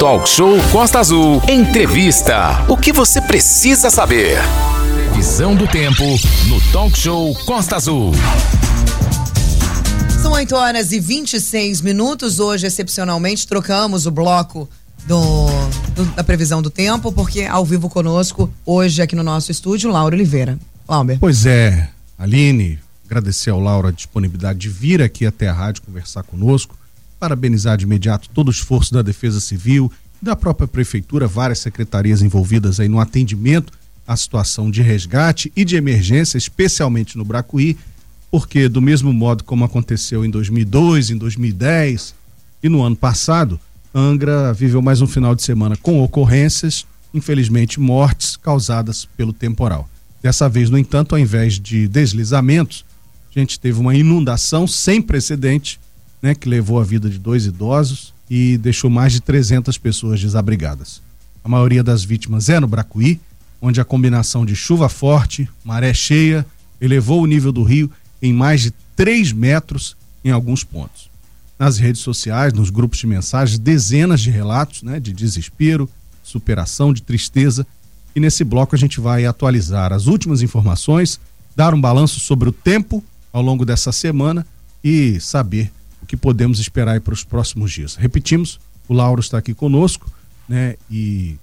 Talk 0.00 0.26
Show 0.26 0.56
Costa 0.72 0.98
Azul. 0.98 1.42
Entrevista. 1.46 2.64
O 2.70 2.74
que 2.74 2.90
você 2.90 3.20
precisa 3.20 3.90
saber? 3.90 4.38
Previsão 4.94 5.54
do 5.54 5.68
tempo 5.68 6.02
no 6.48 6.58
Talk 6.72 6.98
Show 6.98 7.34
Costa 7.44 7.76
Azul. 7.76 8.12
São 10.22 10.32
8 10.32 10.56
horas 10.56 10.92
e 10.92 10.98
26 10.98 11.82
minutos. 11.82 12.40
Hoje, 12.40 12.66
excepcionalmente, 12.66 13.46
trocamos 13.46 14.06
o 14.06 14.10
bloco 14.10 14.66
do, 15.06 15.48
do, 15.94 16.06
da 16.14 16.24
previsão 16.24 16.62
do 16.62 16.70
tempo, 16.70 17.12
porque 17.12 17.42
ao 17.42 17.62
vivo 17.66 17.90
conosco, 17.90 18.50
hoje 18.64 19.02
aqui 19.02 19.14
no 19.14 19.22
nosso 19.22 19.52
estúdio, 19.52 19.90
Laura 19.90 20.16
Oliveira. 20.16 20.58
Lauber. 20.88 21.18
Pois 21.20 21.44
é, 21.44 21.90
Aline, 22.18 22.78
agradecer 23.04 23.50
ao 23.50 23.60
Laura 23.60 23.88
a 23.88 23.92
disponibilidade 23.92 24.60
de 24.60 24.70
vir 24.70 25.02
aqui 25.02 25.26
até 25.26 25.46
a 25.46 25.52
rádio 25.52 25.82
conversar 25.82 26.22
conosco, 26.22 26.79
parabenizar 27.20 27.76
de 27.76 27.84
imediato 27.84 28.30
todo 28.30 28.48
o 28.48 28.50
esforço 28.50 28.94
da 28.94 29.02
Defesa 29.02 29.38
Civil, 29.38 29.92
da 30.20 30.34
própria 30.34 30.66
Prefeitura, 30.66 31.28
várias 31.28 31.58
secretarias 31.58 32.22
envolvidas 32.22 32.80
aí 32.80 32.88
no 32.88 32.98
atendimento 32.98 33.72
à 34.06 34.16
situação 34.16 34.70
de 34.70 34.80
resgate 34.80 35.52
e 35.54 35.64
de 35.64 35.76
emergência, 35.76 36.38
especialmente 36.38 37.18
no 37.18 37.24
Bracuí, 37.24 37.76
porque 38.30 38.68
do 38.68 38.80
mesmo 38.80 39.12
modo 39.12 39.44
como 39.44 39.64
aconteceu 39.64 40.24
em 40.24 40.30
2002, 40.30 41.10
em 41.10 41.18
2010 41.18 42.14
e 42.62 42.68
no 42.68 42.82
ano 42.82 42.96
passado, 42.96 43.60
Angra 43.94 44.52
viveu 44.52 44.80
mais 44.80 45.00
um 45.02 45.06
final 45.06 45.34
de 45.34 45.42
semana 45.42 45.76
com 45.76 46.00
ocorrências, 46.00 46.86
infelizmente 47.12 47.80
mortes 47.80 48.36
causadas 48.36 49.04
pelo 49.16 49.32
temporal. 49.32 49.88
Dessa 50.22 50.48
vez, 50.48 50.70
no 50.70 50.78
entanto, 50.78 51.14
ao 51.14 51.18
invés 51.18 51.58
de 51.58 51.88
deslizamentos, 51.88 52.84
a 53.34 53.38
gente 53.38 53.58
teve 53.58 53.80
uma 53.80 53.94
inundação 53.94 54.66
sem 54.66 55.00
precedente, 55.00 55.80
né, 56.22 56.34
que 56.34 56.48
levou 56.48 56.80
a 56.80 56.84
vida 56.84 57.08
de 57.08 57.18
dois 57.18 57.46
idosos 57.46 58.12
e 58.28 58.58
deixou 58.58 58.90
mais 58.90 59.12
de 59.12 59.20
300 59.20 59.76
pessoas 59.78 60.20
desabrigadas. 60.20 61.00
A 61.42 61.48
maioria 61.48 61.82
das 61.82 62.04
vítimas 62.04 62.48
é 62.48 62.60
no 62.60 62.68
Bracuí, 62.68 63.20
onde 63.60 63.80
a 63.80 63.84
combinação 63.84 64.44
de 64.44 64.54
chuva 64.54 64.88
forte, 64.88 65.48
maré 65.64 65.92
cheia, 65.92 66.46
elevou 66.80 67.22
o 67.22 67.26
nível 67.26 67.52
do 67.52 67.62
rio 67.62 67.90
em 68.22 68.32
mais 68.32 68.62
de 68.62 68.72
3 68.96 69.32
metros 69.32 69.96
em 70.24 70.30
alguns 70.30 70.62
pontos. 70.62 71.10
Nas 71.58 71.78
redes 71.78 72.00
sociais, 72.00 72.52
nos 72.52 72.70
grupos 72.70 72.98
de 72.98 73.06
mensagens, 73.06 73.58
dezenas 73.58 74.20
de 74.20 74.30
relatos 74.30 74.82
né, 74.82 74.98
de 74.98 75.12
desespero, 75.12 75.88
superação, 76.22 76.92
de 76.92 77.02
tristeza 77.02 77.66
e 78.14 78.20
nesse 78.20 78.44
bloco 78.44 78.74
a 78.74 78.78
gente 78.78 79.00
vai 79.00 79.24
atualizar 79.24 79.92
as 79.92 80.06
últimas 80.06 80.42
informações, 80.42 81.20
dar 81.54 81.74
um 81.74 81.80
balanço 81.80 82.20
sobre 82.20 82.48
o 82.48 82.52
tempo 82.52 83.02
ao 83.32 83.42
longo 83.42 83.64
dessa 83.64 83.92
semana 83.92 84.46
e 84.82 85.20
saber 85.20 85.70
que 86.10 86.16
podemos 86.16 86.58
esperar 86.58 87.00
para 87.00 87.14
os 87.14 87.24
próximos 87.24 87.72
dias. 87.72 87.94
Repetimos, 87.94 88.58
o 88.88 88.92
Lauro 88.92 89.20
está 89.20 89.38
aqui 89.38 89.54
conosco, 89.54 90.10
né? 90.48 90.74
E 90.90 91.36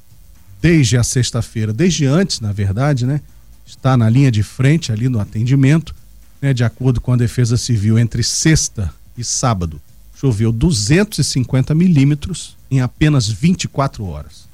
desde 0.62 0.98
a 0.98 1.04
sexta-feira, 1.04 1.72
desde 1.72 2.06
antes, 2.06 2.40
na 2.40 2.52
verdade, 2.52 3.06
né? 3.06 3.22
Está 3.66 3.96
na 3.96 4.10
linha 4.10 4.32
de 4.32 4.44
frente 4.44 4.92
ali 4.92 5.10
no 5.10 5.20
atendimento, 5.20 5.96
né? 6.42 6.54
De 6.54 6.64
acordo 6.64 7.00
com 7.00 7.14
a 7.14 7.18
Defesa 7.18 7.56
Civil, 7.56 7.98
entre 7.98 8.22
sexta 8.22 8.94
e 9.18 9.24
sábado, 9.24 9.82
choveu 10.20 10.52
250 10.52 11.74
milímetros 11.74 12.58
em 12.70 12.82
apenas 12.82 13.28
24 13.30 14.04
horas 14.06 14.48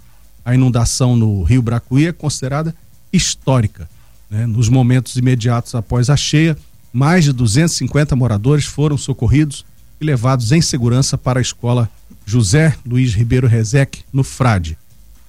a 0.46 0.54
inundação 0.54 1.16
no 1.16 1.44
Rio 1.44 1.62
Bracuí 1.62 2.08
é 2.08 2.12
considerada 2.12 2.76
histórica. 3.12 3.90
Né? 4.30 4.46
Nos 4.46 4.68
momentos 4.70 5.16
imediatos 5.16 5.74
após 5.76 6.10
a 6.10 6.18
cheia, 6.18 6.58
mais 6.92 7.24
de 7.24 7.32
250 7.32 8.16
moradores 8.16 8.66
foram 8.66 8.98
socorridos 8.98 9.66
e 10.04 10.06
levados 10.06 10.52
em 10.52 10.62
segurança 10.62 11.18
para 11.18 11.40
a 11.40 11.42
escola 11.42 11.90
José 12.26 12.76
Luiz 12.86 13.14
Ribeiro 13.14 13.48
Rezec, 13.48 14.04
no 14.12 14.24
Frade. 14.24 14.78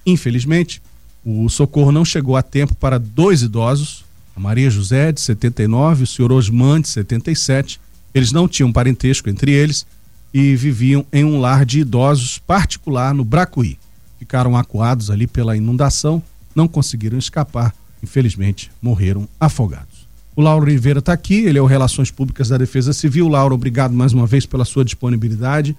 Infelizmente, 0.05 0.81
o 1.23 1.49
socorro 1.49 1.91
não 1.91 2.05
chegou 2.05 2.35
a 2.35 2.43
tempo 2.43 2.75
para 2.75 2.99
dois 2.99 3.41
idosos, 3.41 4.05
a 4.35 4.39
Maria 4.39 4.69
José, 4.69 5.11
de 5.11 5.21
79, 5.21 6.01
e 6.01 6.03
o 6.03 6.07
senhor 6.07 6.31
Osman, 6.31 6.81
de 6.81 6.89
77. 6.89 7.79
Eles 8.13 8.31
não 8.31 8.47
tinham 8.47 8.71
parentesco 8.71 9.29
entre 9.29 9.51
eles 9.51 9.85
e 10.33 10.55
viviam 10.55 11.05
em 11.11 11.23
um 11.23 11.39
lar 11.39 11.65
de 11.65 11.79
idosos 11.79 12.37
particular 12.37 13.13
no 13.13 13.23
Bracuí 13.23 13.77
ficaram 14.25 14.57
acuados 14.57 15.11
ali 15.11 15.27
pela 15.27 15.55
inundação, 15.55 16.21
não 16.55 16.67
conseguiram 16.67 17.17
escapar, 17.17 17.73
infelizmente 18.01 18.71
morreram 18.81 19.27
afogados. 19.39 19.94
O 20.35 20.41
Lauro 20.41 20.65
Oliveira 20.65 20.99
está 20.99 21.13
aqui, 21.13 21.45
ele 21.45 21.57
é 21.57 21.61
o 21.61 21.65
Relações 21.65 22.11
Públicas 22.11 22.49
da 22.49 22.57
Defesa 22.57 22.91
Civil. 22.91 23.29
Lauro, 23.29 23.55
obrigado 23.55 23.93
mais 23.93 24.11
uma 24.11 24.27
vez 24.27 24.45
pela 24.45 24.65
sua 24.65 24.83
disponibilidade. 24.83 25.75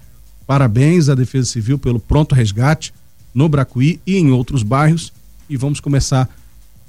Parabéns 0.47 1.09
à 1.09 1.15
Defesa 1.15 1.45
Civil 1.45 1.77
pelo 1.77 1.99
pronto 1.99 2.33
resgate 2.33 2.91
no 3.35 3.47
Bracuí 3.47 3.99
e 4.05 4.17
em 4.17 4.31
outros 4.31 4.63
bairros. 4.63 5.13
E 5.47 5.55
vamos 5.55 5.79
começar 5.79 6.27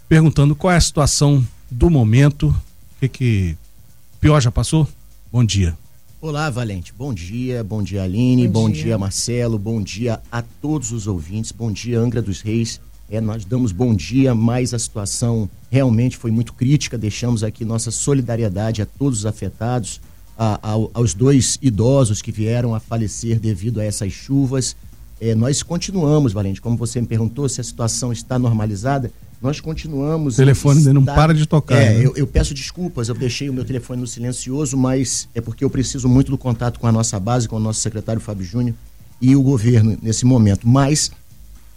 perguntando 0.08 0.56
qual 0.56 0.72
é 0.72 0.76
a 0.76 0.80
situação 0.80 1.46
do 1.70 1.90
momento. 1.90 2.48
O 2.48 3.00
que, 3.00 3.08
que 3.08 3.56
pior 4.18 4.40
já 4.40 4.50
passou? 4.50 4.88
Bom 5.30 5.44
dia. 5.44 5.76
Olá, 6.22 6.48
Valente. 6.48 6.94
Bom 6.96 7.12
dia, 7.12 7.62
bom 7.62 7.82
dia, 7.82 8.02
Aline, 8.02 8.48
bom, 8.48 8.62
bom 8.62 8.70
dia. 8.70 8.84
dia. 8.84 8.98
Marcelo, 8.98 9.58
bom 9.58 9.82
dia 9.82 10.20
a 10.32 10.40
todos 10.40 10.90
os 10.90 11.06
ouvintes, 11.06 11.52
bom 11.52 11.70
dia, 11.70 12.00
Angra 12.00 12.22
dos 12.22 12.40
Reis. 12.40 12.80
É, 13.10 13.20
nós 13.20 13.44
damos 13.44 13.72
bom 13.72 13.94
dia, 13.94 14.34
mas 14.34 14.74
a 14.74 14.78
situação 14.78 15.48
realmente 15.70 16.16
foi 16.16 16.30
muito 16.30 16.52
crítica. 16.52 16.98
Deixamos 16.98 17.42
aqui 17.42 17.64
nossa 17.64 17.90
solidariedade 17.90 18.82
a 18.82 18.86
todos 18.86 19.20
os 19.20 19.26
afetados, 19.26 20.00
a, 20.36 20.54
a, 20.62 20.72
aos 20.92 21.14
dois 21.14 21.58
idosos 21.62 22.20
que 22.20 22.30
vieram 22.30 22.74
a 22.74 22.80
falecer 22.80 23.40
devido 23.40 23.80
a 23.80 23.84
essas 23.84 24.12
chuvas. 24.12 24.76
É, 25.20 25.34
nós 25.34 25.62
continuamos, 25.62 26.32
Valente, 26.32 26.60
como 26.60 26.76
você 26.76 27.00
me 27.00 27.06
perguntou, 27.06 27.48
se 27.48 27.60
a 27.60 27.64
situação 27.64 28.12
está 28.12 28.38
normalizada 28.38 29.10
nós 29.40 29.60
continuamos. 29.60 30.34
O 30.34 30.36
telefone 30.36 30.80
estar... 30.80 30.92
não 30.92 31.04
para 31.04 31.32
de 31.32 31.46
tocar. 31.46 31.76
É, 31.76 31.94
né? 31.94 32.06
eu, 32.06 32.16
eu, 32.16 32.26
peço 32.26 32.52
desculpas, 32.52 33.08
eu 33.08 33.14
deixei 33.14 33.48
o 33.48 33.54
meu 33.54 33.64
telefone 33.64 34.00
no 34.00 34.06
silencioso, 34.06 34.76
mas 34.76 35.28
é 35.34 35.40
porque 35.40 35.64
eu 35.64 35.70
preciso 35.70 36.08
muito 36.08 36.30
do 36.30 36.38
contato 36.38 36.80
com 36.80 36.86
a 36.86 36.92
nossa 36.92 37.18
base, 37.20 37.48
com 37.48 37.56
o 37.56 37.60
nosso 37.60 37.80
secretário 37.80 38.20
Fábio 38.20 38.44
Júnior 38.44 38.74
e 39.20 39.36
o 39.36 39.42
governo 39.42 39.96
nesse 40.02 40.24
momento. 40.24 40.66
Mas 40.66 41.10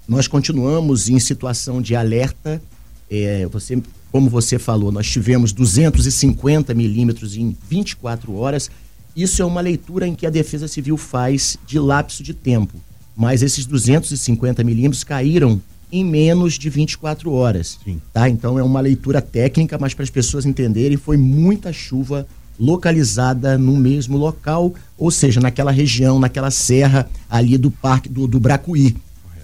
nós 0.07 0.27
continuamos 0.27 1.09
em 1.09 1.19
situação 1.19 1.81
de 1.81 1.95
alerta. 1.95 2.61
É, 3.09 3.45
você, 3.47 3.81
como 4.11 4.29
você 4.29 4.57
falou, 4.57 4.91
nós 4.91 5.09
tivemos 5.09 5.51
250 5.51 6.73
milímetros 6.73 7.35
em 7.35 7.55
24 7.69 8.35
horas. 8.35 8.69
Isso 9.15 9.41
é 9.41 9.45
uma 9.45 9.61
leitura 9.61 10.07
em 10.07 10.15
que 10.15 10.25
a 10.25 10.29
Defesa 10.29 10.67
Civil 10.67 10.97
faz 10.97 11.57
de 11.65 11.79
lapso 11.79 12.23
de 12.23 12.33
tempo. 12.33 12.77
Mas 13.15 13.41
esses 13.41 13.65
250 13.65 14.63
milímetros 14.63 15.03
caíram 15.03 15.61
em 15.91 16.05
menos 16.05 16.53
de 16.53 16.69
24 16.69 17.31
horas. 17.31 17.77
Sim. 17.83 18.01
Tá? 18.13 18.29
Então 18.29 18.57
é 18.57 18.63
uma 18.63 18.79
leitura 18.79 19.21
técnica, 19.21 19.77
mas 19.77 19.93
para 19.93 20.03
as 20.03 20.09
pessoas 20.09 20.45
entenderem, 20.45 20.97
foi 20.97 21.17
muita 21.17 21.73
chuva 21.73 22.25
localizada 22.57 23.57
no 23.57 23.75
mesmo 23.75 24.17
local, 24.17 24.73
ou 24.97 25.09
seja, 25.09 25.41
naquela 25.41 25.71
região, 25.71 26.19
naquela 26.19 26.51
serra 26.51 27.09
ali 27.29 27.57
do 27.57 27.71
parque 27.71 28.07
do, 28.07 28.27
do 28.27 28.39
Bracuí. 28.39 28.95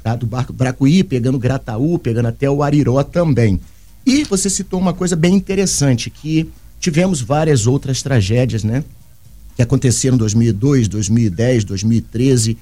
Tá? 0.08 0.16
Do 0.16 0.26
barco 0.26 0.54
Bracuí, 0.54 1.04
pegando 1.04 1.38
Grataú, 1.38 2.00
pegando 2.00 2.28
até 2.28 2.50
o 2.50 2.64
Ariró 2.64 3.04
também. 3.04 3.60
E 4.06 4.24
você 4.24 4.50
citou 4.50 4.80
uma 4.80 4.94
coisa 4.94 5.18
bem 5.18 5.36
interessante, 5.36 6.10
que 6.10 6.50
tivemos 6.80 7.20
várias 7.20 7.68
outras 7.68 8.02
tragédias, 8.02 8.64
né? 8.64 8.86
Que 9.58 9.62
aconteceram 9.62 10.16
em 10.16 10.18
2002, 10.18 10.88
2010, 10.88 11.66
2013 11.66 12.58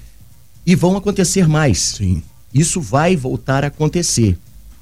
e 0.66 0.74
vão 0.74 0.96
acontecer 0.96 1.46
mais. 1.46 1.78
Sim. 1.78 2.20
Isso 2.52 2.80
vai 2.80 3.14
voltar 3.14 3.62
a 3.62 3.68
acontecer. 3.68 4.36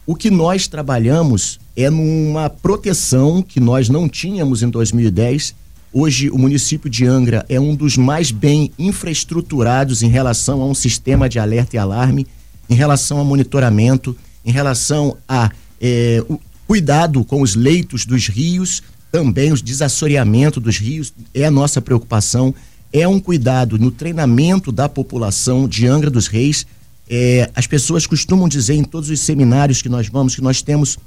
O 0.07 0.15
que 0.15 0.31
nós 0.31 0.67
trabalhamos 0.67 1.61
é 1.77 1.91
numa 1.91 2.49
proteção 2.49 3.43
que 3.43 3.61
nós 3.61 3.91
não 3.91 4.09
tínhamos 4.09 4.63
em 4.63 4.71
2010. 4.71 5.55
Hoje, 5.93 6.31
o 6.31 6.39
município 6.39 6.89
de 6.89 7.05
Angra 7.05 7.45
é 7.47 7.61
um 7.61 7.77
dos 7.77 7.99
mais 7.99 8.31
bem 8.31 8.73
infraestruturados 8.79 10.03
em 10.03 10.09
relação 10.09 10.63
a 10.63 10.67
um 10.67 10.75
sistema 10.75 11.29
de 11.29 11.39
alerta 11.39 11.77
e 11.77 11.79
alarme, 11.79 12.27
em 12.69 12.75
relação 12.75 13.21
a 13.21 13.25
monitoramento, 13.25 14.17
em 14.45 14.53
relação 14.53 15.17
a 15.29 15.51
é, 15.81 16.25
cuidado 16.67 17.25
com 17.25 17.43
os 17.43 17.55
leitos 17.55 18.05
dos 18.07 18.29
rios, 18.29 18.83
também 19.11 19.53
os 19.53 19.63
desassoreamento 19.63 20.61
dos 20.61 20.79
rios 20.79 21.13
é 21.33 21.45
a 21.45 21.51
nossa 21.51 21.81
preocupação. 21.81 22.55
É 22.93 23.07
um 23.07 23.21
cuidado 23.21 23.79
no 23.79 23.91
treinamento 23.91 24.71
da 24.71 24.89
população 24.89 25.69
de 25.69 25.87
Angra 25.87 26.11
dos 26.11 26.27
Reis 26.27 26.67
é, 27.09 27.51
as 27.55 27.67
pessoas 27.67 28.07
costumam 28.07 28.49
dizer 28.49 28.75
em 28.75 28.85
todos 28.85 29.11
os 29.11 29.21
seminários 29.21 29.83
que 29.83 29.89
nós 29.89 30.09
vamos 30.09 30.35
que 30.35 30.41
nós 30.41 30.63
temos 30.63 30.99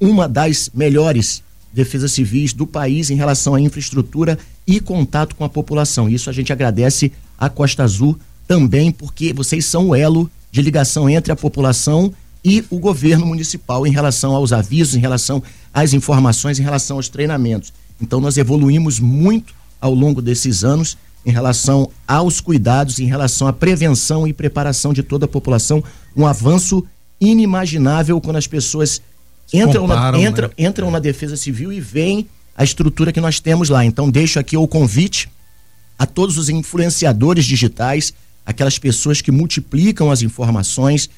uma 0.00 0.28
das 0.28 0.68
melhores 0.74 1.42
defesas 1.72 2.12
civis 2.12 2.52
do 2.52 2.66
país 2.66 3.08
em 3.08 3.14
relação 3.14 3.54
à 3.54 3.60
infraestrutura 3.60 4.38
e 4.66 4.80
contato 4.80 5.36
com 5.36 5.44
a 5.44 5.48
população. 5.48 6.08
Isso 6.08 6.28
a 6.28 6.32
gente 6.32 6.52
agradece 6.52 7.12
à 7.38 7.48
Costa 7.48 7.84
Azul 7.84 8.18
também, 8.46 8.90
porque 8.90 9.32
vocês 9.32 9.64
são 9.64 9.88
o 9.88 9.94
elo 9.94 10.30
de 10.52 10.62
ligação 10.62 11.10
entre 11.10 11.32
a 11.32 11.36
população 11.36 12.12
e 12.44 12.64
o 12.70 12.78
governo 12.78 13.26
municipal 13.26 13.86
em 13.86 13.90
relação 13.90 14.36
aos 14.36 14.52
avisos, 14.52 14.94
em 14.94 15.00
relação 15.00 15.42
às 15.72 15.92
informações, 15.92 16.60
em 16.60 16.62
relação 16.62 16.98
aos 16.98 17.08
treinamentos. 17.08 17.72
Então 18.00 18.20
nós 18.20 18.36
evoluímos 18.36 19.00
muito 19.00 19.54
ao 19.80 19.94
longo 19.94 20.20
desses 20.22 20.62
anos 20.62 20.96
em 21.24 21.30
relação 21.30 21.90
aos 22.06 22.40
cuidados, 22.40 22.98
em 22.98 23.06
relação 23.06 23.46
à 23.46 23.52
prevenção 23.52 24.26
e 24.26 24.32
preparação 24.32 24.92
de 24.92 25.02
toda 25.02 25.24
a 25.24 25.28
população. 25.28 25.82
Um 26.16 26.26
avanço 26.26 26.84
inimaginável 27.20 28.20
quando 28.20 28.36
as 28.36 28.46
pessoas 28.46 29.00
entram, 29.52 29.82
Comparam, 29.82 30.20
na, 30.20 30.28
entram, 30.28 30.48
né? 30.48 30.54
entram 30.58 30.90
na 30.90 30.98
Defesa 30.98 31.36
Civil 31.36 31.72
e 31.72 31.80
veem 31.80 32.28
a 32.56 32.64
estrutura 32.64 33.12
que 33.12 33.20
nós 33.20 33.40
temos 33.40 33.68
lá. 33.68 33.84
Então, 33.84 34.10
deixo 34.10 34.38
aqui 34.38 34.56
o 34.56 34.66
convite 34.66 35.30
a 35.98 36.06
todos 36.06 36.36
os 36.36 36.48
influenciadores 36.48 37.44
digitais, 37.44 38.12
aquelas 38.44 38.78
pessoas 38.78 39.20
que 39.20 39.30
multiplicam 39.30 40.10
as 40.10 40.22
informações. 40.22 41.08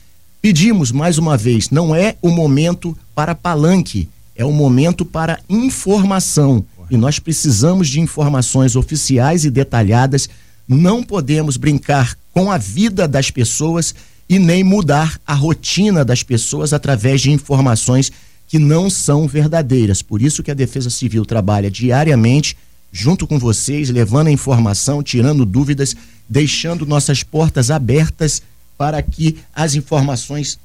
Pedimos 0.40 0.92
mais 0.92 1.18
uma 1.18 1.36
vez, 1.36 1.70
não 1.70 1.94
é 1.94 2.16
o 2.20 2.30
momento 2.30 2.96
para 3.14 3.34
palanque, 3.34 4.08
é 4.36 4.44
o 4.44 4.52
momento 4.52 5.04
para 5.04 5.40
informação. 5.48 6.64
E 6.90 6.96
nós 6.96 7.18
precisamos 7.18 7.88
de 7.88 8.00
informações 8.00 8.76
oficiais 8.76 9.44
e 9.44 9.50
detalhadas. 9.50 10.28
Não 10.68 11.02
podemos 11.02 11.56
brincar 11.56 12.16
com 12.32 12.50
a 12.50 12.58
vida 12.58 13.08
das 13.08 13.30
pessoas 13.30 13.94
e 14.28 14.38
nem 14.38 14.64
mudar 14.64 15.18
a 15.26 15.34
rotina 15.34 16.04
das 16.04 16.22
pessoas 16.22 16.72
através 16.72 17.20
de 17.20 17.30
informações 17.30 18.10
que 18.46 18.58
não 18.58 18.90
são 18.90 19.26
verdadeiras. 19.26 20.02
Por 20.02 20.20
isso 20.20 20.42
que 20.42 20.50
a 20.50 20.54
Defesa 20.54 20.90
Civil 20.90 21.24
trabalha 21.24 21.70
diariamente 21.70 22.56
junto 22.94 23.26
com 23.26 23.40
vocês, 23.40 23.90
levando 23.90 24.28
a 24.28 24.30
informação, 24.30 25.02
tirando 25.02 25.44
dúvidas, 25.44 25.96
deixando 26.28 26.86
nossas 26.86 27.24
portas 27.24 27.68
abertas 27.68 28.40
para 28.78 29.02
que 29.02 29.36
as 29.52 29.74
informações 29.74 30.60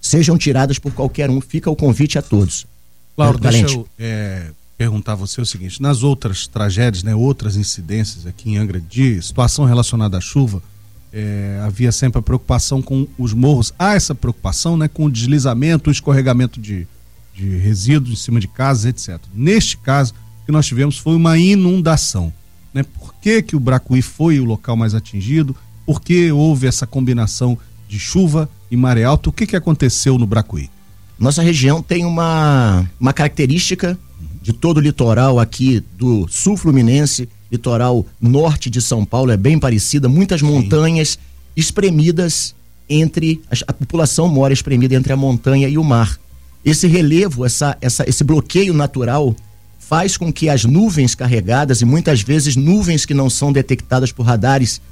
sejam 0.00 0.38
tiradas 0.38 0.78
por 0.78 0.92
qualquer 0.92 1.28
um. 1.28 1.42
Fica 1.42 1.70
o 1.70 1.76
convite 1.76 2.18
a 2.18 2.22
todos. 2.22 2.66
Laura, 3.18 3.36
deixa 3.36 3.74
eu 3.74 3.86
é, 3.98 4.46
perguntar 4.78 5.12
a 5.12 5.16
você 5.16 5.42
o 5.42 5.46
seguinte: 5.46 5.82
nas 5.82 6.02
outras 6.02 6.46
tragédias, 6.46 7.02
né, 7.02 7.14
outras 7.14 7.54
incidências 7.54 8.26
aqui 8.26 8.52
em 8.52 8.56
Angra 8.56 8.80
de 8.80 9.20
situação 9.20 9.66
relacionada 9.66 10.16
à 10.16 10.22
chuva, 10.22 10.62
é, 11.12 11.60
havia 11.62 11.92
sempre 11.92 12.18
a 12.18 12.22
preocupação 12.22 12.80
com 12.80 13.06
os 13.18 13.34
morros. 13.34 13.74
Há 13.78 13.94
essa 13.94 14.14
preocupação 14.14 14.74
né, 14.74 14.88
com 14.88 15.04
o 15.04 15.10
deslizamento, 15.10 15.90
o 15.90 15.92
escorregamento 15.92 16.58
de, 16.58 16.88
de 17.34 17.58
resíduos 17.58 18.18
em 18.18 18.22
cima 18.22 18.40
de 18.40 18.48
casas, 18.48 18.86
etc. 18.86 19.20
Neste 19.34 19.76
caso, 19.76 20.14
que 20.48 20.52
nós 20.52 20.66
tivemos 20.66 20.96
foi 20.96 21.14
uma 21.14 21.36
inundação. 21.36 22.32
Né? 22.72 22.82
Por 22.82 23.14
que, 23.20 23.42
que 23.42 23.54
o 23.54 23.60
Bracuí 23.60 24.00
foi 24.00 24.40
o 24.40 24.46
local 24.46 24.78
mais 24.78 24.94
atingido? 24.94 25.54
Por 25.84 26.00
que 26.00 26.32
houve 26.32 26.66
essa 26.66 26.86
combinação 26.86 27.58
de 27.86 27.98
chuva 27.98 28.48
e 28.70 28.76
maré 28.76 29.04
alta? 29.04 29.28
O 29.28 29.32
que, 29.32 29.46
que 29.46 29.54
aconteceu 29.54 30.16
no 30.16 30.26
Bracuí? 30.26 30.70
Nossa 31.18 31.42
região 31.42 31.82
tem 31.82 32.06
uma, 32.06 32.88
uma 32.98 33.12
característica 33.12 33.98
de 34.40 34.54
todo 34.54 34.78
o 34.78 34.80
litoral 34.80 35.38
aqui 35.38 35.84
do 35.98 36.26
sul 36.28 36.56
fluminense, 36.56 37.28
litoral 37.52 38.06
norte 38.18 38.70
de 38.70 38.80
São 38.80 39.04
Paulo, 39.04 39.30
é 39.30 39.36
bem 39.36 39.58
parecida, 39.58 40.08
muitas 40.08 40.40
Sim. 40.40 40.46
montanhas 40.46 41.18
espremidas 41.54 42.54
entre. 42.88 43.42
A, 43.50 43.70
a 43.70 43.72
população 43.74 44.28
mora 44.28 44.54
espremida 44.54 44.94
entre 44.94 45.12
a 45.12 45.16
montanha 45.16 45.68
e 45.68 45.76
o 45.76 45.84
mar 45.84 46.18
esse 46.64 46.86
relevo, 46.86 47.44
essa, 47.44 47.76
essa, 47.80 48.08
esse 48.08 48.24
bloqueio 48.24 48.74
natural 48.74 49.34
faz 49.88 50.18
com 50.18 50.30
que 50.30 50.50
as 50.50 50.64
nuvens 50.64 51.14
carregadas 51.14 51.80
e 51.80 51.84
muitas 51.84 52.20
vezes 52.20 52.56
nuvens 52.56 53.06
que 53.06 53.14
não 53.14 53.30
são 53.30 53.50
detectadas 53.50 54.12
por 54.12 54.24
radares 54.24 54.82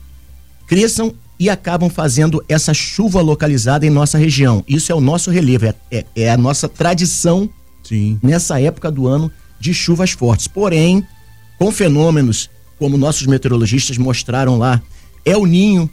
cresçam 0.66 1.14
e 1.38 1.50
acabam 1.50 1.90
fazendo 1.90 2.42
essa 2.48 2.72
chuva 2.72 3.20
localizada 3.20 3.84
em 3.84 3.90
nossa 3.90 4.16
região. 4.16 4.64
Isso 4.66 4.90
é 4.90 4.94
o 4.94 5.00
nosso 5.00 5.30
relevo, 5.30 5.66
é, 5.66 5.74
é, 5.90 6.04
é 6.16 6.30
a 6.30 6.36
nossa 6.38 6.66
tradição 6.66 7.48
Sim. 7.84 8.18
nessa 8.22 8.58
época 8.58 8.90
do 8.90 9.06
ano 9.06 9.30
de 9.60 9.74
chuvas 9.74 10.12
fortes. 10.12 10.46
Porém, 10.46 11.06
com 11.58 11.70
fenômenos 11.70 12.48
como 12.78 12.96
nossos 12.96 13.26
meteorologistas 13.26 13.98
mostraram 13.98 14.56
lá, 14.56 14.80
é 15.24 15.36
o 15.36 15.44
ninho 15.44 15.90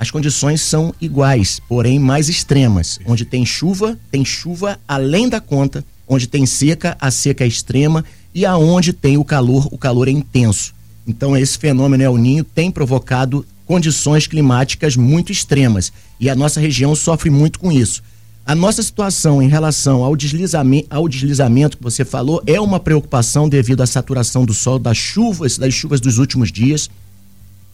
as 0.00 0.10
condições 0.10 0.62
são 0.62 0.94
iguais, 0.98 1.60
porém 1.68 1.98
mais 1.98 2.30
extremas. 2.30 2.98
Onde 3.04 3.26
tem 3.26 3.44
chuva, 3.44 3.98
tem 4.10 4.24
chuva 4.24 4.80
além 4.88 5.28
da 5.28 5.42
conta. 5.42 5.84
Onde 6.08 6.26
tem 6.26 6.46
seca, 6.46 6.96
a 6.98 7.10
seca 7.10 7.44
é 7.44 7.46
extrema. 7.46 8.02
E 8.34 8.46
aonde 8.46 8.92
tem 8.92 9.16
o 9.16 9.24
calor, 9.24 9.68
o 9.70 9.78
calor 9.78 10.08
é 10.08 10.10
intenso. 10.10 10.72
Então, 11.06 11.36
esse 11.36 11.58
fenômeno 11.58 12.02
El 12.02 12.16
Ninho 12.16 12.44
tem 12.44 12.70
provocado 12.70 13.44
condições 13.66 14.26
climáticas 14.26 14.96
muito 14.96 15.32
extremas. 15.32 15.92
E 16.18 16.28
a 16.30 16.34
nossa 16.34 16.60
região 16.60 16.94
sofre 16.94 17.30
muito 17.30 17.58
com 17.58 17.72
isso. 17.72 18.02
A 18.46 18.54
nossa 18.54 18.82
situação 18.82 19.42
em 19.42 19.48
relação 19.48 20.02
ao 20.02 20.16
deslizamento, 20.16 20.86
ao 20.90 21.08
deslizamento 21.08 21.76
que 21.76 21.82
você 21.82 22.04
falou 22.04 22.42
é 22.46 22.60
uma 22.60 22.80
preocupação 22.80 23.48
devido 23.48 23.82
à 23.82 23.86
saturação 23.86 24.44
do 24.44 24.54
solo, 24.54 24.78
das 24.78 24.96
chuvas, 24.96 25.58
das 25.58 25.74
chuvas 25.74 26.00
dos 26.00 26.18
últimos 26.18 26.50
dias 26.50 26.90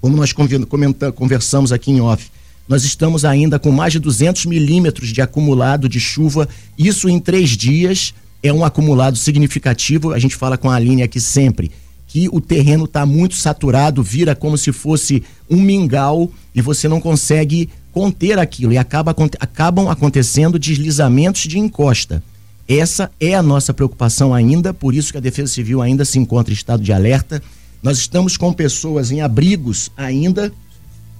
como 0.00 0.16
nós 0.16 0.32
conversamos 1.14 1.72
aqui 1.72 1.90
em 1.90 2.00
off, 2.00 2.30
nós 2.68 2.84
estamos 2.84 3.24
ainda 3.24 3.58
com 3.58 3.70
mais 3.70 3.92
de 3.92 3.98
200 3.98 4.46
milímetros 4.46 5.08
de 5.08 5.20
acumulado 5.20 5.88
de 5.88 6.00
chuva. 6.00 6.48
Isso 6.76 7.08
em 7.08 7.18
três 7.18 7.50
dias 7.50 8.12
é 8.42 8.52
um 8.52 8.64
acumulado 8.64 9.16
significativo. 9.16 10.12
A 10.12 10.18
gente 10.18 10.36
fala 10.36 10.56
com 10.56 10.70
a 10.70 10.74
Aline 10.74 11.02
aqui 11.02 11.20
sempre 11.20 11.70
que 12.06 12.28
o 12.30 12.40
terreno 12.40 12.84
está 12.84 13.04
muito 13.04 13.34
saturado, 13.34 14.02
vira 14.02 14.34
como 14.34 14.56
se 14.56 14.72
fosse 14.72 15.22
um 15.50 15.60
mingau 15.60 16.30
e 16.54 16.62
você 16.62 16.88
não 16.88 17.00
consegue 17.00 17.68
conter 17.92 18.38
aquilo 18.38 18.72
e 18.72 18.78
acaba, 18.78 19.14
acabam 19.40 19.88
acontecendo 19.88 20.58
deslizamentos 20.58 21.42
de 21.42 21.58
encosta. 21.58 22.22
Essa 22.68 23.10
é 23.20 23.34
a 23.34 23.42
nossa 23.42 23.74
preocupação 23.74 24.32
ainda, 24.32 24.72
por 24.72 24.94
isso 24.94 25.12
que 25.12 25.18
a 25.18 25.20
Defesa 25.20 25.52
Civil 25.52 25.82
ainda 25.82 26.04
se 26.04 26.18
encontra 26.18 26.52
em 26.52 26.56
estado 26.56 26.82
de 26.82 26.92
alerta 26.92 27.42
nós 27.86 27.98
estamos 27.98 28.36
com 28.36 28.52
pessoas 28.52 29.12
em 29.12 29.20
abrigos 29.20 29.92
ainda. 29.96 30.52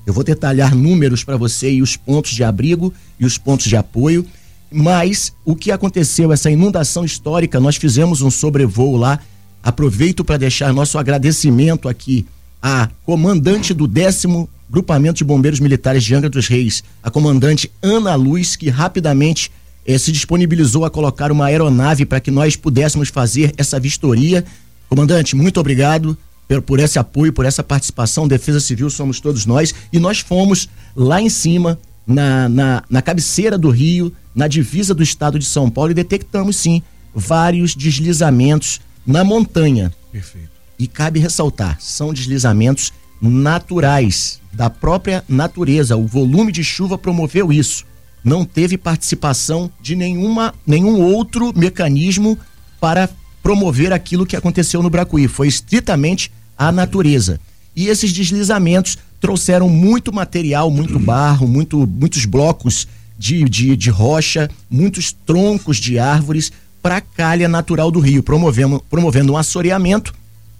Eu 0.04 0.12
vou 0.12 0.24
detalhar 0.24 0.74
números 0.74 1.22
para 1.22 1.36
você 1.36 1.70
e 1.70 1.80
os 1.80 1.96
pontos 1.96 2.32
de 2.32 2.42
abrigo 2.42 2.92
e 3.20 3.24
os 3.24 3.38
pontos 3.38 3.66
de 3.66 3.76
apoio. 3.76 4.26
Mas 4.70 5.32
o 5.44 5.54
que 5.54 5.70
aconteceu, 5.70 6.32
essa 6.32 6.50
inundação 6.50 7.04
histórica, 7.04 7.60
nós 7.60 7.76
fizemos 7.76 8.22
um 8.22 8.30
sobrevoo 8.30 8.96
lá. 8.96 9.18
Aproveito 9.62 10.24
para 10.24 10.36
deixar 10.36 10.72
nosso 10.72 10.98
agradecimento 10.98 11.88
aqui 11.88 12.26
à 12.62 12.88
comandante 13.04 13.72
do 13.72 13.86
décimo 13.86 14.48
Grupamento 14.68 15.18
de 15.18 15.24
Bombeiros 15.24 15.60
Militares 15.60 16.02
de 16.02 16.14
Angra 16.14 16.28
dos 16.28 16.48
Reis, 16.48 16.82
a 17.00 17.10
comandante 17.10 17.70
Ana 17.80 18.16
Luz, 18.16 18.56
que 18.56 18.68
rapidamente 18.68 19.50
eh, 19.86 19.96
se 19.96 20.10
disponibilizou 20.10 20.84
a 20.84 20.90
colocar 20.90 21.30
uma 21.30 21.46
aeronave 21.46 22.04
para 22.04 22.18
que 22.18 22.32
nós 22.32 22.56
pudéssemos 22.56 23.08
fazer 23.08 23.54
essa 23.56 23.78
vistoria. 23.78 24.44
Comandante, 24.88 25.36
muito 25.36 25.60
obrigado 25.60 26.18
por, 26.48 26.60
por 26.62 26.80
esse 26.80 26.98
apoio, 26.98 27.32
por 27.32 27.44
essa 27.44 27.62
participação. 27.62 28.26
Defesa 28.26 28.58
Civil 28.58 28.90
somos 28.90 29.20
todos 29.20 29.46
nós. 29.46 29.72
E 29.92 29.98
nós 30.00 30.18
fomos 30.18 30.68
lá 30.96 31.20
em 31.20 31.28
cima, 31.28 31.78
na, 32.06 32.48
na, 32.48 32.82
na 32.88 33.02
cabeceira 33.02 33.58
do 33.58 33.70
rio, 33.70 34.12
na 34.34 34.46
divisa 34.46 34.94
do 34.94 35.02
estado 35.02 35.38
de 35.38 35.44
São 35.44 35.68
Paulo, 35.68 35.90
e 35.90 35.94
detectamos 35.94 36.56
sim 36.56 36.82
vários 37.14 37.74
deslizamentos 37.74 38.80
na 39.06 39.24
montanha. 39.24 39.92
Perfeito. 40.12 40.50
E 40.78 40.86
cabe 40.86 41.18
ressaltar, 41.18 41.78
são 41.80 42.12
deslizamentos 42.12 42.92
naturais, 43.20 44.40
da 44.52 44.70
própria 44.70 45.24
natureza. 45.28 45.96
O 45.96 46.06
volume 46.06 46.50
de 46.52 46.64
chuva 46.64 46.96
promoveu 46.96 47.52
isso. 47.52 47.84
Não 48.24 48.44
teve 48.44 48.76
participação 48.76 49.70
de 49.80 49.94
nenhuma, 49.94 50.54
nenhum 50.66 51.00
outro 51.00 51.52
mecanismo 51.56 52.38
para 52.80 53.08
promover 53.42 53.92
aquilo 53.92 54.26
que 54.26 54.36
aconteceu 54.36 54.82
no 54.82 54.90
Bracuí. 54.90 55.28
Foi 55.28 55.46
estritamente 55.46 56.32
a 56.58 56.72
natureza. 56.72 57.38
E 57.76 57.88
esses 57.88 58.12
deslizamentos 58.12 58.96
trouxeram 59.20 59.68
muito 59.68 60.12
material, 60.12 60.70
muito 60.70 60.98
barro, 60.98 61.46
muito, 61.46 61.86
muitos 61.86 62.24
blocos 62.24 62.88
de, 63.18 63.44
de, 63.44 63.76
de 63.76 63.90
rocha, 63.90 64.50
muitos 64.70 65.12
troncos 65.12 65.76
de 65.76 65.98
árvores 65.98 66.50
para 66.82 66.96
a 66.96 67.00
calha 67.00 67.48
natural 67.48 67.90
do 67.90 68.00
rio, 68.00 68.22
promovendo, 68.22 68.82
promovendo 68.88 69.32
um 69.32 69.36
assoreamento 69.36 70.14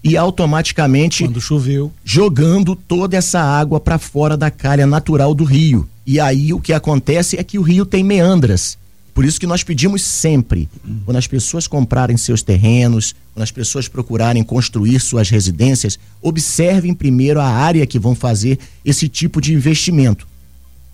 e 0.05 0.17
automaticamente 0.17 1.25
quando 1.25 1.41
choveu 1.41 1.93
jogando 2.05 2.77
toda 2.77 3.17
essa 3.17 3.41
água 3.41 3.81
para 3.81 3.99
fora 3.99 4.37
da 4.37 4.51
calha 4.51 4.87
natural 4.87 5.35
do 5.35 5.45
rio. 5.45 5.89
E 6.07 6.21
aí 6.21 6.53
o 6.53 6.61
que 6.61 6.73
acontece 6.73 7.39
é 7.39 7.43
que 7.43 7.59
o 7.59 7.63
rio 7.63 7.87
tem 7.87 8.05
meandras 8.05 8.79
por 9.17 9.25
isso 9.25 9.41
que 9.41 9.47
nós 9.47 9.65
pedimos 9.65 10.03
sempre, 10.03 10.69
quando 11.07 11.17
as 11.17 11.27
pessoas 11.27 11.67
comprarem 11.67 12.19
seus 12.19 12.43
terrenos, 12.43 13.15
quando 13.33 13.45
as 13.45 13.51
pessoas 13.51 13.89
procurarem 13.89 14.45
construir 14.45 15.01
suas 15.01 15.31
residências, 15.31 15.99
observem 16.21 16.93
primeiro 16.93 17.41
a 17.41 17.49
área 17.49 17.87
que 17.87 17.99
vão 17.99 18.15
fazer 18.15 18.59
esse 18.85 19.09
tipo 19.09 19.41
de 19.41 19.55
investimento. 19.55 20.29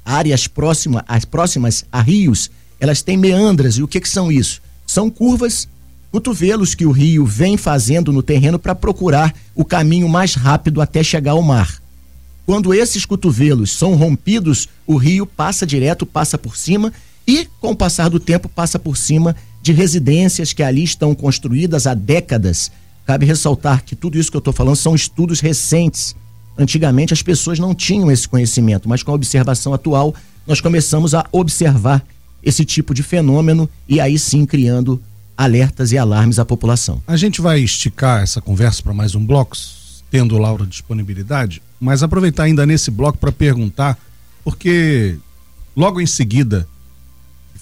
Áreas 0.04 0.46
próximas, 0.46 1.02
as 1.08 1.24
próximas 1.24 1.84
a 1.90 2.00
rios, 2.00 2.48
elas 2.78 3.02
têm 3.02 3.16
meandras. 3.16 3.74
E 3.74 3.82
o 3.82 3.88
que, 3.88 4.00
que 4.00 4.08
são 4.08 4.30
isso? 4.30 4.62
São 4.86 5.10
curvas, 5.10 5.66
cotovelos 6.12 6.76
que 6.76 6.86
o 6.86 6.92
rio 6.92 7.26
vem 7.26 7.56
fazendo 7.56 8.12
no 8.12 8.22
terreno 8.22 8.56
para 8.56 8.72
procurar 8.72 9.34
o 9.52 9.64
caminho 9.64 10.08
mais 10.08 10.36
rápido 10.36 10.80
até 10.80 11.02
chegar 11.02 11.32
ao 11.32 11.42
mar. 11.42 11.82
Quando 12.46 12.72
esses 12.72 13.04
cotovelos 13.04 13.72
são 13.72 13.96
rompidos, 13.96 14.68
o 14.86 14.96
rio 14.96 15.26
passa 15.26 15.66
direto, 15.66 16.06
passa 16.06 16.38
por 16.38 16.56
cima 16.56 16.92
e, 17.32 17.48
com 17.62 17.70
o 17.70 17.76
passar 17.76 18.10
do 18.10 18.20
tempo, 18.20 18.46
passa 18.46 18.78
por 18.78 18.94
cima 18.94 19.34
de 19.62 19.72
residências 19.72 20.52
que 20.52 20.62
ali 20.62 20.84
estão 20.84 21.14
construídas 21.14 21.86
há 21.86 21.94
décadas. 21.94 22.70
Cabe 23.06 23.24
ressaltar 23.24 23.82
que 23.82 23.96
tudo 23.96 24.18
isso 24.18 24.30
que 24.30 24.36
eu 24.36 24.40
estou 24.40 24.52
falando 24.52 24.76
são 24.76 24.94
estudos 24.94 25.40
recentes. 25.40 26.14
Antigamente 26.58 27.14
as 27.14 27.22
pessoas 27.22 27.58
não 27.58 27.74
tinham 27.74 28.10
esse 28.10 28.28
conhecimento, 28.28 28.86
mas 28.86 29.02
com 29.02 29.12
a 29.12 29.14
observação 29.14 29.72
atual 29.72 30.14
nós 30.46 30.60
começamos 30.60 31.14
a 31.14 31.24
observar 31.32 32.04
esse 32.42 32.66
tipo 32.66 32.92
de 32.92 33.02
fenômeno 33.02 33.66
e 33.88 33.98
aí 33.98 34.18
sim 34.18 34.44
criando 34.44 35.02
alertas 35.34 35.90
e 35.90 35.96
alarmes 35.96 36.38
à 36.38 36.44
população. 36.44 37.00
A 37.06 37.16
gente 37.16 37.40
vai 37.40 37.60
esticar 37.60 38.22
essa 38.22 38.42
conversa 38.42 38.82
para 38.82 38.92
mais 38.92 39.14
um 39.14 39.24
bloco, 39.24 39.56
tendo 40.10 40.36
Laura 40.36 40.66
disponibilidade, 40.66 41.62
mas 41.80 42.02
aproveitar 42.02 42.42
ainda 42.42 42.66
nesse 42.66 42.90
bloco 42.90 43.16
para 43.16 43.32
perguntar, 43.32 43.98
porque 44.44 45.16
logo 45.74 45.98
em 45.98 46.06
seguida 46.06 46.68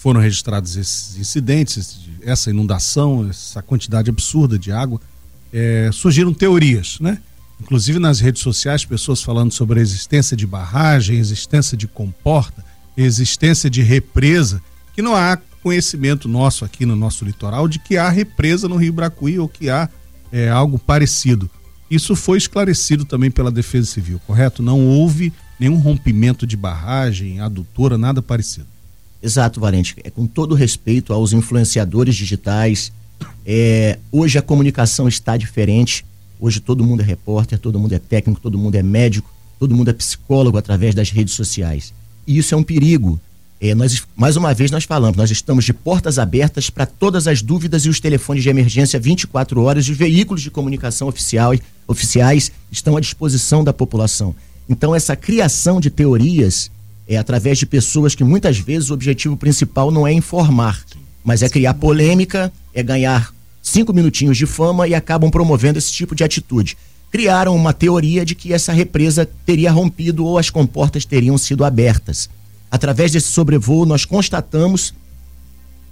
foram 0.01 0.19
registrados 0.19 0.79
esses 0.79 1.19
incidentes, 1.19 2.01
essa 2.23 2.49
inundação, 2.49 3.29
essa 3.29 3.61
quantidade 3.61 4.09
absurda 4.09 4.59
de 4.59 4.73
água, 4.73 4.99
é, 5.53 5.91
surgiram 5.93 6.33
teorias, 6.33 6.99
né? 7.01 7.19
Inclusive 7.61 7.99
nas 7.99 8.19
redes 8.19 8.41
sociais, 8.41 8.83
pessoas 8.83 9.23
falando 9.23 9.53
sobre 9.53 9.79
a 9.79 9.83
existência 9.83 10.35
de 10.35 10.47
barragem, 10.47 11.19
existência 11.19 11.77
de 11.77 11.87
comporta, 11.87 12.65
existência 12.97 13.69
de 13.69 13.83
represa, 13.83 14.63
que 14.95 15.03
não 15.03 15.15
há 15.15 15.39
conhecimento 15.63 16.27
nosso 16.27 16.65
aqui 16.65 16.87
no 16.87 16.97
nosso 16.97 17.23
litoral 17.23 17.69
de 17.69 17.79
que 17.79 17.99
há 17.99 18.09
represa 18.09 18.67
no 18.67 18.77
Rio 18.77 18.95
Bracuí 18.95 19.39
ou 19.39 19.51
que 19.51 19.69
há 19.69 19.87
é, 20.33 20.49
algo 20.49 20.79
parecido. 20.79 21.51
Isso 21.91 22.17
foi 22.17 22.39
esclarecido 22.39 23.05
também 23.05 23.31
pela 23.31 23.51
Defesa 23.51 23.89
Civil, 23.89 24.19
correto? 24.27 24.63
Não 24.63 24.81
houve 24.81 25.31
nenhum 25.59 25.77
rompimento 25.77 26.47
de 26.47 26.57
barragem, 26.57 27.41
adutora, 27.41 27.99
nada 27.99 28.23
parecido. 28.23 28.80
Exato, 29.23 29.61
Valente. 29.61 29.97
É, 30.03 30.11
com 30.11 30.27
todo 30.27 30.55
respeito 30.55 31.13
aos 31.13 31.33
influenciadores 31.33 32.17
digitais, 32.17 32.93
é, 33.45 33.99
hoje 34.11 34.39
a 34.39 34.43
comunicação 34.43 35.07
está 35.07 35.37
diferente. 35.37 36.05
Hoje 36.41 36.61
todo 36.61 36.85
mundo 36.85 37.03
é 37.03 37.05
repórter, 37.05 37.59
todo 37.59 37.79
mundo 37.79 37.93
é 37.93 37.99
técnico, 37.99 38.41
todo 38.41 38.59
mundo 38.59 38.75
é 38.75 38.83
médico, 38.83 39.31
todo 39.59 39.75
mundo 39.75 39.91
é 39.91 39.93
psicólogo 39.93 40.57
através 40.57 40.95
das 40.95 41.11
redes 41.11 41.35
sociais. 41.35 41.93
E 42.27 42.39
isso 42.39 42.55
é 42.55 42.57
um 42.57 42.63
perigo. 42.63 43.21
É, 43.61 43.75
nós, 43.75 44.03
mais 44.17 44.37
uma 44.39 44.55
vez 44.55 44.71
nós 44.71 44.85
falamos, 44.85 45.19
nós 45.19 45.31
estamos 45.31 45.67
de 45.67 45.75
portas 45.75 46.19
abertas 46.19 46.71
para 46.71 46.87
todas 46.87 47.29
as 47.29 47.43
dúvidas 47.43 47.85
e 47.85 47.91
os 47.91 48.01
telefones 48.01 48.43
de 48.43 48.49
emergência 48.49 48.99
24 48.99 49.61
horas 49.61 49.85
e 49.85 49.93
os 49.93 49.99
veículos 49.99 50.41
de 50.41 50.51
comunicação 50.51 51.09
oficial, 51.09 51.53
oficiais 51.87 52.51
estão 52.73 52.97
à 52.97 53.01
disposição 53.01 53.63
da 53.63 53.73
população. 53.73 54.35
Então 54.67 54.95
essa 54.95 55.15
criação 55.15 55.79
de 55.79 55.91
teorias 55.91 56.71
é 57.11 57.17
através 57.17 57.59
de 57.59 57.67
pessoas 57.67 58.15
que 58.15 58.23
muitas 58.23 58.57
vezes 58.61 58.89
o 58.89 58.95
objetivo 58.95 59.37
principal 59.37 59.91
não 59.91 60.07
é 60.07 60.13
informar, 60.13 60.81
mas 61.25 61.43
é 61.43 61.49
criar 61.49 61.75
polêmica, 61.75 62.53
é 62.73 62.85
ganhar 62.85 63.35
cinco 63.61 63.93
minutinhos 63.93 64.39
de 64.39 64.47
fama 64.47 64.87
e 64.87 64.95
acabam 64.95 65.29
promovendo 65.29 65.77
esse 65.77 65.93
tipo 65.93 66.15
de 66.15 66.23
atitude. 66.23 66.77
Criaram 67.11 67.57
uma 67.57 67.73
teoria 67.73 68.25
de 68.25 68.37
que 68.37 68.53
essa 68.53 68.73
represa 68.73 69.29
teria 69.45 69.73
rompido 69.73 70.25
ou 70.25 70.39
as 70.39 70.51
comportas 70.51 71.05
teriam 71.05 71.37
sido 71.37 71.65
abertas. 71.65 72.31
Através 72.71 73.11
desse 73.11 73.27
sobrevoo, 73.27 73.85
nós 73.85 74.05
constatamos 74.05 74.95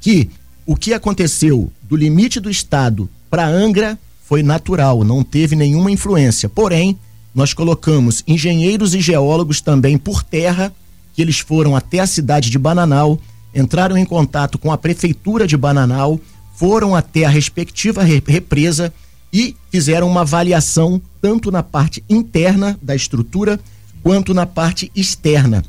que 0.00 0.30
o 0.64 0.76
que 0.76 0.94
aconteceu 0.94 1.72
do 1.82 1.96
limite 1.96 2.38
do 2.38 2.48
estado 2.48 3.10
para 3.28 3.44
Angra 3.44 3.98
foi 4.22 4.44
natural, 4.44 5.02
não 5.02 5.24
teve 5.24 5.56
nenhuma 5.56 5.90
influência. 5.90 6.48
Porém, 6.48 6.96
nós 7.34 7.52
colocamos 7.52 8.22
engenheiros 8.24 8.94
e 8.94 9.00
geólogos 9.00 9.60
também 9.60 9.98
por 9.98 10.22
terra, 10.22 10.72
que 11.18 11.22
eles 11.22 11.40
foram 11.40 11.74
até 11.74 11.98
a 11.98 12.06
cidade 12.06 12.48
de 12.48 12.56
Bananal, 12.56 13.18
entraram 13.52 13.98
em 13.98 14.04
contato 14.04 14.56
com 14.56 14.70
a 14.70 14.78
prefeitura 14.78 15.48
de 15.48 15.56
Bananal, 15.56 16.20
foram 16.54 16.94
até 16.94 17.24
a 17.24 17.28
respectiva 17.28 18.04
represa 18.04 18.94
e 19.32 19.56
fizeram 19.68 20.08
uma 20.08 20.20
avaliação 20.20 21.02
tanto 21.20 21.50
na 21.50 21.60
parte 21.60 22.04
interna 22.08 22.78
da 22.80 22.94
estrutura 22.94 23.58
quanto 24.00 24.32
na 24.32 24.46
parte 24.46 24.92
externa. 24.94 25.64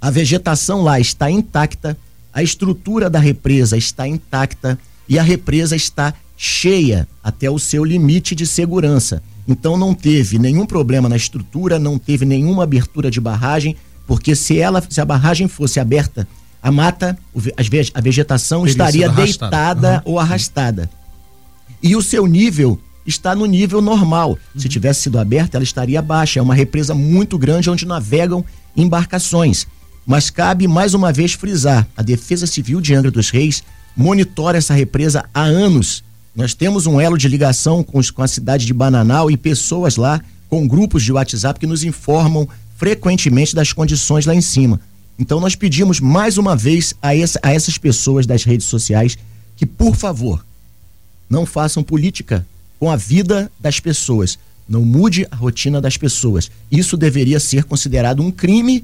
A 0.00 0.10
vegetação 0.10 0.80
lá 0.80 0.98
está 0.98 1.30
intacta, 1.30 1.94
a 2.32 2.42
estrutura 2.42 3.10
da 3.10 3.18
represa 3.18 3.76
está 3.76 4.08
intacta 4.08 4.78
e 5.06 5.18
a 5.18 5.22
represa 5.22 5.76
está 5.76 6.14
cheia 6.38 7.06
até 7.22 7.50
o 7.50 7.58
seu 7.58 7.84
limite 7.84 8.34
de 8.34 8.46
segurança. 8.46 9.22
Então 9.46 9.76
não 9.76 9.92
teve 9.92 10.38
nenhum 10.38 10.64
problema 10.64 11.06
na 11.06 11.16
estrutura, 11.16 11.78
não 11.78 11.98
teve 11.98 12.24
nenhuma 12.24 12.62
abertura 12.62 13.10
de 13.10 13.20
barragem, 13.20 13.76
porque 14.10 14.34
se 14.34 14.58
ela, 14.58 14.82
se 14.90 15.00
a 15.00 15.04
barragem 15.04 15.46
fosse 15.46 15.78
aberta, 15.78 16.26
a 16.60 16.72
mata, 16.72 17.16
a 17.94 18.00
vegetação 18.00 18.62
Teria 18.62 18.72
estaria 18.72 19.08
deitada 19.08 20.02
uhum. 20.04 20.14
ou 20.14 20.18
arrastada. 20.18 20.90
E 21.80 21.94
o 21.94 22.02
seu 22.02 22.26
nível 22.26 22.76
está 23.06 23.36
no 23.36 23.46
nível 23.46 23.80
normal. 23.80 24.30
Uhum. 24.30 24.60
Se 24.60 24.68
tivesse 24.68 25.02
sido 25.02 25.16
aberta, 25.16 25.56
ela 25.56 25.62
estaria 25.62 26.02
baixa. 26.02 26.40
É 26.40 26.42
uma 26.42 26.56
represa 26.56 26.92
muito 26.92 27.38
grande 27.38 27.70
onde 27.70 27.86
navegam 27.86 28.44
embarcações. 28.76 29.68
Mas 30.04 30.28
cabe 30.28 30.66
mais 30.66 30.92
uma 30.92 31.12
vez 31.12 31.34
frisar: 31.34 31.86
a 31.96 32.02
Defesa 32.02 32.48
Civil 32.48 32.80
de 32.80 32.92
Angra 32.92 33.12
dos 33.12 33.30
Reis 33.30 33.62
monitora 33.96 34.58
essa 34.58 34.74
represa 34.74 35.24
há 35.32 35.42
anos. 35.42 36.02
Nós 36.34 36.52
temos 36.52 36.84
um 36.84 37.00
elo 37.00 37.16
de 37.16 37.28
ligação 37.28 37.84
com, 37.84 38.00
os, 38.00 38.10
com 38.10 38.24
a 38.24 38.28
cidade 38.28 38.66
de 38.66 38.74
Bananal 38.74 39.30
e 39.30 39.36
pessoas 39.36 39.94
lá 39.94 40.20
com 40.48 40.66
grupos 40.66 41.04
de 41.04 41.12
WhatsApp 41.12 41.60
que 41.60 41.66
nos 41.66 41.84
informam 41.84 42.48
frequentemente 42.80 43.54
das 43.54 43.74
condições 43.74 44.24
lá 44.24 44.34
em 44.34 44.40
cima. 44.40 44.80
Então 45.18 45.38
nós 45.38 45.54
pedimos 45.54 46.00
mais 46.00 46.38
uma 46.38 46.56
vez 46.56 46.94
a, 47.02 47.14
essa, 47.14 47.38
a 47.42 47.52
essas 47.52 47.76
pessoas 47.76 48.24
das 48.24 48.42
redes 48.42 48.66
sociais 48.66 49.18
que, 49.54 49.66
por 49.66 49.94
favor, 49.94 50.42
não 51.28 51.44
façam 51.44 51.82
política 51.82 52.46
com 52.78 52.90
a 52.90 52.96
vida 52.96 53.52
das 53.60 53.78
pessoas. 53.78 54.38
Não 54.66 54.82
mude 54.82 55.26
a 55.30 55.36
rotina 55.36 55.78
das 55.78 55.98
pessoas. 55.98 56.50
Isso 56.72 56.96
deveria 56.96 57.38
ser 57.38 57.64
considerado 57.64 58.22
um 58.22 58.30
crime 58.30 58.82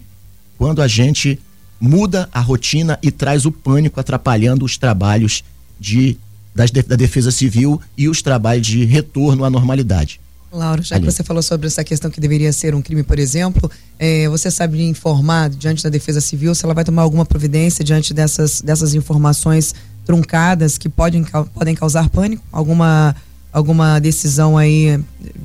quando 0.59 0.83
a 0.83 0.89
gente 0.89 1.41
muda 1.81 2.29
a 2.35 2.41
rotina 2.41 2.99
e 3.03 3.11
traz 3.11 3.47
o 3.47 3.51
pânico 3.51 3.99
atrapalhando 3.99 4.63
os 4.63 4.77
trabalhos 4.77 5.43
de, 5.81 6.19
das, 6.55 6.71
da 6.71 6.97
Defesa 6.97 7.31
Civil 7.31 7.81
e 7.97 8.11
os 8.11 8.21
trabalhos 8.21 8.67
de 8.67 8.85
retorno 8.85 9.43
à 9.43 9.49
normalidade. 9.49 10.21
Laura, 10.53 10.83
já 10.83 10.97
Ali. 10.97 11.07
que 11.07 11.13
você 11.13 11.23
falou 11.23 11.43
sobre 11.43 11.67
essa 11.67 11.83
questão 11.83 12.11
que 12.11 12.21
deveria 12.21 12.53
ser 12.53 12.75
um 12.75 12.81
crime, 12.81 13.03
por 13.03 13.19
exemplo, 13.19 13.71
é, 13.99 14.29
você 14.29 14.51
sabe 14.51 14.83
informar 14.83 15.51
diante 15.51 15.83
da 15.83 15.91
Defesa 15.91 16.21
Civil 16.21 16.55
se 16.55 16.65
ela 16.65 16.75
vai 16.75 16.85
tomar 16.85 17.03
alguma 17.03 17.27
providência 17.27 17.85
diante 17.85 18.15
dessas, 18.15 18.61
dessas 18.61 18.95
informações 18.95 19.75
truncadas 20.05 20.79
que 20.79 20.89
podem, 20.89 21.25
podem 21.53 21.75
causar 21.75 22.09
pânico? 22.09 22.43
Alguma, 22.53 23.15
alguma 23.53 23.99
decisão 23.99 24.57
aí 24.57 24.99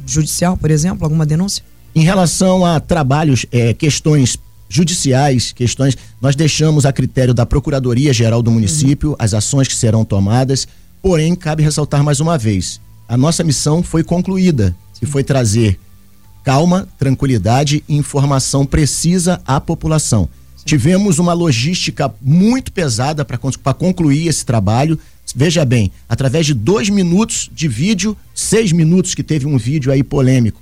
judicial, 0.05 0.55
por 0.55 0.69
exemplo? 0.69 1.03
Alguma 1.03 1.25
denúncia? 1.25 1.63
Em 1.93 2.03
relação 2.03 2.65
a 2.65 2.79
trabalhos, 2.79 3.45
é, 3.51 3.73
questões 3.73 4.37
judiciais, 4.69 5.51
questões, 5.51 5.97
nós 6.21 6.35
deixamos 6.35 6.85
a 6.85 6.93
critério 6.93 7.33
da 7.33 7.45
Procuradoria 7.45 8.13
Geral 8.13 8.41
do 8.41 8.49
município 8.49 9.09
uhum. 9.09 9.15
as 9.19 9.33
ações 9.33 9.67
que 9.67 9.75
serão 9.75 10.05
tomadas, 10.05 10.65
porém 11.01 11.35
cabe 11.35 11.61
ressaltar 11.61 12.01
mais 12.01 12.21
uma 12.21 12.37
vez, 12.37 12.79
a 13.11 13.17
nossa 13.17 13.43
missão 13.43 13.83
foi 13.83 14.05
concluída 14.05 14.73
e 15.01 15.05
foi 15.05 15.23
trazer 15.23 15.79
calma, 16.43 16.87
tranquilidade 16.97 17.83
e 17.87 17.95
informação 17.95 18.65
precisa 18.65 19.41
à 19.45 19.59
população. 19.59 20.27
Sim. 20.57 20.63
Tivemos 20.65 21.19
uma 21.19 21.33
logística 21.33 22.13
muito 22.21 22.71
pesada 22.71 23.23
para 23.23 23.37
concluir 23.73 24.27
esse 24.27 24.45
trabalho. 24.45 24.97
Veja 25.35 25.63
bem, 25.63 25.91
através 26.09 26.45
de 26.45 26.53
dois 26.53 26.89
minutos 26.89 27.49
de 27.53 27.67
vídeo, 27.67 28.17
seis 28.33 28.71
minutos 28.71 29.15
que 29.15 29.23
teve 29.23 29.45
um 29.45 29.57
vídeo 29.57 29.91
aí 29.91 30.03
polêmico, 30.03 30.61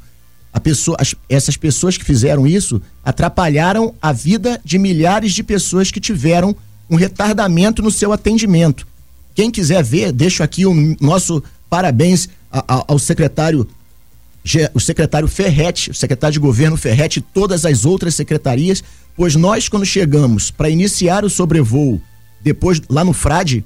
a 0.52 0.60
pessoa, 0.60 0.98
as, 1.00 1.16
essas 1.30 1.56
pessoas 1.56 1.98
que 1.98 2.04
fizeram 2.04 2.46
isso 2.46 2.82
atrapalharam 3.04 3.94
a 4.02 4.12
vida 4.12 4.60
de 4.64 4.78
milhares 4.78 5.34
de 5.34 5.44
pessoas 5.44 5.92
que 5.92 6.00
tiveram 6.00 6.56
um 6.90 6.96
retardamento 6.96 7.82
no 7.82 7.92
seu 7.92 8.12
atendimento. 8.12 8.88
Quem 9.36 9.52
quiser 9.52 9.84
ver, 9.84 10.12
deixo 10.12 10.42
aqui 10.44 10.66
o 10.66 10.98
nosso 11.00 11.44
parabéns 11.70 12.28
a, 12.52 12.60
a, 12.60 12.86
ao 12.88 12.98
secretário 12.98 13.68
o 14.74 14.80
secretário 14.80 15.28
Ferretti, 15.28 15.92
o 15.92 15.94
secretário 15.94 16.34
de 16.34 16.40
governo 16.40 16.78
Ferretti 16.78 17.20
e 17.20 17.22
todas 17.22 17.66
as 17.66 17.86
outras 17.86 18.16
secretarias, 18.16 18.84
pois 19.16 19.36
nós 19.36 19.68
quando 19.68 19.86
chegamos 19.86 20.50
para 20.50 20.70
iniciar 20.70 21.26
o 21.26 21.30
sobrevoo, 21.30 22.02
depois 22.42 22.82
lá 22.90 23.04
no 23.04 23.14
Frade, 23.14 23.66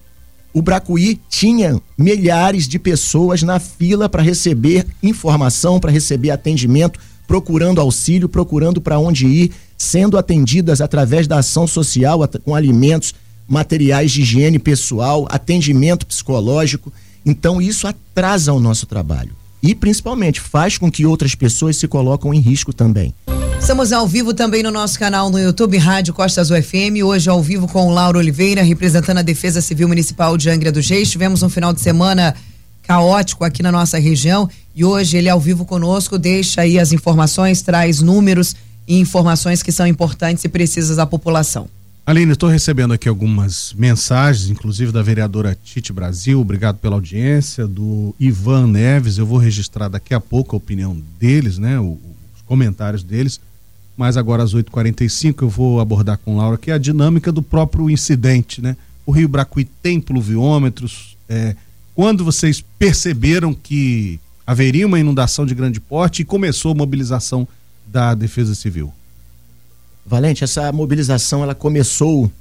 o 0.54 0.62
Bracuí 0.62 1.20
tinha 1.30 1.80
milhares 1.98 2.68
de 2.68 2.78
pessoas 2.78 3.42
na 3.44 3.60
fila 3.60 4.08
para 4.08 4.22
receber 4.22 4.86
informação, 5.02 5.80
para 5.80 5.92
receber 5.92 6.32
atendimento, 6.32 7.00
procurando 7.28 7.82
auxílio, 7.82 8.30
procurando 8.30 8.82
para 8.82 9.00
onde 9.00 9.26
ir, 9.26 9.52
sendo 9.78 10.18
atendidas 10.18 10.82
através 10.82 11.28
da 11.28 11.40
ação 11.40 11.66
social 11.66 12.20
com 12.44 12.54
alimentos, 12.54 13.16
materiais 13.48 14.12
de 14.12 14.22
higiene 14.22 14.60
pessoal, 14.60 15.28
atendimento 15.30 16.06
psicológico. 16.06 16.94
Então 17.26 17.62
isso 17.62 17.88
atrasa 17.88 18.54
o 18.54 18.60
nosso 18.60 18.86
trabalho 18.86 19.43
e 19.64 19.74
principalmente 19.74 20.42
faz 20.42 20.78
com 20.78 20.92
que 20.92 21.06
outras 21.06 21.34
pessoas 21.34 21.78
se 21.78 21.88
colocam 21.88 22.34
em 22.34 22.42
risco 22.42 22.74
também. 22.74 23.16
Estamos 23.58 23.94
ao 23.94 24.06
vivo 24.06 24.34
também 24.34 24.62
no 24.62 24.70
nosso 24.70 25.00
canal 25.00 25.30
no 25.30 25.40
YouTube 25.40 25.78
Rádio 25.78 26.14
Costa 26.14 26.42
Azul 26.42 26.62
FM, 26.62 27.02
hoje 27.02 27.30
ao 27.30 27.42
vivo 27.42 27.66
com 27.66 27.88
o 27.88 27.94
Lauro 27.94 28.20
Oliveira, 28.20 28.62
representando 28.62 29.20
a 29.20 29.22
Defesa 29.22 29.62
Civil 29.62 29.88
Municipal 29.88 30.36
de 30.36 30.50
Angra 30.50 30.70
dos 30.70 30.90
Reis. 30.90 31.10
Tivemos 31.10 31.42
um 31.42 31.50
final 31.50 31.72
de 31.72 31.80
semana 31.80 32.36
caótico 32.84 33.46
aqui 33.46 33.64
na 33.64 33.72
nossa 33.72 33.98
região 33.98 34.50
e 34.76 34.84
hoje 34.84 35.16
ele 35.16 35.30
ao 35.30 35.40
vivo 35.40 35.64
conosco 35.64 36.18
deixa 36.20 36.60
aí 36.60 36.78
as 36.78 36.92
informações, 36.92 37.62
traz 37.62 38.02
números 38.02 38.54
e 38.86 39.00
informações 39.00 39.64
que 39.64 39.72
são 39.72 39.88
importantes 39.88 40.44
e 40.44 40.50
precisas 40.50 41.00
à 41.00 41.06
população. 41.06 41.70
Aline, 42.06 42.34
estou 42.34 42.50
recebendo 42.50 42.94
aqui 42.94 43.08
algumas 43.08 43.74
mensagens, 43.78 44.50
inclusive 44.50 44.92
da 44.92 45.02
vereadora 45.02 45.58
Tite 45.64 45.94
Brasil, 45.94 46.42
obrigado 46.42 46.76
pela 46.76 46.96
audiência, 46.96 47.66
do 47.66 48.14
Ivan 48.20 48.68
Neves, 48.68 49.18
eu 49.18 49.26
vou 49.26 49.38
registrar 49.38 49.88
daqui 49.88 50.14
a 50.14 50.20
pouco 50.20 50.54
a 50.54 50.58
opinião 50.58 51.02
deles, 51.18 51.58
né, 51.58 51.80
os 51.80 52.42
comentários 52.46 53.04
deles, 53.04 53.40
mas 53.96 54.18
agora 54.18 54.44
às 54.44 54.54
8h45 54.54 55.44
eu 55.44 55.50
vou 55.50 55.80
abordar 55.80 56.18
com 56.18 56.36
Laura 56.36 56.58
que 56.58 56.72
é 56.72 56.74
a 56.74 56.78
dinâmica 56.78 57.32
do 57.32 57.42
próprio 57.42 57.90
incidente, 57.90 58.62
né? 58.62 58.76
O 59.06 59.12
Rio 59.14 59.30
Bracuí 59.30 59.64
tem 59.64 60.02
pluviômetros, 60.02 61.16
é, 61.30 61.56
quando 61.96 62.26
vocês 62.26 62.62
perceberam 62.78 63.54
que 63.54 64.20
haveria 64.46 64.86
uma 64.86 65.00
inundação 65.00 65.46
de 65.46 65.56
grande 65.56 65.80
porte 65.80 66.22
e 66.22 66.26
começou 66.26 66.74
a 66.74 66.76
mobilização 66.76 67.48
da 67.88 68.14
Defesa 68.14 68.56
Civil? 68.56 68.92
Valente, 70.06 70.44
essa 70.44 70.72
mobilização 70.72 71.44
ela 71.44 71.56
começou 71.56 72.32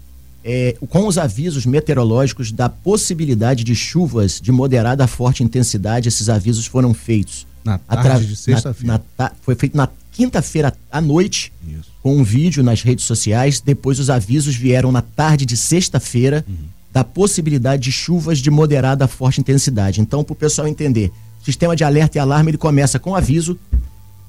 é, 0.44 0.76
com 0.88 1.06
os 1.06 1.18
avisos 1.18 1.64
meteorológicos 1.64 2.50
da 2.50 2.68
possibilidade 2.68 3.62
de 3.62 3.74
chuvas 3.74 4.40
de 4.40 4.50
moderada 4.50 5.04
a 5.04 5.06
forte 5.06 5.44
intensidade. 5.44 6.08
Esses 6.08 6.28
avisos 6.28 6.66
foram 6.66 6.92
feitos 6.92 7.46
na 7.64 7.78
tarde 7.78 8.26
de 8.26 8.36
sexta-feira. 8.36 9.00
Foi 9.42 9.54
feito 9.54 9.76
na 9.76 9.88
quinta-feira 10.10 10.74
à 10.90 11.00
noite, 11.00 11.52
Isso. 11.66 11.90
com 12.02 12.16
um 12.16 12.24
vídeo 12.24 12.62
nas 12.62 12.82
redes 12.82 13.04
sociais. 13.04 13.60
Depois 13.60 13.98
os 13.98 14.10
avisos 14.10 14.54
vieram 14.54 14.90
na 14.90 15.02
tarde 15.02 15.46
de 15.46 15.56
sexta-feira 15.56 16.44
uhum. 16.48 16.54
da 16.92 17.04
possibilidade 17.04 17.82
de 17.82 17.92
chuvas 17.92 18.38
de 18.38 18.50
moderada 18.50 19.04
a 19.04 19.08
forte 19.08 19.40
intensidade. 19.40 20.00
Então, 20.00 20.24
para 20.24 20.32
o 20.32 20.36
pessoal 20.36 20.66
entender, 20.66 21.12
o 21.40 21.44
sistema 21.44 21.76
de 21.76 21.84
alerta 21.84 22.18
e 22.18 22.20
alarme 22.20 22.50
ele 22.50 22.58
começa 22.58 22.98
com 22.98 23.14
aviso, 23.14 23.58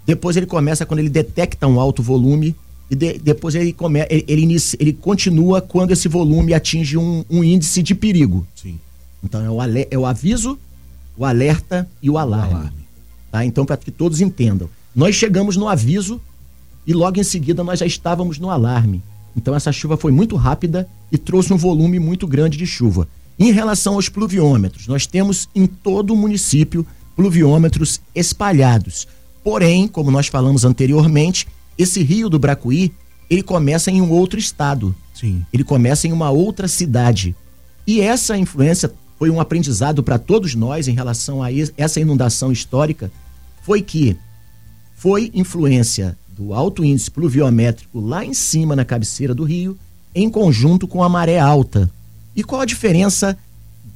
depois 0.05 0.37
ele 0.37 0.45
começa 0.45 0.85
quando 0.85 0.99
ele 0.99 1.09
detecta 1.09 1.67
um 1.67 1.79
alto 1.79 2.03
volume 2.03 2.55
e 2.89 2.95
de, 2.95 3.17
depois 3.17 3.55
ele, 3.55 3.73
come, 3.73 4.05
ele, 4.09 4.25
ele, 4.27 4.41
inicia, 4.41 4.77
ele, 4.81 4.93
continua 4.93 5.61
quando 5.61 5.91
esse 5.91 6.07
volume 6.07 6.53
atinge 6.53 6.97
um, 6.97 7.23
um 7.29 7.43
índice 7.43 7.81
de 7.81 7.95
perigo. 7.95 8.45
Sim. 8.55 8.79
Então 9.23 9.41
é 9.41 9.49
o, 9.49 9.57
é 9.91 9.97
o 9.97 10.05
aviso, 10.05 10.59
o 11.17 11.25
alerta 11.25 11.87
e 12.01 12.09
o 12.09 12.17
alarme. 12.17 12.53
O 12.53 12.57
alarme. 12.57 12.83
Tá? 13.31 13.45
Então, 13.45 13.65
para 13.65 13.77
que 13.77 13.91
todos 13.91 14.21
entendam. 14.21 14.69
Nós 14.95 15.15
chegamos 15.15 15.57
no 15.57 15.67
aviso 15.67 16.21
e 16.85 16.93
logo 16.93 17.19
em 17.19 17.23
seguida 17.23 17.63
nós 17.63 17.79
já 17.79 17.85
estávamos 17.85 18.37
no 18.37 18.49
alarme. 18.49 19.01
Então 19.35 19.55
essa 19.55 19.71
chuva 19.71 19.97
foi 19.97 20.11
muito 20.11 20.35
rápida 20.35 20.87
e 21.11 21.17
trouxe 21.17 21.53
um 21.53 21.57
volume 21.57 21.99
muito 21.99 22.27
grande 22.27 22.57
de 22.57 22.67
chuva. 22.67 23.07
Em 23.39 23.51
relação 23.51 23.95
aos 23.95 24.09
pluviômetros, 24.09 24.87
nós 24.87 25.07
temos 25.07 25.49
em 25.55 25.65
todo 25.65 26.13
o 26.13 26.17
município 26.17 26.85
pluviômetros 27.15 27.99
espalhados. 28.13 29.07
Porém, 29.43 29.87
como 29.87 30.11
nós 30.11 30.27
falamos 30.27 30.63
anteriormente, 30.63 31.47
esse 31.77 32.03
rio 32.03 32.29
do 32.29 32.39
Bracuí, 32.39 32.93
ele 33.29 33.43
começa 33.43 33.89
em 33.89 34.01
um 34.01 34.11
outro 34.11 34.39
estado. 34.39 34.95
Sim. 35.13 35.45
Ele 35.51 35.63
começa 35.63 36.07
em 36.07 36.11
uma 36.11 36.29
outra 36.29 36.67
cidade. 36.67 37.35
E 37.85 37.99
essa 38.01 38.37
influência 38.37 38.93
foi 39.17 39.29
um 39.29 39.39
aprendizado 39.39 40.03
para 40.03 40.19
todos 40.19 40.55
nós 40.55 40.87
em 40.87 40.93
relação 40.93 41.41
a 41.41 41.49
essa 41.77 41.99
inundação 41.99 42.51
histórica, 42.51 43.11
foi 43.63 43.81
que 43.81 44.17
foi 44.95 45.31
influência 45.33 46.17
do 46.27 46.53
alto 46.53 46.83
índice 46.83 47.11
pluviométrico 47.11 47.99
lá 47.99 48.25
em 48.25 48.33
cima 48.33 48.75
na 48.75 48.83
cabeceira 48.83 49.33
do 49.33 49.43
rio, 49.43 49.77
em 50.15 50.29
conjunto 50.29 50.87
com 50.87 51.03
a 51.03 51.09
maré 51.09 51.39
alta. 51.39 51.89
E 52.35 52.43
qual 52.43 52.61
a 52.61 52.65
diferença 52.65 53.37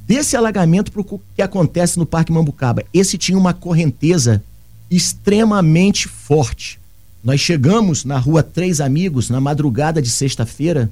desse 0.05 0.37
alagamento 0.37 0.91
para 0.91 1.01
o 1.01 1.21
que 1.35 1.41
acontece 1.41 1.97
no 1.97 2.05
Parque 2.05 2.31
Mambucaba? 2.31 2.83
Esse 2.93 3.17
tinha 3.17 3.37
uma 3.37 3.53
correnteza 3.53 4.43
extremamente 4.89 6.07
forte. 6.07 6.79
Nós 7.23 7.39
chegamos 7.39 8.05
na 8.05 8.17
rua 8.17 8.43
Três 8.43 8.79
Amigos 8.79 9.29
na 9.29 9.41
madrugada 9.41 10.01
de 10.01 10.09
sexta-feira, 10.09 10.89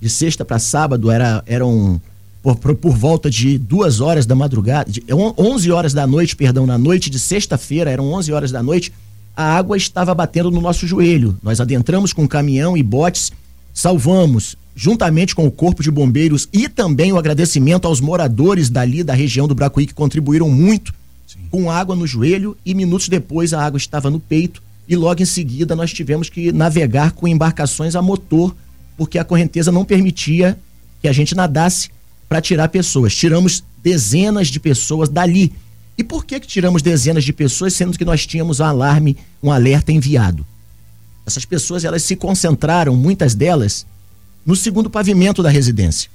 de 0.00 0.08
sexta 0.08 0.44
para 0.44 0.58
sábado, 0.58 1.10
era, 1.10 1.42
eram 1.46 2.00
por, 2.42 2.56
por, 2.56 2.74
por, 2.74 2.96
volta 2.96 3.30
de 3.30 3.56
duas 3.56 4.00
horas 4.00 4.26
da 4.26 4.34
madrugada, 4.34 4.90
de, 4.90 5.02
11 5.10 5.70
horas 5.70 5.94
da 5.94 6.06
noite, 6.06 6.36
perdão, 6.36 6.66
na 6.66 6.76
noite 6.76 7.08
de 7.08 7.18
sexta-feira, 7.18 7.90
eram 7.90 8.12
11 8.12 8.32
horas 8.32 8.52
da 8.52 8.62
noite, 8.62 8.92
a 9.36 9.56
água 9.56 9.76
estava 9.76 10.14
batendo 10.14 10.50
no 10.50 10.60
nosso 10.60 10.86
joelho. 10.86 11.36
Nós 11.42 11.60
adentramos 11.60 12.12
com 12.12 12.28
caminhão 12.28 12.76
e 12.76 12.82
botes, 12.82 13.32
salvamos, 13.72 14.56
juntamente 14.76 15.34
com 15.34 15.46
o 15.46 15.50
Corpo 15.50 15.82
de 15.82 15.90
Bombeiros 15.90 16.48
e 16.52 16.68
também 16.68 17.12
o 17.12 17.18
agradecimento 17.18 17.86
aos 17.86 18.00
moradores 18.00 18.68
dali 18.68 19.02
da 19.02 19.14
região 19.14 19.48
do 19.48 19.54
Bracuí 19.54 19.86
que 19.86 19.94
contribuíram 19.94 20.48
muito 20.50 20.92
Sim. 21.26 21.38
com 21.50 21.70
água 21.70 21.96
no 21.96 22.06
joelho 22.06 22.56
e 22.64 22.74
minutos 22.74 23.08
depois 23.08 23.52
a 23.52 23.64
água 23.64 23.78
estava 23.78 24.10
no 24.10 24.20
peito 24.20 24.62
e 24.88 24.94
logo 24.94 25.22
em 25.22 25.26
seguida 25.26 25.74
nós 25.74 25.92
tivemos 25.92 26.28
que 26.28 26.52
navegar 26.52 27.12
com 27.12 27.26
embarcações 27.26 27.94
a 27.94 28.02
motor, 28.02 28.54
porque 28.96 29.18
a 29.18 29.24
correnteza 29.24 29.72
não 29.72 29.84
permitia 29.84 30.58
que 31.00 31.08
a 31.08 31.12
gente 31.12 31.34
nadasse 31.34 31.90
para 32.28 32.40
tirar 32.40 32.68
pessoas. 32.68 33.14
Tiramos 33.14 33.64
dezenas 33.82 34.48
de 34.48 34.60
pessoas 34.60 35.08
dali. 35.08 35.52
E 35.96 36.04
por 36.04 36.24
que 36.24 36.40
que 36.40 36.46
tiramos 36.46 36.82
dezenas 36.82 37.24
de 37.24 37.32
pessoas 37.32 37.74
sendo 37.74 37.96
que 37.96 38.04
nós 38.04 38.26
tínhamos 38.26 38.60
um 38.60 38.64
alarme, 38.64 39.16
um 39.42 39.50
alerta 39.50 39.92
enviado? 39.92 40.44
Essas 41.26 41.44
pessoas 41.44 41.84
elas 41.84 42.02
se 42.02 42.16
concentraram, 42.16 42.94
muitas 42.94 43.34
delas, 43.34 43.86
no 44.44 44.54
segundo 44.54 44.90
pavimento 44.90 45.42
da 45.42 45.48
residência. 45.48 46.10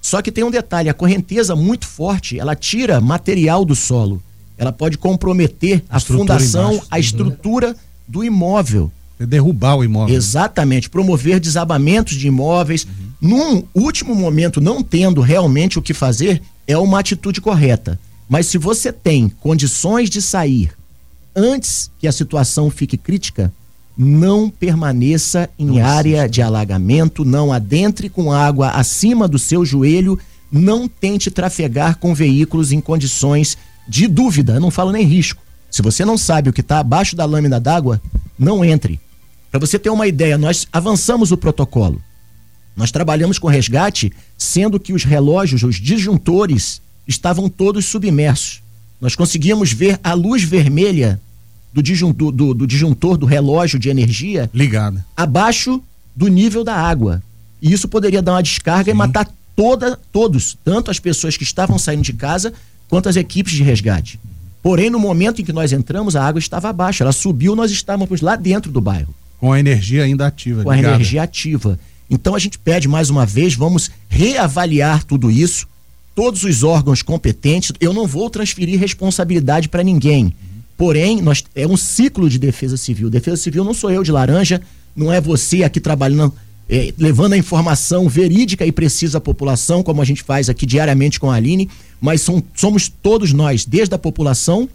Só 0.00 0.22
que 0.22 0.32
tem 0.32 0.44
um 0.44 0.50
detalhe, 0.50 0.88
a 0.88 0.94
correnteza 0.94 1.56
muito 1.56 1.86
forte, 1.86 2.38
ela 2.38 2.54
tira 2.54 3.00
material 3.00 3.64
do 3.64 3.74
solo 3.74 4.22
ela 4.56 4.72
pode 4.72 4.96
comprometer 4.96 5.82
a, 5.88 5.96
a 5.96 6.00
fundação, 6.00 6.74
embaixo, 6.74 6.86
a 6.90 6.98
estrutura 6.98 7.76
do 8.06 8.22
imóvel. 8.22 8.90
É 9.18 9.26
derrubar 9.26 9.76
o 9.76 9.84
imóvel. 9.84 10.14
Exatamente, 10.14 10.90
promover 10.90 11.40
desabamentos 11.40 12.16
de 12.16 12.26
imóveis. 12.26 12.84
Uhum. 12.84 13.28
Num 13.28 13.62
último 13.74 14.14
momento, 14.14 14.60
não 14.60 14.82
tendo 14.82 15.20
realmente 15.20 15.78
o 15.78 15.82
que 15.82 15.94
fazer, 15.94 16.42
é 16.66 16.76
uma 16.76 16.98
atitude 16.98 17.40
correta. 17.40 17.98
Mas 18.28 18.46
se 18.46 18.58
você 18.58 18.92
tem 18.92 19.28
condições 19.28 20.10
de 20.10 20.20
sair 20.20 20.72
antes 21.34 21.90
que 21.98 22.06
a 22.06 22.12
situação 22.12 22.70
fique 22.70 22.96
crítica, 22.96 23.52
não 23.96 24.50
permaneça 24.50 25.48
em 25.58 25.66
não 25.66 25.84
área 25.84 26.18
existe. 26.18 26.32
de 26.32 26.42
alagamento, 26.42 27.24
não 27.24 27.52
adentre 27.52 28.08
com 28.08 28.32
água 28.32 28.70
acima 28.70 29.28
do 29.28 29.38
seu 29.38 29.64
joelho, 29.64 30.18
não 30.50 30.88
tente 30.88 31.30
trafegar 31.30 31.98
com 31.98 32.14
veículos 32.14 32.72
em 32.72 32.80
condições 32.80 33.56
de 33.88 34.06
dúvida, 34.06 34.54
eu 34.54 34.60
não 34.60 34.70
falo 34.70 34.92
nem 34.92 35.04
risco. 35.04 35.42
Se 35.70 35.82
você 35.82 36.04
não 36.04 36.16
sabe 36.16 36.48
o 36.48 36.52
que 36.52 36.60
está 36.60 36.78
abaixo 36.78 37.16
da 37.16 37.24
lâmina 37.24 37.58
d'água, 37.58 38.00
não 38.38 38.64
entre. 38.64 39.00
Para 39.50 39.60
você 39.60 39.78
ter 39.78 39.90
uma 39.90 40.06
ideia, 40.06 40.38
nós 40.38 40.66
avançamos 40.72 41.32
o 41.32 41.36
protocolo. 41.36 42.00
Nós 42.76 42.90
trabalhamos 42.90 43.38
com 43.38 43.46
resgate, 43.46 44.12
sendo 44.36 44.80
que 44.80 44.92
os 44.92 45.04
relógios, 45.04 45.62
os 45.62 45.76
disjuntores, 45.76 46.80
estavam 47.06 47.48
todos 47.48 47.84
submersos. 47.86 48.62
Nós 49.00 49.14
conseguíamos 49.14 49.72
ver 49.72 49.98
a 50.02 50.12
luz 50.14 50.42
vermelha 50.42 51.20
do 51.72 51.82
disjuntor 51.82 52.32
do, 52.32 52.54
do, 52.54 52.66
disjuntor 52.66 53.16
do 53.16 53.26
relógio 53.26 53.78
de 53.78 53.88
energia 53.88 54.48
ligada 54.54 55.04
abaixo 55.16 55.82
do 56.14 56.28
nível 56.28 56.62
da 56.62 56.74
água. 56.74 57.22
E 57.60 57.72
isso 57.72 57.88
poderia 57.88 58.22
dar 58.22 58.32
uma 58.32 58.42
descarga 58.42 58.84
Sim. 58.84 58.90
e 58.90 58.94
matar 58.94 59.28
toda, 59.56 59.98
todos, 60.12 60.56
tanto 60.64 60.90
as 60.90 60.98
pessoas 60.98 61.36
que 61.36 61.42
estavam 61.42 61.78
saindo 61.78 62.02
de 62.02 62.12
casa 62.12 62.52
quanto 62.88 63.08
as 63.08 63.16
equipes 63.16 63.52
de 63.52 63.62
resgate. 63.62 64.18
Porém, 64.62 64.88
no 64.88 64.98
momento 64.98 65.42
em 65.42 65.44
que 65.44 65.52
nós 65.52 65.72
entramos, 65.72 66.16
a 66.16 66.26
água 66.26 66.38
estava 66.38 66.70
abaixo. 66.70 67.02
Ela 67.02 67.12
subiu, 67.12 67.54
nós 67.54 67.70
estávamos 67.70 68.20
lá 68.20 68.34
dentro 68.34 68.72
do 68.72 68.80
bairro. 68.80 69.14
Com 69.38 69.52
a 69.52 69.60
energia 69.60 70.04
ainda 70.04 70.26
ativa. 70.26 70.64
Com 70.64 70.72
ligada. 70.72 70.94
a 70.94 70.96
energia 70.96 71.22
ativa. 71.22 71.78
Então 72.08 72.34
a 72.34 72.38
gente 72.38 72.58
pede 72.58 72.88
mais 72.88 73.10
uma 73.10 73.26
vez, 73.26 73.54
vamos 73.54 73.90
reavaliar 74.08 75.04
tudo 75.04 75.30
isso. 75.30 75.66
Todos 76.14 76.44
os 76.44 76.62
órgãos 76.62 77.02
competentes, 77.02 77.72
eu 77.80 77.92
não 77.92 78.06
vou 78.06 78.30
transferir 78.30 78.78
responsabilidade 78.78 79.68
para 79.68 79.82
ninguém. 79.82 80.32
Porém, 80.76 81.20
nós 81.20 81.44
é 81.54 81.66
um 81.66 81.76
ciclo 81.76 82.30
de 82.30 82.38
defesa 82.38 82.76
civil. 82.76 83.10
Defesa 83.10 83.36
civil 83.36 83.64
não 83.64 83.74
sou 83.74 83.90
eu 83.90 84.02
de 84.02 84.12
laranja, 84.12 84.62
não 84.94 85.12
é 85.12 85.20
você 85.20 85.62
aqui 85.62 85.80
trabalhando 85.80 86.32
é, 86.68 86.92
levando 86.98 87.34
a 87.34 87.38
informação 87.38 88.08
verídica 88.08 88.64
e 88.64 88.72
precisa 88.72 89.18
à 89.18 89.20
população, 89.20 89.82
como 89.82 90.00
a 90.00 90.04
gente 90.04 90.22
faz 90.22 90.48
aqui 90.48 90.64
diariamente 90.64 91.20
com 91.20 91.30
a 91.30 91.34
Aline, 91.34 91.68
mas 92.00 92.20
são, 92.20 92.42
somos 92.54 92.88
todos 92.88 93.32
nós, 93.32 93.64
desde 93.64 93.94
a 93.94 93.98
população 93.98 94.68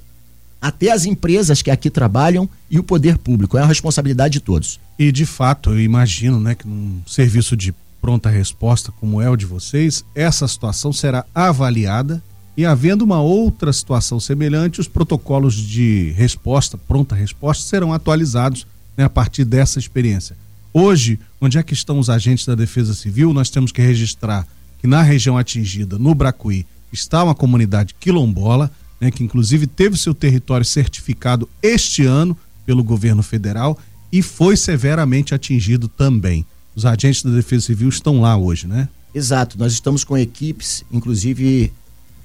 até 0.62 0.92
as 0.92 1.06
empresas 1.06 1.62
que 1.62 1.72
aqui 1.72 1.90
trabalham 1.90 2.50
e 2.70 2.78
o 2.78 2.84
poder 2.84 3.18
público. 3.18 3.58
É 3.58 3.62
uma 3.62 3.68
responsabilidade 3.68 4.34
de 4.34 4.40
todos. 4.42 4.80
E 4.98 5.12
de 5.12 5.26
fato, 5.26 5.72
eu 5.72 5.80
imagino 5.80 6.40
né, 6.40 6.54
que 6.54 6.68
num 6.68 7.02
serviço 7.08 7.56
de 7.56 7.74
pronta 8.02 8.30
resposta 8.30 8.92
como 9.00 9.22
é 9.22 9.30
o 9.30 9.36
de 9.36 9.46
vocês, 9.46 10.04
essa 10.14 10.48
situação 10.48 10.92
será 10.92 11.26
avaliada 11.34 12.22
e 12.58 12.66
havendo 12.66 13.04
uma 13.06 13.22
outra 13.22 13.72
situação 13.72 14.20
semelhante, 14.20 14.82
os 14.82 14.88
protocolos 14.88 15.56
de 15.56 16.12
resposta, 16.18 16.78
pronta 16.78 17.16
resposta, 17.16 17.64
serão 17.64 17.94
atualizados 17.94 18.68
né, 18.98 19.06
a 19.06 19.10
partir 19.10 19.46
dessa 19.46 19.80
experiência. 19.80 20.36
Hoje, 20.74 21.20
onde 21.42 21.58
é 21.58 21.64
que 21.64 21.74
estão 21.74 21.98
os 21.98 22.10
agentes 22.10 22.46
da 22.46 22.54
Defesa 22.54 22.94
Civil? 22.94 23.34
Nós 23.34 23.50
temos 23.50 23.72
que 23.72 23.82
registrar 23.82 24.48
que 24.80 24.88
na 24.88 25.02
região 25.02 25.38
atingida, 25.38 25.98
no 25.98 26.14
Bracuí, 26.14 26.66
está 26.92 27.24
uma 27.24 27.36
comunidade 27.36 27.96
quilombola, 28.00 28.72
né, 29.00 29.10
que 29.10 29.24
inclusive 29.24 29.66
teve 29.66 29.98
seu 29.98 30.14
território 30.14 30.66
certificado 30.66 31.50
este 31.62 32.06
ano 32.06 32.38
pelo 32.66 32.84
governo 32.84 33.24
federal 33.24 33.78
e 34.12 34.22
foi 34.22 34.56
severamente 34.56 35.34
atingido 35.34 35.88
também. 35.88 36.46
Os 36.76 36.86
agentes 36.86 37.24
da 37.24 37.32
Defesa 37.32 37.66
Civil 37.66 37.90
estão 37.90 38.22
lá 38.22 38.38
hoje, 38.38 38.68
né? 38.68 38.88
Exato, 39.14 39.58
nós 39.58 39.74
estamos 39.74 40.04
com 40.04 40.18
equipes, 40.18 40.84
inclusive 40.92 41.74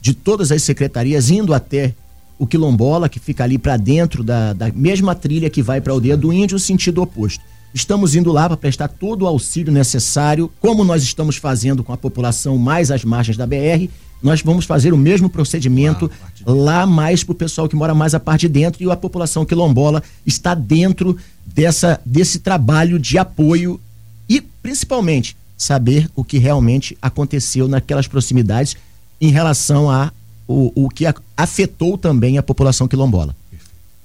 de 0.00 0.12
todas 0.12 0.52
as 0.52 0.62
secretarias, 0.62 1.30
indo 1.30 1.54
até 1.54 1.94
o 2.38 2.46
quilombola, 2.46 3.08
que 3.08 3.18
fica 3.18 3.44
ali 3.44 3.56
para 3.56 3.76
dentro 3.76 4.22
da, 4.22 4.52
da 4.52 4.70
mesma 4.70 5.14
trilha 5.14 5.48
que 5.48 5.62
vai 5.62 5.80
para 5.80 5.92
a 5.92 5.94
aldeia 5.94 6.16
do 6.16 6.32
índio, 6.32 6.58
sentido 6.58 7.00
oposto. 7.00 7.42
Estamos 7.74 8.14
indo 8.14 8.30
lá 8.30 8.46
para 8.46 8.56
prestar 8.56 8.86
todo 8.86 9.22
o 9.22 9.26
auxílio 9.26 9.72
necessário, 9.72 10.48
como 10.60 10.84
nós 10.84 11.02
estamos 11.02 11.36
fazendo 11.36 11.82
com 11.82 11.92
a 11.92 11.96
população 11.96 12.56
mais 12.56 12.88
às 12.92 13.04
margens 13.04 13.36
da 13.36 13.44
BR. 13.44 13.90
Nós 14.22 14.40
vamos 14.42 14.64
fazer 14.64 14.94
o 14.94 14.96
mesmo 14.96 15.28
procedimento 15.28 16.08
ah, 16.46 16.52
lá 16.52 16.86
mais 16.86 17.24
para 17.24 17.32
o 17.32 17.34
pessoal 17.34 17.68
que 17.68 17.74
mora 17.74 17.92
mais 17.92 18.14
a 18.14 18.20
parte 18.20 18.42
de 18.42 18.48
dentro 18.60 18.80
e 18.80 18.88
a 18.88 18.94
população 18.94 19.44
quilombola 19.44 20.04
está 20.24 20.54
dentro 20.54 21.18
dessa, 21.44 22.00
desse 22.06 22.38
trabalho 22.38 22.96
de 22.96 23.18
apoio 23.18 23.80
e, 24.28 24.40
principalmente, 24.40 25.36
saber 25.58 26.08
o 26.14 26.22
que 26.22 26.38
realmente 26.38 26.96
aconteceu 27.02 27.66
naquelas 27.66 28.06
proximidades 28.06 28.76
em 29.20 29.30
relação 29.32 29.90
a 29.90 30.12
o, 30.46 30.70
o 30.84 30.88
que 30.88 31.06
a, 31.06 31.14
afetou 31.36 31.98
também 31.98 32.38
a 32.38 32.42
população 32.42 32.86
quilombola. 32.86 33.34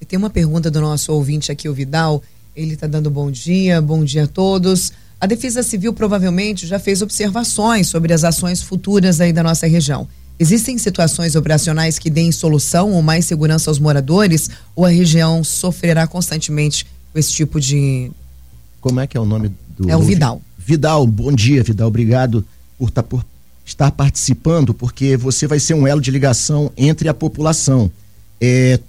Tem 0.07 0.17
uma 0.17 0.29
pergunta 0.31 0.71
do 0.71 0.81
nosso 0.81 1.13
ouvinte 1.13 1.51
aqui, 1.51 1.69
o 1.69 1.73
Vidal. 1.73 2.23
Ele 2.59 2.73
está 2.73 2.87
dando 2.87 3.09
bom 3.09 3.31
dia, 3.31 3.81
bom 3.81 4.03
dia 4.03 4.25
a 4.25 4.27
todos. 4.27 4.91
A 5.17 5.25
Defesa 5.25 5.63
Civil 5.63 5.93
provavelmente 5.93 6.67
já 6.67 6.77
fez 6.77 7.01
observações 7.01 7.87
sobre 7.87 8.11
as 8.11 8.25
ações 8.25 8.61
futuras 8.61 9.21
aí 9.21 9.31
da 9.31 9.41
nossa 9.41 9.65
região. 9.65 10.05
Existem 10.37 10.77
situações 10.77 11.37
operacionais 11.37 11.97
que 11.97 12.09
deem 12.09 12.33
solução 12.33 12.91
ou 12.91 13.01
mais 13.01 13.23
segurança 13.23 13.71
aos 13.71 13.79
moradores 13.79 14.49
ou 14.75 14.85
a 14.85 14.89
região 14.89 15.41
sofrerá 15.41 16.05
constantemente 16.05 16.85
com 17.13 17.19
esse 17.19 17.31
tipo 17.31 17.61
de. 17.61 18.11
Como 18.81 18.99
é 18.99 19.07
que 19.07 19.15
é 19.15 19.21
o 19.21 19.25
nome 19.25 19.53
do. 19.77 19.89
É 19.89 19.95
o 19.95 20.01
Vidal. 20.01 20.41
Vidal, 20.57 21.07
bom 21.07 21.31
dia, 21.31 21.63
Vidal. 21.63 21.87
Obrigado 21.87 22.45
por, 22.77 22.91
tá, 22.91 23.01
por 23.01 23.25
estar 23.65 23.89
participando, 23.91 24.73
porque 24.73 25.15
você 25.15 25.47
vai 25.47 25.61
ser 25.61 25.75
um 25.75 25.87
elo 25.87 26.01
de 26.01 26.11
ligação 26.11 26.73
entre 26.75 27.07
a 27.07 27.13
população. 27.13 27.89
É, 28.41 28.81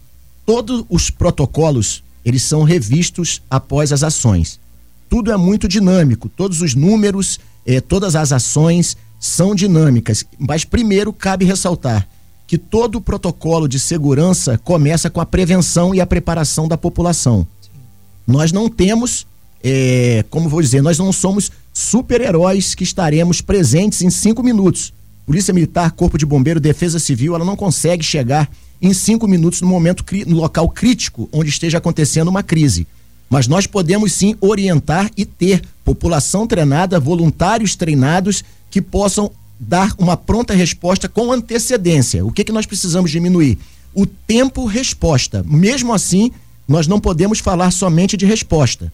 todos 0.45 0.85
os 0.89 1.09
protocolos, 1.09 2.03
eles 2.25 2.43
são 2.43 2.63
revistos 2.63 3.43
após 3.51 3.93
as 3.93 4.03
ações. 4.03 4.59
Tudo 5.09 5.33
é 5.33 5.37
muito 5.37 5.67
dinâmico, 5.67 6.29
todos 6.29 6.61
os 6.61 6.75
números, 6.75 7.41
é, 7.67 7.81
todas 7.81 8.15
as 8.15 8.33
ações 8.33 8.97
são 9.19 9.55
dinâmicas. 9.55 10.25
Mas 10.39 10.65
primeiro 10.65 11.13
cabe 11.13 11.45
ressaltar 11.45 12.07
que 12.47 12.59
todo 12.59 12.97
o 12.97 13.01
protocolo 13.01 13.69
de 13.69 13.79
segurança 13.79 14.59
começa 14.59 15.09
com 15.09 15.21
a 15.21 15.27
prevenção 15.27 15.95
e 15.95 16.01
a 16.01 16.07
preparação 16.07 16.67
da 16.67 16.77
população. 16.77 17.47
Sim. 17.61 17.71
Nós 18.27 18.51
não 18.51 18.69
temos, 18.69 19.27
é, 19.63 20.25
como 20.31 20.49
vou 20.49 20.61
dizer, 20.61 20.83
nós 20.83 20.99
não 20.99 21.13
somos 21.13 21.51
super-heróis 21.73 22.75
que 22.75 22.83
estaremos 22.83 23.41
presentes 23.41 24.03
em 24.03 24.11
cinco 24.11 24.43
minutos. 24.43 24.93
Polícia 25.27 25.55
Militar, 25.55 25.93
Corpo 25.93 26.19
de 26.19 26.27
Bombeiro, 26.27 26.59
Defesa 26.59 26.99
Civil, 26.99 27.37
ela 27.37 27.45
não 27.45 27.55
consegue 27.55 28.03
chegar 28.03 28.51
em 28.81 28.93
cinco 28.93 29.29
minutos 29.29 29.61
no 29.61 29.69
momento 29.69 30.05
no 30.27 30.37
local 30.37 30.69
crítico 30.69 31.29
onde 31.33 31.51
esteja 31.51 31.79
acontecendo 31.79 32.29
uma 32.29 32.43
crise. 32.43 32.87
Mas 33.29 33.47
nós 33.47 33.67
podemos 33.67 34.13
sim 34.13 34.35
orientar 34.41 35.11
e 35.17 35.25
ter 35.25 35.63
população 35.85 36.47
treinada, 36.47 36.99
voluntários 36.99 37.77
treinados 37.77 38.43
que 38.71 38.83
possam 38.83 39.31
dar 39.59 39.95
uma 39.99 40.17
pronta 40.17 40.55
resposta 40.55 41.09
com 41.09 41.31
antecedência. 41.31 42.25
O 42.25 42.33
que, 42.33 42.45
que 42.45 42.53
nós 42.53 42.67
precisamos 42.67 43.11
diminuir? 43.11 43.59
O 43.95 44.07
tempo 44.07 44.65
resposta. 44.65 45.45
Mesmo 45.47 45.93
assim, 45.93 46.33
nós 46.67 46.87
não 46.87 46.99
podemos 46.99 47.39
falar 47.41 47.71
somente 47.71 48.17
de 48.17 48.25
resposta. 48.25 48.93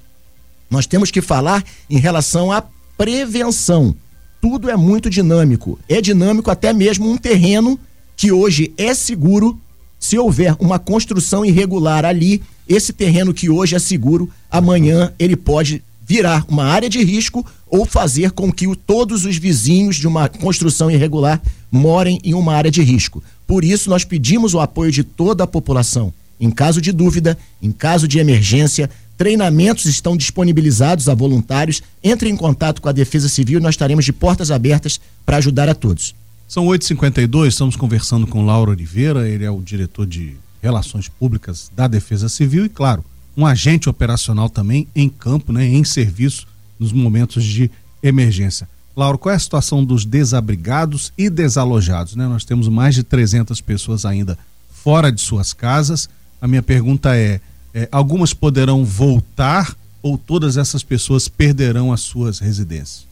Nós 0.69 0.87
temos 0.87 1.11
que 1.11 1.23
falar 1.23 1.65
em 1.89 1.99
relação 1.99 2.51
à 2.51 2.63
prevenção. 2.99 3.95
Tudo 4.41 4.69
é 4.69 4.77
muito 4.77 5.09
dinâmico. 5.09 5.79
É 5.89 6.01
dinâmico 6.01 6.51
até 6.51 6.73
mesmo 6.73 7.11
um 7.11 7.17
terreno 7.17 7.79
que 8.17 8.33
hoje 8.33 8.73
é 8.77 8.93
seguro. 8.95 9.59
Se 10.07 10.17
houver 10.17 10.55
uma 10.61 10.79
construção 10.79 11.45
irregular 11.45 12.05
ali, 12.05 12.41
esse 12.69 12.93
terreno 12.93 13.35
que 13.35 13.51
hoje 13.51 13.75
é 13.75 13.79
seguro, 13.81 14.31
amanhã 14.49 15.13
ele 15.19 15.35
pode 15.35 15.83
virar 16.07 16.45
uma 16.49 16.63
área 16.63 16.89
de 16.89 17.03
risco 17.03 17.45
ou 17.67 17.85
fazer 17.85 18.31
com 18.31 18.53
que 18.53 18.69
o, 18.69 18.77
todos 18.77 19.25
os 19.25 19.37
vizinhos 19.37 19.97
de 19.97 20.07
uma 20.07 20.29
construção 20.29 20.89
irregular 20.89 21.43
morem 21.73 22.21
em 22.23 22.35
uma 22.35 22.55
área 22.55 22.71
de 22.71 22.85
risco. 22.85 23.21
Por 23.49 23.65
isso, 23.65 23.91
nós 23.91 24.05
pedimos 24.05 24.55
o 24.55 24.61
apoio 24.61 24.93
de 24.93 25.03
toda 25.03 25.43
a 25.43 25.47
população. 25.49 26.15
Em 26.39 26.53
caso 26.53 26.81
de 26.81 26.93
dúvida, 26.93 27.37
em 27.61 27.73
caso 27.73 28.07
de 28.07 28.21
emergência, 28.21 28.89
Treinamentos 29.19 29.87
estão 29.87 30.17
disponibilizados 30.17 31.09
a 31.09 31.15
voluntários. 31.15 31.83
Entre 32.05 32.29
em 32.29 32.37
contato 32.37 32.83
com 32.83 32.89
a 32.89 32.93
Defesa 32.93 33.29
Civil 33.29 33.59
e 33.59 33.63
nós 33.63 33.75
estaremos 33.75 34.05
de 34.05 34.13
portas 34.13 34.51
abertas 34.51 35.01
para 35.25 35.39
ajudar 35.39 35.69
a 35.69 35.75
todos. 35.75 36.15
São 36.49 36.65
8h52, 36.67 37.49
estamos 37.49 37.75
conversando 37.75 38.25
com 38.25 38.47
Lauro 38.47 38.71
Oliveira, 38.71 39.29
ele 39.29 39.45
é 39.45 39.51
o 39.51 39.61
diretor 39.61 40.07
de 40.07 40.37
Relações 40.63 41.09
Públicas 41.09 41.73
da 41.75 41.89
Defesa 41.89 42.29
Civil 42.29 42.65
e, 42.65 42.69
claro, 42.69 43.05
um 43.37 43.45
agente 43.45 43.89
operacional 43.89 44.49
também 44.49 44.87
em 44.95 45.09
campo, 45.09 45.53
né, 45.53 45.67
em 45.67 45.83
serviço 45.83 46.47
nos 46.79 46.93
momentos 46.93 47.43
de 47.43 47.69
emergência. 48.01 48.69
Lauro, 48.97 49.19
qual 49.19 49.33
é 49.33 49.37
a 49.37 49.41
situação 49.41 49.85
dos 49.85 50.05
desabrigados 50.05 51.13
e 51.19 51.29
desalojados? 51.29 52.15
Né? 52.15 52.27
Nós 52.29 52.45
temos 52.45 52.69
mais 52.69 52.95
de 52.95 53.03
300 53.03 53.61
pessoas 53.61 54.05
ainda 54.07 54.39
fora 54.71 55.11
de 55.11 55.21
suas 55.21 55.53
casas. 55.53 56.09
A 56.41 56.47
minha 56.47 56.63
pergunta 56.63 57.15
é: 57.15 57.41
é, 57.75 57.89
algumas 57.93 58.33
poderão 58.33 58.85
voltar 58.85 59.77
ou 60.01 60.17
todas 60.17 60.57
essas 60.57 60.83
pessoas 60.83 61.29
perderão 61.29 61.93
as 61.93 62.01
suas 62.01 62.39
residências? 62.39 63.05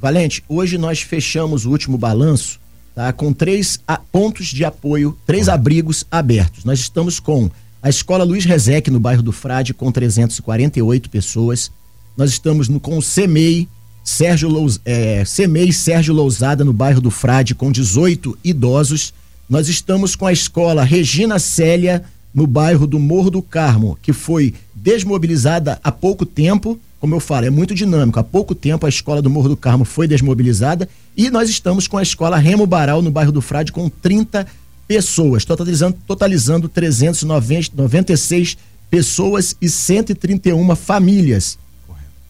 Valente, 0.00 0.42
hoje 0.48 0.76
nós 0.76 1.00
fechamos 1.00 1.64
o 1.64 1.70
último 1.70 1.96
balanço 1.96 2.60
tá, 2.94 3.12
com 3.12 3.32
três 3.32 3.78
pontos 4.10 4.48
de 4.48 4.64
apoio, 4.64 5.16
três 5.26 5.48
ah. 5.48 5.54
abrigos 5.54 6.04
abertos. 6.10 6.64
Nós 6.64 6.80
estamos 6.80 7.18
com 7.18 7.50
a 7.82 7.88
Escola 7.88 8.24
Luiz 8.24 8.44
Rezec, 8.44 8.90
no 8.90 9.00
bairro 9.00 9.22
do 9.22 9.32
Frade, 9.32 9.74
com 9.74 9.90
348 9.90 11.10
pessoas. 11.10 11.70
Nós 12.16 12.30
estamos 12.30 12.68
no, 12.68 12.78
com 12.78 12.96
o 12.96 13.02
CEMEI, 13.02 13.66
Sérgio 14.04 14.48
Lous, 14.48 14.80
é, 14.84 15.24
CEMEI 15.24 15.72
Sérgio 15.72 16.14
Lousada, 16.14 16.64
no 16.64 16.72
bairro 16.72 17.00
do 17.00 17.10
Frade, 17.10 17.54
com 17.54 17.72
18 17.72 18.38
idosos. 18.44 19.12
Nós 19.48 19.68
estamos 19.68 20.14
com 20.14 20.26
a 20.26 20.32
escola 20.32 20.84
Regina 20.84 21.38
Célia, 21.38 22.04
no 22.34 22.46
bairro 22.46 22.86
do 22.86 22.98
Morro 22.98 23.30
do 23.30 23.42
Carmo, 23.42 23.98
que 24.00 24.12
foi 24.12 24.54
desmobilizada 24.74 25.78
há 25.82 25.92
pouco 25.92 26.24
tempo. 26.24 26.78
Como 27.00 27.14
eu 27.14 27.20
falo, 27.20 27.46
é 27.46 27.50
muito 27.50 27.74
dinâmico. 27.74 28.18
Há 28.18 28.24
pouco 28.24 28.54
tempo 28.54 28.86
a 28.86 28.88
escola 28.88 29.20
do 29.20 29.28
Morro 29.28 29.48
do 29.48 29.56
Carmo 29.56 29.84
foi 29.84 30.06
desmobilizada 30.06 30.88
e 31.16 31.30
nós 31.30 31.48
estamos 31.48 31.86
com 31.86 31.98
a 31.98 32.02
escola 32.02 32.36
Remo 32.38 32.66
Baral 32.66 33.02
no 33.02 33.10
bairro 33.10 33.32
do 33.32 33.42
Frade 33.42 33.72
com 33.72 33.88
30 33.88 34.46
pessoas, 34.88 35.44
totalizando, 35.44 35.96
totalizando 36.06 36.68
396 36.68 38.56
pessoas 38.90 39.56
e 39.60 39.68
131 39.68 40.76
famílias. 40.76 41.58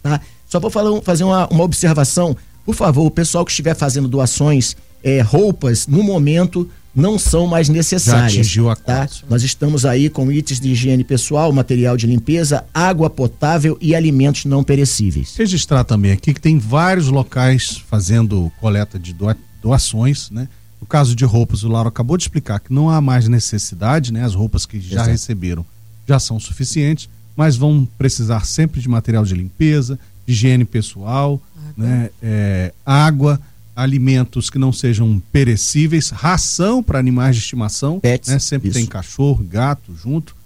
Tá? 0.02 0.20
Só 0.48 0.60
vou 0.60 0.70
falar, 0.70 1.00
fazer 1.02 1.24
uma, 1.24 1.48
uma 1.48 1.64
observação. 1.64 2.36
Por 2.64 2.74
favor, 2.74 3.06
o 3.06 3.10
pessoal 3.10 3.44
que 3.44 3.50
estiver 3.50 3.74
fazendo 3.74 4.06
doações, 4.08 4.76
é, 5.02 5.20
roupas, 5.20 5.86
no 5.86 6.02
momento, 6.02 6.68
não 6.94 7.18
são 7.18 7.46
mais 7.46 7.68
necessárias. 7.68 8.32
Já 8.32 8.40
atingiu 8.40 8.70
a 8.70 8.76
tá? 8.76 9.08
Nós 9.28 9.42
estamos 9.42 9.86
aí 9.86 10.10
com 10.10 10.30
itens 10.30 10.60
de 10.60 10.70
higiene 10.70 11.02
pessoal, 11.04 11.52
material 11.52 11.96
de 11.96 12.06
limpeza, 12.06 12.64
água 12.72 13.08
potável 13.08 13.78
e 13.80 13.94
alimentos 13.94 14.44
não 14.44 14.62
perecíveis. 14.62 15.34
Registrar 15.36 15.84
também 15.84 16.12
aqui 16.12 16.34
que 16.34 16.40
tem 16.40 16.58
vários 16.58 17.08
locais 17.08 17.82
fazendo 17.88 18.52
coleta 18.60 18.98
de 18.98 19.14
doações, 19.62 20.30
né? 20.30 20.48
No 20.80 20.86
caso 20.86 21.14
de 21.14 21.24
roupas, 21.24 21.62
o 21.62 21.68
Lauro 21.68 21.88
acabou 21.88 22.16
de 22.16 22.24
explicar 22.24 22.58
que 22.58 22.72
não 22.72 22.90
há 22.90 23.00
mais 23.00 23.28
necessidade, 23.28 24.12
né? 24.12 24.24
As 24.24 24.34
roupas 24.34 24.66
que 24.66 24.80
já 24.80 24.96
Exato. 24.96 25.10
receberam 25.10 25.64
já 26.08 26.18
são 26.18 26.40
suficientes, 26.40 27.08
mas 27.36 27.56
vão 27.56 27.88
precisar 27.96 28.44
sempre 28.44 28.80
de 28.80 28.88
material 28.88 29.24
de 29.24 29.34
limpeza, 29.34 29.98
de 30.26 30.32
higiene 30.32 30.64
pessoal, 30.64 31.40
água. 31.56 31.72
né? 31.76 32.10
É, 32.20 32.72
água 32.84 33.40
alimentos 33.74 34.50
que 34.50 34.58
não 34.58 34.72
sejam 34.72 35.20
perecíveis, 35.32 36.10
ração 36.10 36.82
para 36.82 36.98
animais 36.98 37.36
de 37.36 37.42
estimação, 37.42 37.98
Pets, 38.00 38.28
né? 38.28 38.38
Sempre 38.38 38.68
isso. 38.68 38.78
tem 38.78 38.86
cachorro, 38.86 39.44
gato 39.44 39.94
junto. 39.94 40.36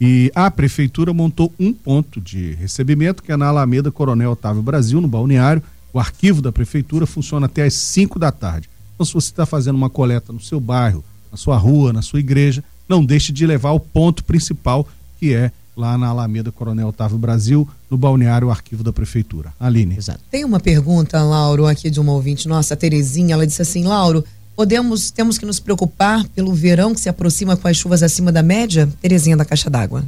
E 0.00 0.30
a 0.34 0.50
prefeitura 0.50 1.12
montou 1.12 1.52
um 1.58 1.72
ponto 1.72 2.20
de 2.20 2.52
recebimento 2.52 3.22
que 3.22 3.32
é 3.32 3.36
na 3.36 3.46
Alameda 3.46 3.90
Coronel 3.90 4.32
Otávio 4.32 4.62
Brasil, 4.62 5.00
no 5.00 5.08
balneário. 5.08 5.62
O 5.92 5.98
arquivo 5.98 6.42
da 6.42 6.52
prefeitura 6.52 7.06
funciona 7.06 7.46
até 7.46 7.64
às 7.64 7.74
5 7.74 8.18
da 8.18 8.30
tarde. 8.30 8.68
Então, 8.94 9.06
se 9.06 9.14
você 9.14 9.30
está 9.30 9.46
fazendo 9.46 9.76
uma 9.76 9.88
coleta 9.88 10.32
no 10.32 10.40
seu 10.40 10.60
bairro, 10.60 11.02
na 11.30 11.36
sua 11.36 11.56
rua, 11.56 11.92
na 11.92 12.02
sua 12.02 12.20
igreja, 12.20 12.62
não 12.88 13.04
deixe 13.04 13.32
de 13.32 13.46
levar 13.46 13.72
o 13.72 13.80
ponto 13.80 14.22
principal, 14.24 14.86
que 15.18 15.32
é 15.32 15.50
lá 15.76 15.98
na 15.98 16.06
Alameda 16.06 16.50
Coronel 16.50 16.88
Otávio 16.88 17.18
Brasil, 17.18 17.68
no 17.90 17.96
balneário 17.96 18.50
Arquivo 18.50 18.82
da 18.82 18.92
Prefeitura. 18.92 19.52
Aline. 19.60 19.96
Exato. 19.96 20.20
Tem 20.30 20.44
uma 20.44 20.58
pergunta, 20.58 21.22
Lauro, 21.22 21.66
aqui 21.66 21.90
de 21.90 22.00
uma 22.00 22.12
ouvinte 22.12 22.48
nossa, 22.48 22.74
a 22.74 22.76
Terezinha, 22.76 23.34
ela 23.34 23.46
disse 23.46 23.60
assim, 23.62 23.84
Lauro, 23.84 24.24
Podemos, 24.56 25.10
temos 25.10 25.36
que 25.36 25.44
nos 25.44 25.60
preocupar 25.60 26.26
pelo 26.28 26.54
verão 26.54 26.94
que 26.94 27.00
se 27.00 27.10
aproxima 27.10 27.58
com 27.58 27.68
as 27.68 27.76
chuvas 27.76 28.02
acima 28.02 28.32
da 28.32 28.42
média? 28.42 28.88
Terezinha 29.02 29.36
da 29.36 29.44
Caixa 29.44 29.68
d'Água. 29.68 30.02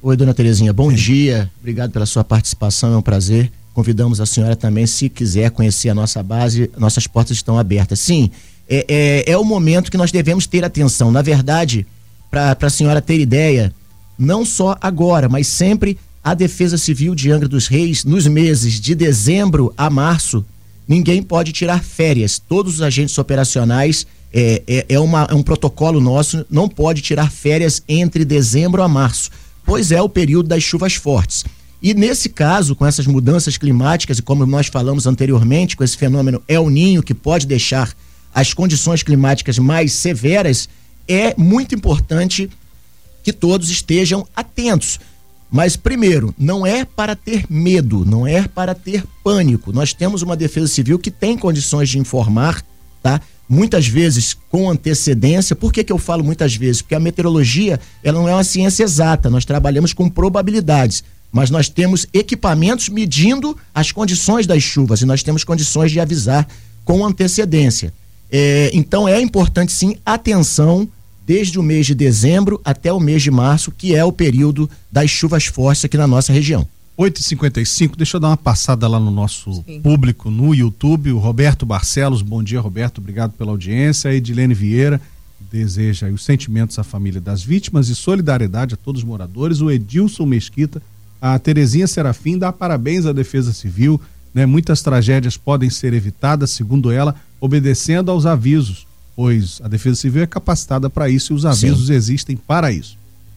Oi, 0.00 0.16
dona 0.16 0.32
Terezinha, 0.32 0.72
bom 0.72 0.90
dia. 0.90 1.50
Obrigado 1.58 1.90
pela 1.90 2.06
sua 2.06 2.24
participação, 2.24 2.94
é 2.94 2.96
um 2.96 3.02
prazer. 3.02 3.52
Convidamos 3.74 4.18
a 4.18 4.24
senhora 4.24 4.56
também, 4.56 4.86
se 4.86 5.10
quiser 5.10 5.50
conhecer 5.50 5.90
a 5.90 5.94
nossa 5.94 6.22
base, 6.22 6.70
nossas 6.78 7.06
portas 7.06 7.36
estão 7.36 7.58
abertas. 7.58 8.00
Sim, 8.00 8.30
é, 8.66 8.86
é, 8.88 9.32
é 9.32 9.36
o 9.36 9.44
momento 9.44 9.90
que 9.90 9.98
nós 9.98 10.10
devemos 10.10 10.46
ter 10.46 10.64
atenção. 10.64 11.12
Na 11.12 11.20
verdade, 11.20 11.86
para 12.30 12.56
a 12.58 12.70
senhora 12.70 13.02
ter 13.02 13.20
ideia, 13.20 13.70
não 14.20 14.44
só 14.44 14.76
agora, 14.80 15.28
mas 15.28 15.46
sempre 15.46 15.98
a 16.22 16.34
Defesa 16.34 16.76
Civil 16.76 17.14
de 17.14 17.30
Angra 17.32 17.48
dos 17.48 17.66
Reis, 17.66 18.04
nos 18.04 18.26
meses 18.26 18.78
de 18.78 18.94
dezembro 18.94 19.72
a 19.76 19.88
março, 19.88 20.44
ninguém 20.86 21.22
pode 21.22 21.52
tirar 21.52 21.82
férias. 21.82 22.38
Todos 22.38 22.74
os 22.74 22.82
agentes 22.82 23.16
operacionais, 23.16 24.06
é, 24.32 24.62
é, 24.66 24.86
é, 24.90 25.00
uma, 25.00 25.26
é 25.30 25.34
um 25.34 25.42
protocolo 25.42 26.00
nosso, 26.00 26.44
não 26.50 26.68
pode 26.68 27.00
tirar 27.00 27.30
férias 27.30 27.82
entre 27.88 28.24
dezembro 28.24 28.82
a 28.82 28.88
março, 28.88 29.30
pois 29.64 29.90
é 29.90 30.02
o 30.02 30.08
período 30.08 30.48
das 30.48 30.62
chuvas 30.62 30.94
fortes. 30.94 31.44
E 31.82 31.94
nesse 31.94 32.28
caso, 32.28 32.76
com 32.76 32.84
essas 32.84 33.06
mudanças 33.06 33.56
climáticas, 33.56 34.18
e 34.18 34.22
como 34.22 34.44
nós 34.44 34.66
falamos 34.66 35.06
anteriormente, 35.06 35.74
com 35.74 35.82
esse 35.82 35.96
fenômeno 35.96 36.42
El 36.46 36.68
Ninho, 36.68 37.02
que 37.02 37.14
pode 37.14 37.46
deixar 37.46 37.90
as 38.34 38.52
condições 38.52 39.02
climáticas 39.02 39.58
mais 39.58 39.92
severas, 39.92 40.68
é 41.08 41.34
muito 41.38 41.74
importante 41.74 42.50
que 43.22 43.32
todos 43.32 43.70
estejam 43.70 44.26
atentos. 44.34 44.98
Mas, 45.50 45.76
primeiro, 45.76 46.32
não 46.38 46.64
é 46.64 46.84
para 46.84 47.16
ter 47.16 47.44
medo, 47.50 48.04
não 48.04 48.26
é 48.26 48.46
para 48.46 48.74
ter 48.74 49.04
pânico. 49.24 49.72
Nós 49.72 49.92
temos 49.92 50.22
uma 50.22 50.36
defesa 50.36 50.68
civil 50.68 50.98
que 50.98 51.10
tem 51.10 51.36
condições 51.36 51.88
de 51.88 51.98
informar, 51.98 52.64
tá? 53.02 53.20
Muitas 53.48 53.88
vezes 53.88 54.32
com 54.48 54.70
antecedência. 54.70 55.56
Por 55.56 55.72
que, 55.72 55.82
que 55.82 55.92
eu 55.92 55.98
falo 55.98 56.22
muitas 56.22 56.54
vezes? 56.54 56.82
Porque 56.82 56.94
a 56.94 57.00
meteorologia 57.00 57.80
ela 58.02 58.20
não 58.20 58.28
é 58.28 58.34
uma 58.34 58.44
ciência 58.44 58.84
exata, 58.84 59.28
nós 59.28 59.44
trabalhamos 59.44 59.92
com 59.92 60.08
probabilidades. 60.08 61.02
Mas 61.32 61.50
nós 61.50 61.68
temos 61.68 62.06
equipamentos 62.12 62.88
medindo 62.88 63.56
as 63.74 63.90
condições 63.90 64.46
das 64.46 64.62
chuvas 64.62 65.00
e 65.00 65.06
nós 65.06 65.22
temos 65.22 65.42
condições 65.42 65.90
de 65.90 65.98
avisar 65.98 66.46
com 66.84 67.04
antecedência. 67.04 67.92
É, 68.30 68.70
então 68.72 69.08
é 69.08 69.20
importante 69.20 69.72
sim 69.72 69.96
atenção 70.06 70.88
desde 71.30 71.60
o 71.60 71.62
mês 71.62 71.86
de 71.86 71.94
dezembro 71.94 72.60
até 72.64 72.92
o 72.92 72.98
mês 72.98 73.22
de 73.22 73.30
março, 73.30 73.70
que 73.70 73.94
é 73.94 74.04
o 74.04 74.10
período 74.10 74.68
das 74.90 75.08
chuvas 75.08 75.46
fortes 75.46 75.84
aqui 75.84 75.96
na 75.96 76.08
nossa 76.08 76.32
região. 76.32 76.66
8h55, 76.98 77.94
deixa 77.96 78.16
eu 78.16 78.20
dar 78.20 78.30
uma 78.30 78.36
passada 78.36 78.88
lá 78.88 78.98
no 78.98 79.12
nosso 79.12 79.62
Sim. 79.64 79.80
público 79.80 80.28
no 80.28 80.52
YouTube. 80.52 81.12
O 81.12 81.18
Roberto 81.18 81.64
Barcelos, 81.64 82.20
bom 82.20 82.42
dia, 82.42 82.60
Roberto, 82.60 82.98
obrigado 82.98 83.30
pela 83.34 83.52
audiência. 83.52 84.10
A 84.10 84.14
Edilene 84.14 84.54
Vieira 84.54 85.00
deseja 85.52 86.08
os 86.08 86.24
sentimentos 86.24 86.76
à 86.80 86.82
família 86.82 87.20
das 87.20 87.44
vítimas 87.44 87.88
e 87.88 87.94
solidariedade 87.94 88.74
a 88.74 88.76
todos 88.76 89.02
os 89.02 89.08
moradores. 89.08 89.60
O 89.60 89.70
Edilson 89.70 90.26
Mesquita, 90.26 90.82
a 91.22 91.38
Terezinha 91.38 91.86
Serafim 91.86 92.38
dá 92.38 92.52
parabéns 92.52 93.06
à 93.06 93.12
Defesa 93.12 93.52
Civil. 93.52 94.00
Né? 94.34 94.46
Muitas 94.46 94.82
tragédias 94.82 95.36
podem 95.36 95.70
ser 95.70 95.94
evitadas, 95.94 96.50
segundo 96.50 96.90
ela, 96.90 97.14
obedecendo 97.40 98.10
aos 98.10 98.26
avisos 98.26 98.89
pois 99.20 99.60
a 99.62 99.68
Defesa 99.68 100.00
Civil 100.00 100.22
é 100.22 100.26
capacitada 100.26 100.88
para 100.88 101.10
isso 101.10 101.34
e 101.34 101.36
os 101.36 101.44
avisos 101.44 101.88
Sim. 101.88 101.92
existem 101.92 102.36
para 102.38 102.72
isso. 102.72 102.96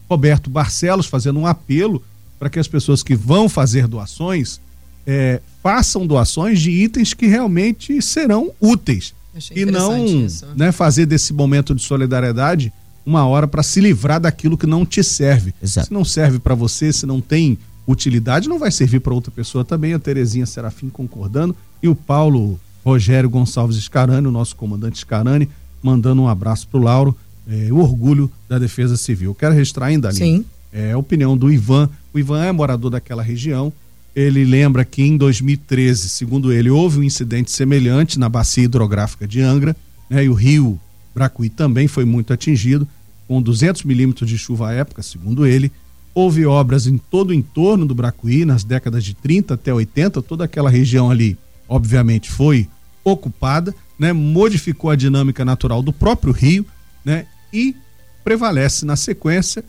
Roberto 0.10 0.50
Barcelos 0.50 1.08
fazendo 1.08 1.38
um 1.38 1.46
apelo 1.46 2.02
para 2.39 2.50
que 2.50 2.58
as 2.58 2.69
pessoas 2.69 3.04
que 3.04 3.13
vão 3.13 3.50
fazer 3.50 3.86
doações 3.86 4.62
é, 5.06 5.41
façam 5.62 6.08
doações 6.08 6.62
de 6.62 6.72
itens 6.72 7.13
que 7.13 7.28
realmente 7.28 8.02
serão 8.02 8.54
úteis 8.62 9.13
e 9.54 9.65
não 9.65 10.26
né, 10.56 10.72
fazer 10.72 11.06
desse 11.06 11.34
momento 11.34 11.76
de 11.76 11.82
solidariedade 11.82 12.72
uma 13.06 13.26
hora 13.28 13.46
para 13.46 13.62
se 13.62 13.82
livrar 13.82 14.22
daquilo 14.22 14.58
que 14.58 14.65
não 14.65 14.86
te 14.86 15.04
serve. 15.04 15.54
Exato. 15.62 15.88
Se 15.88 15.93
não 15.93 16.06
serve 16.06 16.39
para 16.39 16.56
você, 16.56 16.93
se 16.93 17.06
não 17.06 17.19
tem 17.19 17.58
utilidade, 17.86 18.48
não 18.48 18.58
vai 18.58 18.72
servir 18.72 19.02
para 19.02 19.13
outra 19.13 19.32
pessoa 19.32 19.65
também. 19.65 19.93
A 19.93 20.00
Terezinha 20.00 20.46
Serafim 20.46 20.88
concordando 20.88 21.54
e 21.82 21.89
o 21.89 21.96
Paulo 21.96 22.58
Rogério 22.86 23.30
Gonçalves 23.30 23.76
Scarani, 23.84 24.28
o 24.28 24.32
nosso 24.32 24.56
comandante 24.56 25.00
Scarani, 25.00 25.50
mandando 25.84 26.22
um 26.22 26.28
abraço 26.28 26.67
para 26.67 26.80
o 26.80 26.84
Lauro, 26.84 27.15
é, 27.48 27.72
o 27.72 27.78
orgulho 27.78 28.32
da 28.48 28.58
Defesa 28.58 28.96
Civil. 28.96 29.36
Quero 29.36 29.54
registrar 29.54 29.88
ainda 29.88 30.08
ali 30.08 30.17
Sim. 30.17 30.46
É, 30.72 30.93
a 30.93 30.98
opinião 30.98 31.38
do 31.38 31.52
Ivan. 31.52 31.89
O 32.13 32.17
Ivan 32.17 32.43
é 32.43 32.52
morador 32.52 32.89
daquela 32.89 33.22
região. 33.22 33.72
Ele 34.15 34.46
lembra 34.46 34.86
que 34.86 35.04
em 35.04 35.17
2013, 35.17 36.10
segundo 36.10 36.54
ele, 36.54 36.69
houve 36.69 37.00
um 37.00 37.04
incidente 37.04 37.52
semelhante 37.52 38.17
na 38.17 38.30
bacia 38.30 38.63
hidrográfica 38.63 39.28
de 39.28 39.41
Angra, 39.41 39.76
né, 40.10 40.24
e 40.24 40.30
o 40.30 40.34
rio 40.34 40.80
Bracuí 41.13 41.50
também 41.50 41.88
foi 41.88 42.06
muito 42.06 42.32
atingido, 42.32 42.88
com 43.28 43.41
200 43.41 43.84
milímetros 43.84 44.30
de 44.30 44.38
chuva 44.38 44.69
à 44.69 44.74
época, 44.74 45.02
segundo 45.02 45.46
ele. 45.46 45.72
Houve 46.13 46.46
obras 46.46 46.86
em 46.86 46.98
todo 46.98 47.32
o 47.32 47.34
entorno 47.34 47.86
do 47.86 47.96
Bracuí, 47.96 48.46
nas 48.46 48.63
décadas 48.63 49.04
de 49.04 49.15
30 49.15 49.56
até 49.56 49.74
80, 49.74 50.22
toda 50.22 50.43
aquela 50.43 50.69
região 50.69 51.10
ali, 51.10 51.38
obviamente, 51.67 52.30
foi 52.30 52.67
ocupada 53.04 53.74
né, 53.97 54.13
modificou 54.13 54.89
a 54.89 54.95
dinâmica 54.95 55.45
natural 55.45 55.82
do 55.82 55.93
próprio 55.93 56.34
rio, 56.34 56.65
né, 57.03 57.25
e 57.51 57.75
prevalece 58.23 58.86
na 58.86 58.95
sequência 58.95 59.63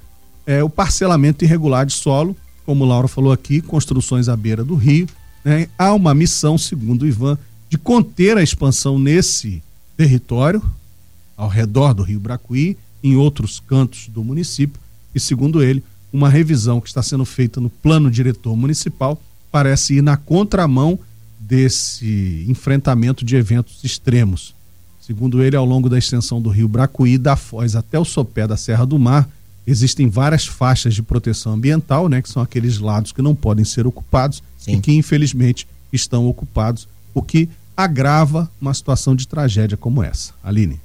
é, 0.46 0.62
o 0.62 0.70
parcelamento 0.70 1.44
irregular 1.44 1.87
de 1.87 1.92
solo, 1.92 2.37
como 2.64 2.84
Laura 2.84 3.08
falou 3.08 3.32
aqui, 3.32 3.60
construções 3.60 4.28
à 4.28 4.37
beira 4.37 4.64
do 4.64 4.74
rio. 4.74 5.06
Né, 5.44 5.68
há 5.78 5.92
uma 5.92 6.14
missão, 6.14 6.56
segundo 6.56 7.02
o 7.02 7.06
Ivan, 7.06 7.38
de 7.68 7.76
conter 7.76 8.37
a 8.37 8.42
expansão 8.42 8.98
nesse 8.98 9.62
território, 9.96 10.62
ao 11.37 11.48
redor 11.48 11.92
do 11.92 12.02
rio 12.02 12.20
Bracuí, 12.20 12.76
em 13.02 13.16
outros 13.16 13.60
cantos 13.60 14.08
do 14.08 14.24
município, 14.24 14.80
e 15.14 15.20
segundo 15.20 15.62
ele, 15.62 15.82
uma 16.12 16.28
revisão 16.28 16.80
que 16.80 16.88
está 16.88 17.02
sendo 17.02 17.24
feita 17.24 17.60
no 17.60 17.68
plano 17.68 18.10
diretor 18.10 18.56
municipal 18.56 19.20
parece 19.50 19.94
ir 19.94 20.02
na 20.02 20.16
contramão 20.16 20.98
desse 21.46 22.44
enfrentamento 22.48 23.24
de 23.24 23.37
eventos 23.37 23.85
extremos. 23.85 24.54
Segundo 25.00 25.42
ele, 25.42 25.57
ao 25.57 25.66
longo 25.66 25.88
da 25.88 25.98
extensão 25.98 26.40
do 26.40 26.48
rio 26.48 26.66
Bracuí, 26.66 27.18
da 27.18 27.37
Foz 27.37 27.76
até 27.76 27.98
o 27.98 28.04
sopé 28.04 28.46
da 28.46 28.57
Serra 28.57 28.87
do 28.87 28.98
Mar, 28.98 29.28
existem 29.66 30.09
várias 30.09 30.46
faixas 30.46 30.94
de 30.94 31.02
proteção 31.02 31.52
ambiental, 31.52 32.09
né, 32.09 32.22
que 32.22 32.28
são 32.28 32.42
aqueles 32.42 32.78
lados 32.78 33.12
que 33.12 33.20
não 33.20 33.35
podem 33.35 33.64
ser 33.64 33.87
ocupados 33.87 34.42
Sim. 34.59 34.76
e 34.76 34.80
que 34.80 34.92
infelizmente 34.92 35.66
estão 35.92 36.26
ocupados, 36.26 36.88
o 37.12 37.22
que 37.22 37.48
agrava 37.76 38.50
uma 38.61 38.72
situação 38.72 39.14
de 39.14 39.28
tragédia 39.28 39.76
como 39.76 40.02
essa. 40.02 40.33
Aline. 40.42 40.80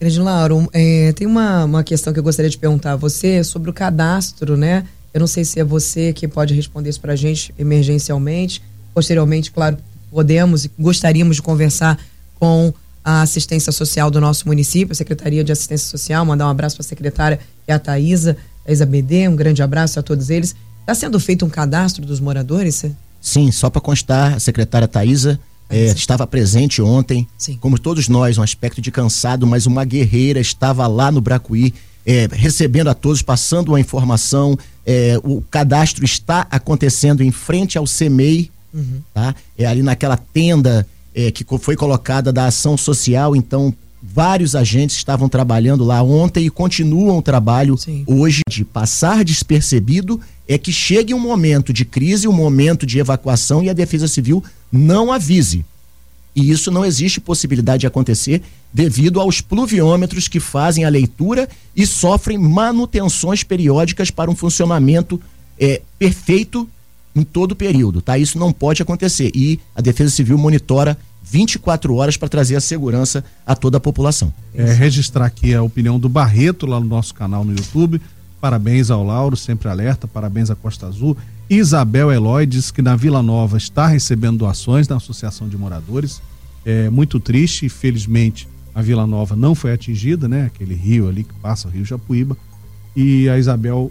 Grande 0.00 0.18
Lauro, 0.18 0.68
é, 0.72 1.12
tem 1.12 1.26
uma, 1.26 1.64
uma 1.64 1.84
questão 1.84 2.12
que 2.12 2.18
eu 2.18 2.22
gostaria 2.22 2.50
de 2.50 2.58
perguntar 2.58 2.92
a 2.92 2.96
você 2.96 3.42
sobre 3.42 3.70
o 3.70 3.72
cadastro, 3.72 4.56
né? 4.56 4.84
Eu 5.14 5.20
não 5.20 5.26
sei 5.26 5.44
se 5.44 5.58
é 5.58 5.64
você 5.64 6.12
que 6.12 6.28
pode 6.28 6.52
responder 6.52 6.90
isso 6.90 7.00
para 7.00 7.14
a 7.14 7.16
gente 7.16 7.54
emergencialmente, 7.58 8.60
Posteriormente, 8.96 9.52
claro, 9.52 9.76
podemos 10.10 10.64
e 10.64 10.70
gostaríamos 10.78 11.36
de 11.36 11.42
conversar 11.42 11.98
com 12.40 12.72
a 13.04 13.20
assistência 13.20 13.70
social 13.70 14.10
do 14.10 14.18
nosso 14.22 14.48
município, 14.48 14.92
a 14.92 14.94
Secretaria 14.94 15.44
de 15.44 15.52
Assistência 15.52 15.86
Social, 15.86 16.24
mandar 16.24 16.46
um 16.46 16.48
abraço 16.48 16.76
para 16.76 16.82
a 16.82 16.88
secretária 16.88 17.40
e 17.68 17.72
a 17.72 17.78
Thaisa, 17.78 18.38
Thaisa 18.64 18.86
BD, 18.86 19.28
um 19.28 19.36
grande 19.36 19.62
abraço 19.62 20.00
a 20.00 20.02
todos 20.02 20.30
eles. 20.30 20.56
Está 20.80 20.94
sendo 20.94 21.20
feito 21.20 21.44
um 21.44 21.50
cadastro 21.50 22.06
dos 22.06 22.20
moradores? 22.20 22.86
Sim, 23.20 23.52
só 23.52 23.68
para 23.68 23.82
constar, 23.82 24.32
a 24.32 24.40
secretária 24.40 24.88
Thaisa 24.88 25.38
é, 25.68 25.88
estava 25.88 26.26
presente 26.26 26.80
ontem, 26.80 27.28
Sim. 27.36 27.58
como 27.60 27.78
todos 27.78 28.08
nós, 28.08 28.38
um 28.38 28.42
aspecto 28.42 28.80
de 28.80 28.90
cansado, 28.90 29.46
mas 29.46 29.66
uma 29.66 29.84
guerreira 29.84 30.40
estava 30.40 30.86
lá 30.86 31.12
no 31.12 31.20
Bracuí, 31.20 31.74
é, 32.06 32.26
recebendo 32.32 32.88
a 32.88 32.94
todos, 32.94 33.20
passando 33.20 33.68
uma 33.68 33.80
informação. 33.80 34.58
É, 34.86 35.20
o 35.22 35.42
cadastro 35.42 36.02
está 36.02 36.46
acontecendo 36.50 37.22
em 37.22 37.30
frente 37.30 37.76
ao 37.76 37.86
CEMEI, 37.86 38.50
Uhum. 38.76 39.00
Tá? 39.12 39.34
É 39.56 39.64
ali 39.64 39.82
naquela 39.82 40.16
tenda 40.16 40.86
é, 41.14 41.30
que 41.30 41.44
foi 41.58 41.74
colocada 41.74 42.30
da 42.30 42.46
ação 42.46 42.76
social, 42.76 43.34
então 43.34 43.74
vários 44.02 44.54
agentes 44.54 44.96
estavam 44.96 45.28
trabalhando 45.28 45.82
lá 45.82 46.02
ontem 46.02 46.46
e 46.46 46.50
continuam 46.50 47.18
o 47.18 47.22
trabalho 47.22 47.76
Sim. 47.78 48.04
hoje 48.06 48.42
de 48.48 48.64
passar 48.64 49.24
despercebido 49.24 50.20
é 50.46 50.56
que 50.56 50.72
chegue 50.72 51.14
um 51.14 51.18
momento 51.18 51.72
de 51.72 51.84
crise, 51.84 52.28
um 52.28 52.32
momento 52.32 52.86
de 52.86 52.98
evacuação 52.98 53.62
e 53.62 53.70
a 53.70 53.72
Defesa 53.72 54.06
Civil 54.06 54.44
não 54.70 55.10
avise. 55.10 55.64
E 56.36 56.50
isso 56.50 56.70
não 56.70 56.84
existe 56.84 57.18
possibilidade 57.18 57.80
de 57.80 57.86
acontecer 57.86 58.42
devido 58.72 59.20
aos 59.20 59.40
pluviômetros 59.40 60.28
que 60.28 60.38
fazem 60.38 60.84
a 60.84 60.90
leitura 60.90 61.48
e 61.74 61.86
sofrem 61.86 62.36
manutenções 62.36 63.42
periódicas 63.42 64.10
para 64.10 64.30
um 64.30 64.36
funcionamento 64.36 65.18
é, 65.58 65.80
perfeito 65.98 66.68
em 67.16 67.24
todo 67.24 67.52
o 67.52 67.56
período, 67.56 68.02
tá? 68.02 68.18
Isso 68.18 68.38
não 68.38 68.52
pode 68.52 68.82
acontecer 68.82 69.32
e 69.34 69.58
a 69.74 69.80
Defesa 69.80 70.10
Civil 70.10 70.36
monitora 70.36 70.98
24 71.24 71.94
horas 71.94 72.16
para 72.16 72.28
trazer 72.28 72.54
a 72.56 72.60
segurança 72.60 73.24
a 73.44 73.56
toda 73.56 73.78
a 73.78 73.80
população. 73.80 74.32
É, 74.54 74.72
registrar 74.72 75.24
aqui 75.26 75.54
a 75.54 75.62
opinião 75.62 75.98
do 75.98 76.08
Barreto 76.08 76.66
lá 76.66 76.78
no 76.78 76.86
nosso 76.86 77.14
canal 77.14 77.44
no 77.44 77.52
YouTube. 77.52 78.00
Parabéns 78.40 78.90
ao 78.90 79.02
Lauro, 79.02 79.36
sempre 79.36 79.68
alerta. 79.68 80.06
Parabéns 80.06 80.50
à 80.50 80.54
Costa 80.54 80.86
Azul. 80.86 81.16
Isabel 81.48 82.12
Eloy 82.12 82.46
diz 82.46 82.70
que 82.70 82.82
na 82.82 82.94
Vila 82.94 83.22
Nova 83.22 83.56
está 83.56 83.86
recebendo 83.86 84.38
doações 84.38 84.86
da 84.86 84.96
Associação 84.96 85.48
de 85.48 85.56
Moradores. 85.56 86.20
É 86.64 86.90
muito 86.90 87.20
triste, 87.20 87.66
infelizmente 87.66 88.48
A 88.74 88.82
Vila 88.82 89.06
Nova 89.06 89.36
não 89.36 89.54
foi 89.54 89.72
atingida, 89.72 90.28
né? 90.28 90.46
Aquele 90.46 90.74
rio 90.74 91.08
ali 91.08 91.24
que 91.24 91.32
passa 91.34 91.66
o 91.66 91.70
Rio 91.70 91.84
Japuíba. 91.84 92.36
E 92.94 93.28
a 93.28 93.38
Isabel 93.38 93.90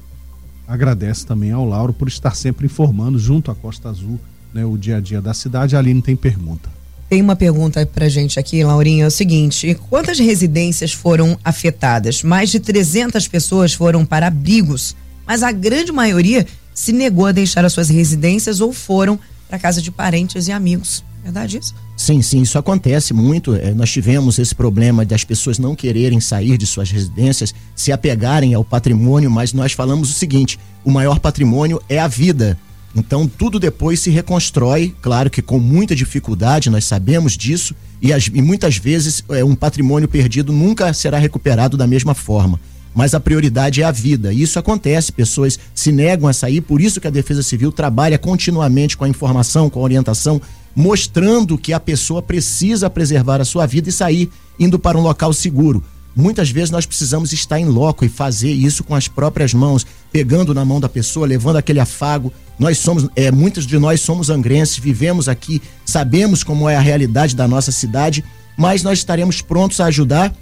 agradece 0.68 1.26
também 1.26 1.52
ao 1.52 1.66
Lauro 1.66 1.94
por 1.94 2.08
estar 2.08 2.36
sempre 2.36 2.66
informando 2.66 3.20
junto 3.20 3.52
à 3.52 3.56
Costa 3.56 3.90
Azul 3.90 4.20
né, 4.54 4.66
o 4.66 4.78
dia 4.78 4.98
a 4.98 5.00
dia 5.02 5.22
da 5.22 5.34
cidade. 5.34 5.76
A 5.76 5.80
Aline 5.80 6.02
tem 6.02 6.16
pergunta. 6.16 6.70
Tem 7.10 7.22
uma 7.22 7.36
pergunta 7.36 7.86
pra 7.86 8.10
gente 8.10 8.40
aqui, 8.40 8.64
Laurinha, 8.64 9.04
é 9.04 9.08
o 9.08 9.12
seguinte: 9.12 9.78
quantas 9.90 10.18
residências 10.18 10.92
foram 10.92 11.38
afetadas? 11.44 12.24
Mais 12.24 12.50
de 12.50 12.60
300 12.60 13.28
pessoas 13.28 13.74
foram 13.74 14.06
para 14.06 14.28
abrigos, 14.28 14.96
mas 15.28 15.44
a 15.44 15.52
grande 15.52 15.92
maioria 15.92 16.48
se 16.74 16.92
negou 16.92 17.28
a 17.28 17.32
deixar 17.32 17.64
as 17.64 17.74
suas 17.74 17.90
residências 17.90 18.60
ou 18.60 18.74
foram 18.74 19.20
para 19.48 19.60
casa 19.60 19.82
de 19.82 19.92
parentes 19.92 20.48
e 20.48 20.52
amigos. 20.52 21.04
Verdade 21.26 21.58
isso? 21.58 21.74
Sim, 21.98 22.22
sim, 22.22 22.44
isso 22.44 22.56
acontece 22.56 23.12
muito. 23.12 23.56
É, 23.56 23.74
nós 23.74 23.92
tivemos 23.92 24.38
esse 24.38 24.54
problema 24.54 25.04
das 25.04 25.24
pessoas 25.24 25.58
não 25.58 25.76
quererem 25.76 26.22
sair 26.22 26.56
de 26.56 26.68
suas 26.68 26.92
residências, 26.92 27.52
se 27.76 27.92
apegarem 27.92 28.54
ao 28.54 28.64
patrimônio, 28.64 29.32
mas 29.32 29.52
nós 29.52 29.72
falamos 29.72 30.12
o 30.12 30.14
seguinte: 30.14 30.60
o 30.84 30.92
maior 30.92 31.18
patrimônio 31.18 31.82
é 31.90 31.98
a 31.98 32.08
vida. 32.08 32.56
Então 32.96 33.28
tudo 33.28 33.60
depois 33.60 34.00
se 34.00 34.12
reconstrói, 34.12 34.94
claro 35.02 35.32
que 35.32 35.42
com 35.42 35.58
muita 35.58 35.96
dificuldade, 35.96 36.70
nós 36.70 36.86
sabemos 36.86 37.36
disso, 37.36 37.76
e, 38.00 38.14
as, 38.14 38.28
e 38.28 38.40
muitas 38.40 38.78
vezes 38.78 39.24
é, 39.30 39.44
um 39.44 39.56
patrimônio 39.56 40.08
perdido 40.08 40.54
nunca 40.54 40.94
será 40.94 41.18
recuperado 41.18 41.76
da 41.76 41.88
mesma 41.88 42.14
forma. 42.14 42.60
Mas 42.94 43.16
a 43.16 43.20
prioridade 43.20 43.82
é 43.82 43.84
a 43.84 43.92
vida. 43.92 44.32
E 44.32 44.44
isso 44.44 44.60
acontece, 44.60 45.12
pessoas 45.12 45.60
se 45.74 45.92
negam 45.92 46.30
a 46.30 46.34
sair, 46.34 46.62
por 46.62 46.80
isso 46.80 47.02
que 47.02 47.08
a 47.08 47.12
Defesa 47.12 47.42
Civil 47.42 47.72
trabalha 47.72 48.18
continuamente 48.18 48.96
com 48.96 49.04
a 49.04 49.10
informação, 49.10 49.70
com 49.72 49.80
a 49.80 49.84
orientação, 49.84 50.40
mostrando 50.76 51.58
que 51.58 51.72
a 51.72 51.80
pessoa 51.80 52.22
precisa 52.22 52.90
preservar 52.90 53.40
a 53.40 53.46
sua 53.46 53.66
vida 53.66 53.90
e 53.90 53.94
sair 53.94 54.30
indo 54.60 54.78
para 54.78 54.98
um 54.98 55.02
local 55.02 55.32
seguro. 55.32 55.84
Muitas 56.16 56.50
vezes 56.50 56.70
nós 56.70 56.86
precisamos 56.86 57.34
estar 57.34 57.60
em 57.60 57.66
loco 57.66 58.06
e 58.06 58.10
fazer 58.10 58.52
isso 58.52 58.84
com 58.84 58.96
as 58.96 59.08
próprias 59.08 59.54
mãos, 59.54 59.86
pegando 60.12 60.54
na 60.54 60.64
mão 60.64 60.80
da 60.80 60.88
pessoa, 60.88 61.28
levando 61.28 61.58
aquele 61.58 61.80
afago. 61.80 62.32
Nós 62.58 62.78
somos, 62.78 63.10
é, 63.16 63.32
muitos 63.32 63.68
de 63.68 63.78
nós 63.78 64.00
somos 64.00 64.30
angrenses, 64.30 64.78
vivemos 64.78 65.28
aqui, 65.28 65.62
sabemos 65.86 66.42
como 66.42 66.70
é 66.70 66.76
a 66.76 66.82
realidade 66.82 67.36
da 67.36 67.48
nossa 67.48 67.72
cidade, 67.72 68.24
mas 68.58 68.82
nós 68.82 69.00
estaremos 69.00 69.42
prontos 69.42 69.82
a 69.82 69.86
ajudar. 69.86 70.34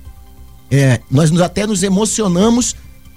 É, 0.70 1.00
nós 1.10 1.32
nos, 1.32 1.42
até 1.42 1.66
nos 1.66 1.82
emocionamos 1.82 2.76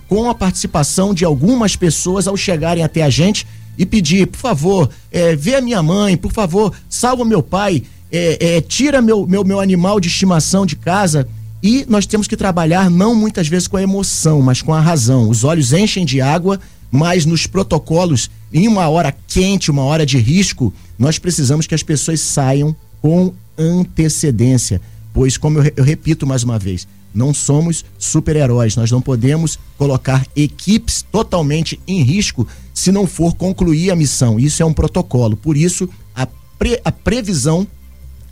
com 0.08 0.30
a 0.30 0.34
participação 0.34 1.12
de 1.12 1.24
algumas 1.26 1.76
pessoas 1.76 2.26
ao 2.26 2.36
chegarem 2.36 2.82
até 2.82 3.02
a 3.02 3.10
gente 3.10 3.46
e 3.78 3.84
pedir, 3.84 4.26
por 4.26 4.38
favor, 4.38 4.90
é, 5.10 5.36
vê 5.36 5.56
a 5.56 5.60
minha 5.60 5.82
mãe, 5.82 6.16
por 6.16 6.32
favor, 6.32 6.72
salva 6.88 7.24
meu 7.24 7.42
pai, 7.42 7.82
é, 8.10 8.56
é, 8.56 8.60
tira 8.60 9.02
meu, 9.02 9.26
meu, 9.26 9.44
meu 9.44 9.60
animal 9.60 10.00
de 10.00 10.08
estimação 10.08 10.64
de 10.64 10.76
casa. 10.76 11.26
E 11.62 11.84
nós 11.88 12.06
temos 12.06 12.28
que 12.28 12.36
trabalhar 12.36 12.90
não 12.90 13.14
muitas 13.14 13.48
vezes 13.48 13.66
com 13.66 13.76
a 13.76 13.82
emoção, 13.82 14.40
mas 14.40 14.62
com 14.62 14.72
a 14.72 14.80
razão. 14.80 15.28
Os 15.28 15.42
olhos 15.42 15.72
enchem 15.72 16.04
de 16.04 16.20
água, 16.20 16.60
mas 16.90 17.26
nos 17.26 17.46
protocolos, 17.46 18.30
em 18.52 18.68
uma 18.68 18.88
hora 18.88 19.14
quente, 19.26 19.70
uma 19.70 19.82
hora 19.82 20.06
de 20.06 20.18
risco, 20.18 20.72
nós 20.98 21.18
precisamos 21.18 21.66
que 21.66 21.74
as 21.74 21.82
pessoas 21.82 22.20
saiam 22.20 22.74
com 23.02 23.32
antecedência. 23.58 24.80
Pois, 25.16 25.38
como 25.38 25.60
eu, 25.60 25.72
eu 25.76 25.82
repito 25.82 26.26
mais 26.26 26.44
uma 26.44 26.58
vez, 26.58 26.86
não 27.14 27.32
somos 27.32 27.86
super-heróis. 27.98 28.76
Nós 28.76 28.90
não 28.90 29.00
podemos 29.00 29.58
colocar 29.78 30.26
equipes 30.36 31.00
totalmente 31.10 31.80
em 31.88 32.02
risco 32.02 32.46
se 32.74 32.92
não 32.92 33.06
for 33.06 33.34
concluir 33.34 33.90
a 33.90 33.96
missão. 33.96 34.38
Isso 34.38 34.62
é 34.62 34.66
um 34.66 34.74
protocolo. 34.74 35.34
Por 35.34 35.56
isso, 35.56 35.88
a, 36.14 36.26
pre, 36.58 36.78
a 36.84 36.92
previsão 36.92 37.66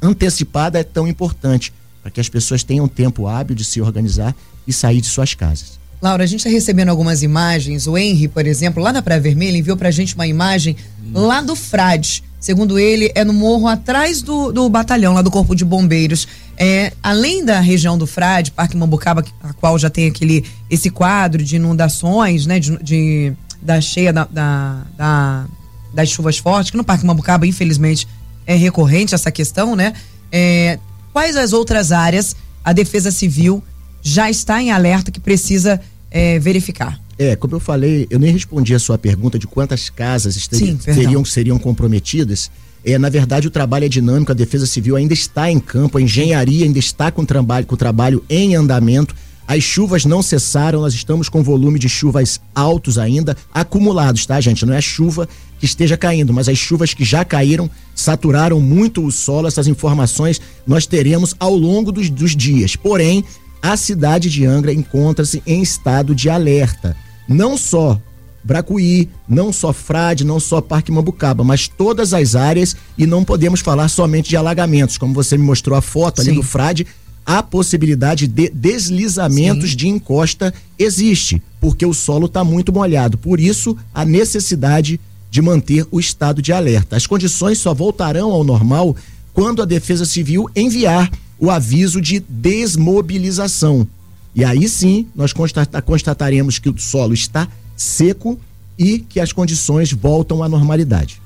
antecipada 0.02 0.78
é 0.78 0.84
tão 0.84 1.08
importante 1.08 1.72
para 2.02 2.10
que 2.10 2.20
as 2.20 2.28
pessoas 2.28 2.62
tenham 2.62 2.86
tempo 2.86 3.26
hábil 3.26 3.56
de 3.56 3.64
se 3.64 3.80
organizar 3.80 4.36
e 4.66 4.72
sair 4.72 5.00
de 5.00 5.06
suas 5.06 5.32
casas. 5.32 5.80
Laura, 6.02 6.24
a 6.24 6.26
gente 6.26 6.40
está 6.40 6.50
recebendo 6.50 6.90
algumas 6.90 7.22
imagens. 7.22 7.86
O 7.86 7.96
Henry, 7.96 8.28
por 8.28 8.46
exemplo, 8.46 8.82
lá 8.82 8.92
na 8.92 9.00
Praia 9.00 9.22
Vermelha, 9.22 9.56
enviou 9.56 9.78
para 9.78 9.88
a 9.88 9.90
gente 9.90 10.14
uma 10.14 10.26
imagem 10.26 10.76
lá 11.14 11.40
do 11.40 11.56
Frade. 11.56 12.22
Segundo 12.44 12.78
ele, 12.78 13.10
é 13.14 13.24
no 13.24 13.32
morro 13.32 13.66
atrás 13.66 14.20
do, 14.20 14.52
do 14.52 14.68
batalhão, 14.68 15.14
lá 15.14 15.22
do 15.22 15.30
Corpo 15.30 15.54
de 15.56 15.64
Bombeiros. 15.64 16.28
É, 16.58 16.92
além 17.02 17.42
da 17.42 17.58
região 17.58 17.96
do 17.96 18.06
Frade, 18.06 18.50
Parque 18.50 18.76
Mambucaba, 18.76 19.24
a 19.42 19.54
qual 19.54 19.78
já 19.78 19.88
tem 19.88 20.08
aquele 20.08 20.44
esse 20.68 20.90
quadro 20.90 21.42
de 21.42 21.56
inundações, 21.56 22.44
né? 22.44 22.60
De, 22.60 22.76
de 22.82 23.32
da 23.62 23.80
cheia 23.80 24.12
da, 24.12 24.24
da, 24.30 24.82
da, 24.94 25.46
das 25.94 26.10
chuvas 26.10 26.36
fortes, 26.36 26.70
que 26.70 26.76
no 26.76 26.84
Parque 26.84 27.06
Mambucaba, 27.06 27.46
infelizmente, 27.46 28.06
é 28.46 28.54
recorrente 28.54 29.14
essa 29.14 29.32
questão, 29.32 29.74
né? 29.74 29.94
É, 30.30 30.78
Quais 31.14 31.36
as 31.36 31.54
outras 31.54 31.92
áreas 31.92 32.36
a 32.62 32.74
Defesa 32.74 33.10
Civil 33.10 33.62
já 34.02 34.28
está 34.28 34.60
em 34.60 34.70
alerta 34.70 35.10
que 35.10 35.20
precisa 35.20 35.80
é, 36.10 36.38
verificar? 36.40 37.00
É, 37.18 37.36
como 37.36 37.54
eu 37.54 37.60
falei, 37.60 38.06
eu 38.10 38.18
nem 38.18 38.32
respondi 38.32 38.74
a 38.74 38.78
sua 38.78 38.98
pergunta 38.98 39.38
de 39.38 39.46
quantas 39.46 39.88
casas 39.88 40.34
Sim, 40.50 40.76
teriam, 40.76 41.24
seriam 41.24 41.58
comprometidas. 41.58 42.50
É, 42.84 42.98
na 42.98 43.08
verdade, 43.08 43.48
o 43.48 43.50
trabalho 43.50 43.84
é 43.84 43.88
dinâmico, 43.88 44.32
a 44.32 44.34
Defesa 44.34 44.66
Civil 44.66 44.96
ainda 44.96 45.14
está 45.14 45.50
em 45.50 45.58
campo, 45.58 45.96
a 45.96 46.02
engenharia 46.02 46.66
ainda 46.66 46.78
está 46.78 47.10
com 47.10 47.22
o 47.22 47.26
trabalho, 47.26 47.66
com 47.66 47.74
o 47.74 47.78
trabalho 47.78 48.22
em 48.28 48.54
andamento. 48.54 49.14
As 49.46 49.62
chuvas 49.62 50.04
não 50.04 50.22
cessaram, 50.22 50.80
nós 50.80 50.94
estamos 50.94 51.28
com 51.28 51.42
volume 51.42 51.78
de 51.78 51.88
chuvas 51.88 52.40
altos 52.54 52.98
ainda, 52.98 53.36
acumulados, 53.52 54.24
tá, 54.24 54.40
gente? 54.40 54.64
Não 54.64 54.74
é 54.74 54.80
chuva 54.80 55.28
que 55.58 55.66
esteja 55.66 55.96
caindo, 55.96 56.32
mas 56.32 56.48
as 56.48 56.58
chuvas 56.58 56.94
que 56.94 57.04
já 57.04 57.24
caíram 57.24 57.70
saturaram 57.94 58.60
muito 58.60 59.04
o 59.04 59.12
solo. 59.12 59.46
Essas 59.46 59.68
informações 59.68 60.40
nós 60.66 60.86
teremos 60.86 61.34
ao 61.38 61.54
longo 61.54 61.92
dos, 61.92 62.08
dos 62.10 62.34
dias. 62.34 62.74
Porém, 62.74 63.24
a 63.64 63.78
cidade 63.78 64.28
de 64.28 64.44
Angra 64.44 64.74
encontra-se 64.74 65.42
em 65.46 65.62
estado 65.62 66.14
de 66.14 66.28
alerta. 66.28 66.94
Não 67.26 67.56
só 67.56 67.98
Bracuí, 68.44 69.08
não 69.26 69.54
só 69.54 69.72
Frade, 69.72 70.22
não 70.22 70.38
só 70.38 70.60
Parque 70.60 70.92
Mambucaba, 70.92 71.42
mas 71.42 71.66
todas 71.66 72.12
as 72.12 72.36
áreas 72.36 72.76
e 72.98 73.06
não 73.06 73.24
podemos 73.24 73.60
falar 73.60 73.88
somente 73.88 74.28
de 74.28 74.36
alagamentos, 74.36 74.98
como 74.98 75.14
você 75.14 75.38
me 75.38 75.44
mostrou 75.44 75.78
a 75.78 75.80
foto 75.80 76.20
ali 76.20 76.32
Sim. 76.32 76.36
do 76.36 76.42
Frade, 76.42 76.86
a 77.24 77.42
possibilidade 77.42 78.26
de 78.26 78.50
deslizamentos 78.50 79.70
Sim. 79.70 79.76
de 79.76 79.88
encosta 79.88 80.52
existe, 80.78 81.42
porque 81.58 81.86
o 81.86 81.94
solo 81.94 82.26
está 82.26 82.44
muito 82.44 82.70
molhado. 82.70 83.16
Por 83.16 83.40
isso, 83.40 83.74
a 83.94 84.04
necessidade 84.04 85.00
de 85.30 85.40
manter 85.40 85.86
o 85.90 85.98
estado 85.98 86.42
de 86.42 86.52
alerta. 86.52 86.96
As 86.96 87.06
condições 87.06 87.56
só 87.56 87.72
voltarão 87.72 88.30
ao 88.30 88.44
normal 88.44 88.94
quando 89.32 89.62
a 89.62 89.64
Defesa 89.64 90.04
Civil 90.04 90.50
enviar 90.54 91.10
o 91.44 91.50
aviso 91.50 92.00
de 92.00 92.20
desmobilização. 92.20 93.86
E 94.34 94.44
aí 94.44 94.68
sim, 94.68 95.06
nós 95.14 95.32
constataremos 95.84 96.58
que 96.58 96.68
o 96.68 96.78
solo 96.78 97.12
está 97.12 97.46
seco 97.76 98.40
e 98.78 98.98
que 98.98 99.20
as 99.20 99.32
condições 99.32 99.92
voltam 99.92 100.42
à 100.42 100.48
normalidade. 100.48 101.20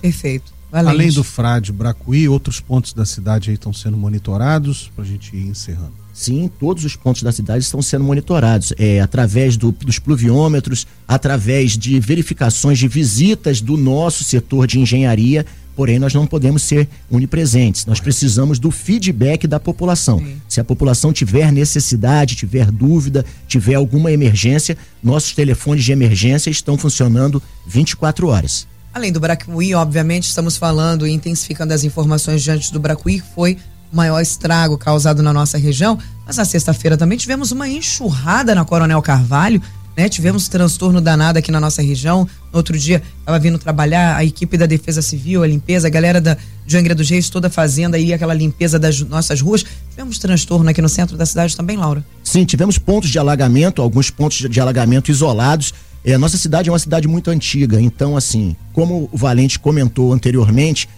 Perfeito. 0.00 0.52
Valente. 0.70 0.94
Além 0.94 1.10
do 1.10 1.24
Frade, 1.24 1.72
Bracuí, 1.72 2.28
outros 2.28 2.60
pontos 2.60 2.92
da 2.92 3.04
cidade 3.04 3.50
aí 3.50 3.54
estão 3.54 3.72
sendo 3.72 3.96
monitorados 3.96 4.90
para 4.94 5.04
a 5.04 5.06
gente 5.06 5.34
ir 5.36 5.46
encerrando. 5.48 5.92
Sim, 6.14 6.50
todos 6.60 6.84
os 6.84 6.94
pontos 6.94 7.22
da 7.22 7.32
cidade 7.32 7.64
estão 7.64 7.80
sendo 7.80 8.04
monitorados, 8.04 8.72
é, 8.78 9.00
através 9.00 9.56
do, 9.56 9.72
dos 9.72 9.98
pluviômetros, 9.98 10.86
através 11.08 11.76
de 11.76 11.98
verificações 11.98 12.78
de 12.78 12.86
visitas 12.86 13.62
do 13.62 13.76
nosso 13.78 14.22
setor 14.22 14.66
de 14.66 14.78
engenharia, 14.78 15.46
porém 15.74 15.98
nós 15.98 16.14
não 16.14 16.26
podemos 16.26 16.62
ser 16.62 16.88
onipresentes, 17.10 17.86
nós 17.86 18.00
precisamos 18.00 18.58
do 18.58 18.70
feedback 18.70 19.46
da 19.46 19.58
população. 19.58 20.18
Sim. 20.18 20.36
Se 20.48 20.60
a 20.60 20.64
população 20.64 21.12
tiver 21.12 21.50
necessidade, 21.52 22.36
tiver 22.36 22.70
dúvida, 22.70 23.24
tiver 23.46 23.74
alguma 23.74 24.12
emergência, 24.12 24.76
nossos 25.02 25.32
telefones 25.32 25.84
de 25.84 25.92
emergência 25.92 26.50
estão 26.50 26.76
funcionando 26.76 27.42
24 27.66 28.28
horas. 28.28 28.66
Além 28.94 29.10
do 29.10 29.20
Bracuí, 29.20 29.74
obviamente, 29.74 30.24
estamos 30.24 30.56
falando 30.56 31.06
e 31.06 31.10
intensificando 31.10 31.72
as 31.72 31.82
informações 31.82 32.42
diante 32.42 32.70
do 32.72 32.78
Bracuí, 32.78 33.20
que 33.20 33.34
foi 33.34 33.56
o 33.90 33.96
maior 33.96 34.20
estrago 34.20 34.76
causado 34.76 35.22
na 35.22 35.32
nossa 35.32 35.56
região. 35.56 35.98
Mas 36.26 36.36
na 36.36 36.44
sexta-feira 36.44 36.96
também 36.96 37.16
tivemos 37.16 37.52
uma 37.52 37.68
enxurrada 37.68 38.54
na 38.54 38.64
Coronel 38.64 39.00
Carvalho, 39.00 39.62
né? 39.96 40.08
Tivemos 40.08 40.48
transtorno 40.48 41.00
danado 41.00 41.38
aqui 41.38 41.50
na 41.50 41.60
nossa 41.60 41.82
região. 41.82 42.26
No 42.52 42.58
outro 42.58 42.78
dia, 42.78 43.02
estava 43.18 43.38
vindo 43.38 43.58
trabalhar 43.58 44.16
a 44.16 44.24
equipe 44.24 44.56
da 44.56 44.66
Defesa 44.66 45.02
Civil, 45.02 45.42
a 45.42 45.46
limpeza, 45.46 45.86
a 45.86 45.90
galera 45.90 46.20
da, 46.20 46.36
de 46.66 46.76
Angra 46.76 46.94
dos 46.94 47.08
Reis 47.08 47.28
toda 47.30 47.48
fazendo 47.50 47.94
aí 47.94 48.12
aquela 48.12 48.34
limpeza 48.34 48.78
das 48.78 49.00
nossas 49.00 49.40
ruas. 49.40 49.64
Tivemos 49.90 50.18
transtorno 50.18 50.68
aqui 50.68 50.82
no 50.82 50.88
centro 50.88 51.16
da 51.16 51.26
cidade 51.26 51.56
também, 51.56 51.76
Laura? 51.76 52.04
Sim, 52.22 52.44
tivemos 52.44 52.78
pontos 52.78 53.10
de 53.10 53.18
alagamento, 53.18 53.82
alguns 53.82 54.10
pontos 54.10 54.38
de 54.48 54.60
alagamento 54.60 55.10
isolados 55.10 55.72
é, 56.04 56.14
a 56.14 56.18
nossa 56.18 56.36
cidade 56.36 56.68
é 56.68 56.72
uma 56.72 56.78
cidade 56.78 57.06
muito 57.06 57.30
antiga, 57.30 57.80
então, 57.80 58.16
assim, 58.16 58.56
como 58.72 59.08
o 59.12 59.16
Valente 59.16 59.58
comentou 59.58 60.12
anteriormente, 60.12 60.88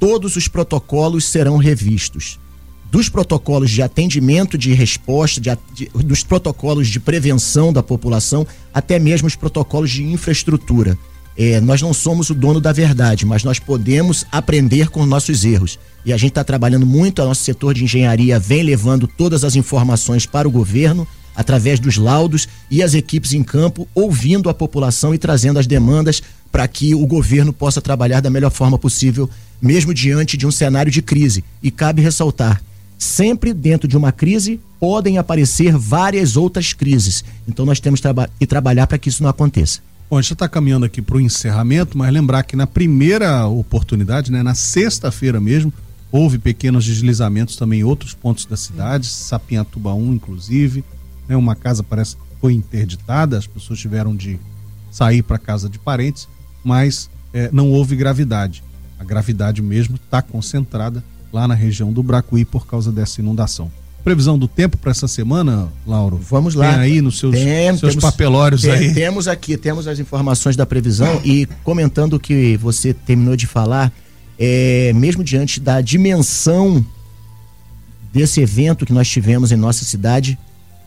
todos 0.00 0.36
os 0.36 0.48
protocolos 0.48 1.26
serão 1.26 1.58
revistos. 1.58 2.38
Dos 2.94 3.08
protocolos 3.08 3.72
de 3.72 3.82
atendimento, 3.82 4.56
de 4.56 4.72
resposta, 4.72 5.40
de, 5.40 5.50
de, 5.74 5.90
dos 6.04 6.22
protocolos 6.22 6.86
de 6.86 7.00
prevenção 7.00 7.72
da 7.72 7.82
população, 7.82 8.46
até 8.72 9.00
mesmo 9.00 9.26
os 9.26 9.34
protocolos 9.34 9.90
de 9.90 10.04
infraestrutura. 10.04 10.96
é, 11.36 11.60
nós 11.60 11.82
não 11.82 11.92
somos 11.92 12.30
o 12.30 12.34
dono 12.36 12.60
da 12.60 12.70
verdade, 12.70 13.26
mas 13.26 13.42
nós 13.42 13.58
podemos 13.58 14.24
aprender 14.30 14.90
com 14.90 15.04
nossos 15.04 15.44
erros. 15.44 15.76
E 16.04 16.12
a 16.12 16.16
gente 16.16 16.28
está 16.28 16.44
trabalhando 16.44 16.86
muito, 16.86 17.20
o 17.20 17.24
nosso 17.24 17.42
setor 17.42 17.74
de 17.74 17.82
engenharia 17.82 18.38
vem 18.38 18.62
levando 18.62 19.08
todas 19.08 19.42
as 19.42 19.56
informações 19.56 20.24
para 20.24 20.46
o 20.46 20.50
governo, 20.52 21.04
através 21.34 21.80
dos 21.80 21.96
laudos 21.96 22.46
e 22.70 22.80
as 22.80 22.94
equipes 22.94 23.32
em 23.32 23.42
campo, 23.42 23.88
ouvindo 23.92 24.48
a 24.48 24.54
população 24.54 25.12
e 25.12 25.18
trazendo 25.18 25.58
as 25.58 25.66
demandas 25.66 26.22
para 26.52 26.68
que 26.68 26.94
o 26.94 27.04
governo 27.08 27.52
possa 27.52 27.82
trabalhar 27.82 28.20
da 28.20 28.30
melhor 28.30 28.52
forma 28.52 28.78
possível, 28.78 29.28
mesmo 29.60 29.92
diante 29.92 30.36
de 30.36 30.46
um 30.46 30.52
cenário 30.52 30.92
de 30.92 31.02
crise. 31.02 31.42
E 31.60 31.72
cabe 31.72 32.00
ressaltar: 32.00 32.62
sempre 33.04 33.52
dentro 33.52 33.86
de 33.86 33.96
uma 33.96 34.10
crise 34.10 34.60
podem 34.80 35.18
aparecer 35.18 35.76
várias 35.76 36.36
outras 36.36 36.72
crises. 36.72 37.24
Então 37.46 37.64
nós 37.64 37.78
temos 37.78 38.00
que 38.38 38.46
trabalhar 38.46 38.86
para 38.86 38.98
que 38.98 39.08
isso 39.08 39.22
não 39.22 39.30
aconteça. 39.30 39.80
Bom, 40.10 40.18
a 40.18 40.22
gente 40.22 40.34
está 40.34 40.48
caminhando 40.48 40.86
aqui 40.86 41.00
para 41.00 41.16
o 41.16 41.20
encerramento, 41.20 41.96
mas 41.96 42.12
lembrar 42.12 42.42
que 42.42 42.56
na 42.56 42.66
primeira 42.66 43.46
oportunidade, 43.46 44.30
né, 44.30 44.42
na 44.42 44.54
sexta-feira 44.54 45.40
mesmo, 45.40 45.72
houve 46.12 46.38
pequenos 46.38 46.84
deslizamentos 46.84 47.56
também 47.56 47.80
em 47.80 47.84
outros 47.84 48.14
pontos 48.14 48.44
da 48.44 48.56
cidade, 48.56 49.06
Sapinhatuba 49.06 49.94
1, 49.94 50.14
inclusive. 50.14 50.84
Né, 51.26 51.36
uma 51.36 51.56
casa 51.56 51.82
parece 51.82 52.16
que 52.16 52.22
foi 52.40 52.52
interditada, 52.52 53.38
as 53.38 53.46
pessoas 53.46 53.78
tiveram 53.78 54.14
de 54.14 54.38
sair 54.90 55.22
para 55.22 55.38
casa 55.38 55.68
de 55.68 55.78
parentes, 55.78 56.28
mas 56.62 57.10
é, 57.32 57.50
não 57.52 57.70
houve 57.70 57.96
gravidade. 57.96 58.62
A 58.98 59.04
gravidade 59.04 59.60
mesmo 59.60 59.96
está 59.96 60.22
concentrada 60.22 61.02
lá 61.34 61.48
na 61.48 61.54
região 61.54 61.92
do 61.92 62.00
Bracuí 62.00 62.44
por 62.44 62.64
causa 62.64 62.92
dessa 62.92 63.20
inundação 63.20 63.68
previsão 64.04 64.38
do 64.38 64.46
tempo 64.46 64.76
para 64.76 64.90
essa 64.90 65.08
semana, 65.08 65.66
Lauro? 65.86 66.20
Vamos 66.28 66.54
lá. 66.54 66.74
Tem 66.74 66.80
aí 66.80 67.00
nos 67.00 67.18
seus, 67.18 67.34
tem, 67.34 67.74
seus 67.78 67.94
temos, 67.94 68.04
papelórios 68.04 68.60
tem, 68.60 68.70
aí. 68.70 68.94
Temos 68.94 69.26
aqui, 69.26 69.56
temos 69.56 69.88
as 69.88 69.98
informações 69.98 70.54
da 70.56 70.66
previsão 70.66 71.22
e 71.24 71.46
comentando 71.64 72.12
o 72.12 72.20
que 72.20 72.58
você 72.58 72.92
terminou 72.92 73.34
de 73.34 73.46
falar, 73.46 73.90
é, 74.38 74.92
mesmo 74.94 75.24
diante 75.24 75.58
da 75.58 75.80
dimensão 75.80 76.84
desse 78.12 78.42
evento 78.42 78.84
que 78.84 78.92
nós 78.92 79.08
tivemos 79.08 79.50
em 79.52 79.56
nossa 79.56 79.86
cidade, 79.86 80.38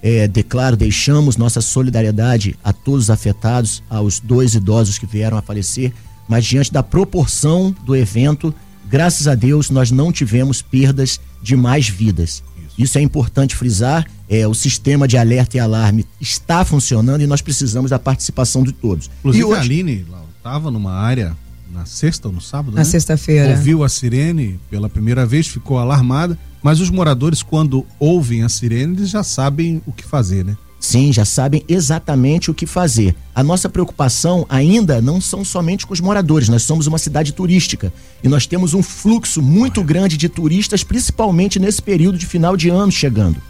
é, 0.03 0.27
declaro, 0.27 0.77
deixamos 0.77 1.37
nossa 1.37 1.59
solidariedade 1.59 2.55
a 2.63 2.71
todos 2.71 3.05
os 3.05 3.09
afetados, 3.09 3.81
aos 3.89 4.19
dois 4.19 4.53
idosos 4.53 4.99
que 4.99 5.07
vieram 5.07 5.39
a 5.39 5.41
falecer, 5.41 5.91
mas 6.27 6.45
diante 6.45 6.71
da 6.71 6.83
proporção 6.83 7.75
do 7.83 7.95
evento, 7.95 8.53
graças 8.89 9.27
a 9.27 9.35
Deus, 9.35 9.69
nós 9.69 9.91
não 9.91 10.11
tivemos 10.11 10.61
perdas 10.61 11.19
de 11.41 11.55
mais 11.55 11.87
vidas. 11.87 12.43
Isso 12.77 12.97
é 12.97 13.01
importante 13.01 13.55
frisar. 13.55 14.05
É, 14.29 14.45
o 14.45 14.53
sistema 14.53 15.07
de 15.07 15.17
alerta 15.17 15.57
e 15.57 15.59
alarme 15.59 16.05
está 16.19 16.65
funcionando 16.65 17.21
e 17.21 17.27
nós 17.27 17.41
precisamos 17.41 17.89
da 17.89 17.97
participação 17.97 18.61
de 18.61 18.73
todos. 18.73 19.09
Inclusive, 19.19 19.41
e 19.41 19.45
hoje... 19.45 19.59
a 19.59 19.61
Aline 19.61 20.05
estava 20.37 20.69
numa 20.69 20.91
área 20.91 21.35
na 21.71 21.85
sexta 21.85 22.27
ou 22.27 22.33
no 22.33 22.41
sábado? 22.41 22.71
Na 22.71 22.79
né? 22.79 22.83
sexta-feira. 22.83 23.51
Ouviu 23.51 23.83
a 23.83 23.89
sirene 23.89 24.59
pela 24.69 24.89
primeira 24.89 25.25
vez, 25.25 25.47
ficou 25.47 25.77
alarmada, 25.77 26.37
mas 26.61 26.79
os 26.79 26.89
moradores, 26.89 27.41
quando 27.41 27.85
ouvem 27.99 28.43
a 28.43 28.49
sirene, 28.49 28.97
eles 28.97 29.09
já 29.09 29.23
sabem 29.23 29.81
o 29.85 29.93
que 29.93 30.03
fazer, 30.03 30.43
né? 30.43 30.57
Sim, 30.79 31.11
já 31.11 31.25
sabem 31.25 31.63
exatamente 31.67 32.51
o 32.51 32.53
que 32.53 32.65
fazer. 32.65 33.15
A 33.33 33.43
nossa 33.43 33.67
preocupação 33.67 34.45
ainda 34.47 35.01
não 35.01 35.19
são 35.19 35.43
somente 35.43 35.87
com 35.87 35.93
os 35.93 35.99
moradores, 35.99 36.49
nós 36.49 36.63
somos 36.63 36.85
uma 36.85 36.99
cidade 36.99 37.33
turística 37.33 37.91
e 38.23 38.29
nós 38.29 38.45
temos 38.45 38.73
um 38.73 38.83
fluxo 38.83 39.41
muito 39.41 39.83
grande 39.83 40.17
de 40.17 40.29
turistas, 40.29 40.83
principalmente 40.83 41.59
nesse 41.59 41.81
período 41.81 42.17
de 42.17 42.27
final 42.27 42.55
de 42.55 42.69
ano 42.69 42.91
chegando. 42.91 43.41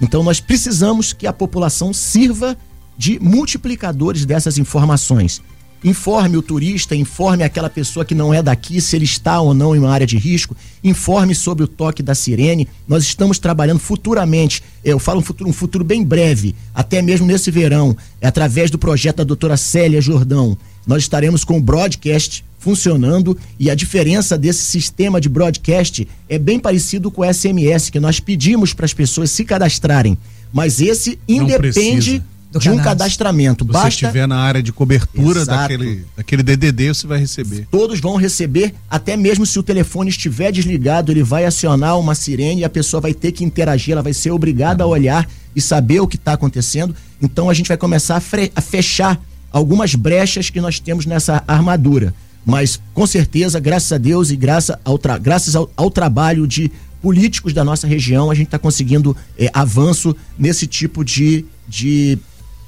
Então 0.00 0.24
nós 0.24 0.40
precisamos 0.40 1.12
que 1.12 1.26
a 1.26 1.32
população 1.32 1.92
sirva 1.92 2.56
de 2.98 3.18
multiplicadores 3.20 4.24
dessas 4.24 4.58
informações. 4.58 5.40
Informe 5.84 6.36
o 6.36 6.42
turista, 6.42 6.94
informe 6.94 7.42
aquela 7.42 7.68
pessoa 7.68 8.04
que 8.04 8.14
não 8.14 8.32
é 8.32 8.40
daqui 8.40 8.80
se 8.80 8.94
ele 8.94 9.04
está 9.04 9.40
ou 9.40 9.52
não 9.52 9.74
em 9.74 9.80
uma 9.80 9.90
área 9.90 10.06
de 10.06 10.16
risco, 10.16 10.56
informe 10.82 11.34
sobre 11.34 11.64
o 11.64 11.68
toque 11.68 12.02
da 12.04 12.14
sirene. 12.14 12.68
Nós 12.86 13.02
estamos 13.02 13.38
trabalhando 13.38 13.80
futuramente, 13.80 14.62
eu 14.84 14.98
falo 15.00 15.18
um 15.18 15.22
futuro, 15.22 15.50
um 15.50 15.52
futuro 15.52 15.82
bem 15.82 16.04
breve, 16.04 16.54
até 16.72 17.02
mesmo 17.02 17.26
nesse 17.26 17.50
verão, 17.50 17.96
através 18.20 18.70
do 18.70 18.78
projeto 18.78 19.16
da 19.16 19.24
doutora 19.24 19.56
Célia 19.56 20.00
Jordão. 20.00 20.56
Nós 20.86 21.02
estaremos 21.02 21.44
com 21.44 21.58
o 21.58 21.60
broadcast 21.60 22.44
funcionando 22.60 23.36
e 23.58 23.68
a 23.68 23.74
diferença 23.74 24.38
desse 24.38 24.62
sistema 24.62 25.20
de 25.20 25.28
broadcast 25.28 26.06
é 26.28 26.38
bem 26.38 26.60
parecido 26.60 27.10
com 27.10 27.22
o 27.22 27.34
SMS, 27.34 27.90
que 27.90 27.98
nós 27.98 28.20
pedimos 28.20 28.72
para 28.72 28.84
as 28.84 28.94
pessoas 28.94 29.32
se 29.32 29.44
cadastrarem. 29.44 30.16
Mas 30.52 30.80
esse 30.80 31.18
independe 31.26 32.22
de 32.58 32.68
cadastro. 32.68 32.72
um 32.72 32.82
cadastramento. 32.82 33.64
Se 33.64 33.68
você 33.68 33.72
Basta... 33.72 33.88
estiver 33.88 34.26
na 34.26 34.36
área 34.36 34.62
de 34.62 34.72
cobertura 34.72 35.44
daquele, 35.44 36.04
daquele 36.16 36.42
DDD, 36.42 36.88
você 36.88 37.06
vai 37.06 37.18
receber. 37.18 37.66
Todos 37.70 38.00
vão 38.00 38.16
receber, 38.16 38.74
até 38.90 39.16
mesmo 39.16 39.46
se 39.46 39.58
o 39.58 39.62
telefone 39.62 40.10
estiver 40.10 40.52
desligado, 40.52 41.12
ele 41.12 41.22
vai 41.22 41.44
acionar 41.44 41.98
uma 41.98 42.14
sirene 42.14 42.62
e 42.62 42.64
a 42.64 42.70
pessoa 42.70 43.00
vai 43.00 43.14
ter 43.14 43.32
que 43.32 43.44
interagir, 43.44 43.92
ela 43.92 44.02
vai 44.02 44.12
ser 44.12 44.30
obrigada 44.30 44.84
a 44.84 44.86
olhar 44.86 45.28
e 45.54 45.60
saber 45.60 46.00
o 46.00 46.06
que 46.06 46.16
está 46.16 46.32
acontecendo. 46.34 46.94
Então 47.20 47.48
a 47.48 47.54
gente 47.54 47.68
vai 47.68 47.76
começar 47.76 48.16
a, 48.16 48.22
a 48.56 48.60
fechar 48.60 49.20
algumas 49.50 49.94
brechas 49.94 50.50
que 50.50 50.60
nós 50.60 50.80
temos 50.80 51.06
nessa 51.06 51.42
armadura. 51.46 52.14
Mas 52.44 52.80
com 52.92 53.06
certeza, 53.06 53.60
graças 53.60 53.92
a 53.92 53.98
Deus 53.98 54.30
e 54.30 54.36
graças 54.36 54.76
ao, 54.84 54.98
tra 54.98 55.16
graças 55.18 55.54
ao, 55.54 55.70
ao 55.76 55.90
trabalho 55.90 56.46
de 56.46 56.70
políticos 57.00 57.52
da 57.52 57.64
nossa 57.64 57.86
região, 57.86 58.30
a 58.30 58.34
gente 58.34 58.46
está 58.46 58.58
conseguindo 58.58 59.16
é, 59.36 59.50
avanço 59.52 60.14
nesse 60.38 60.66
tipo 60.66 61.04
de, 61.04 61.44
de 61.68 62.18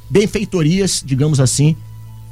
benfeitorias, 0.09 1.03
digamos 1.05 1.41
assim, 1.41 1.77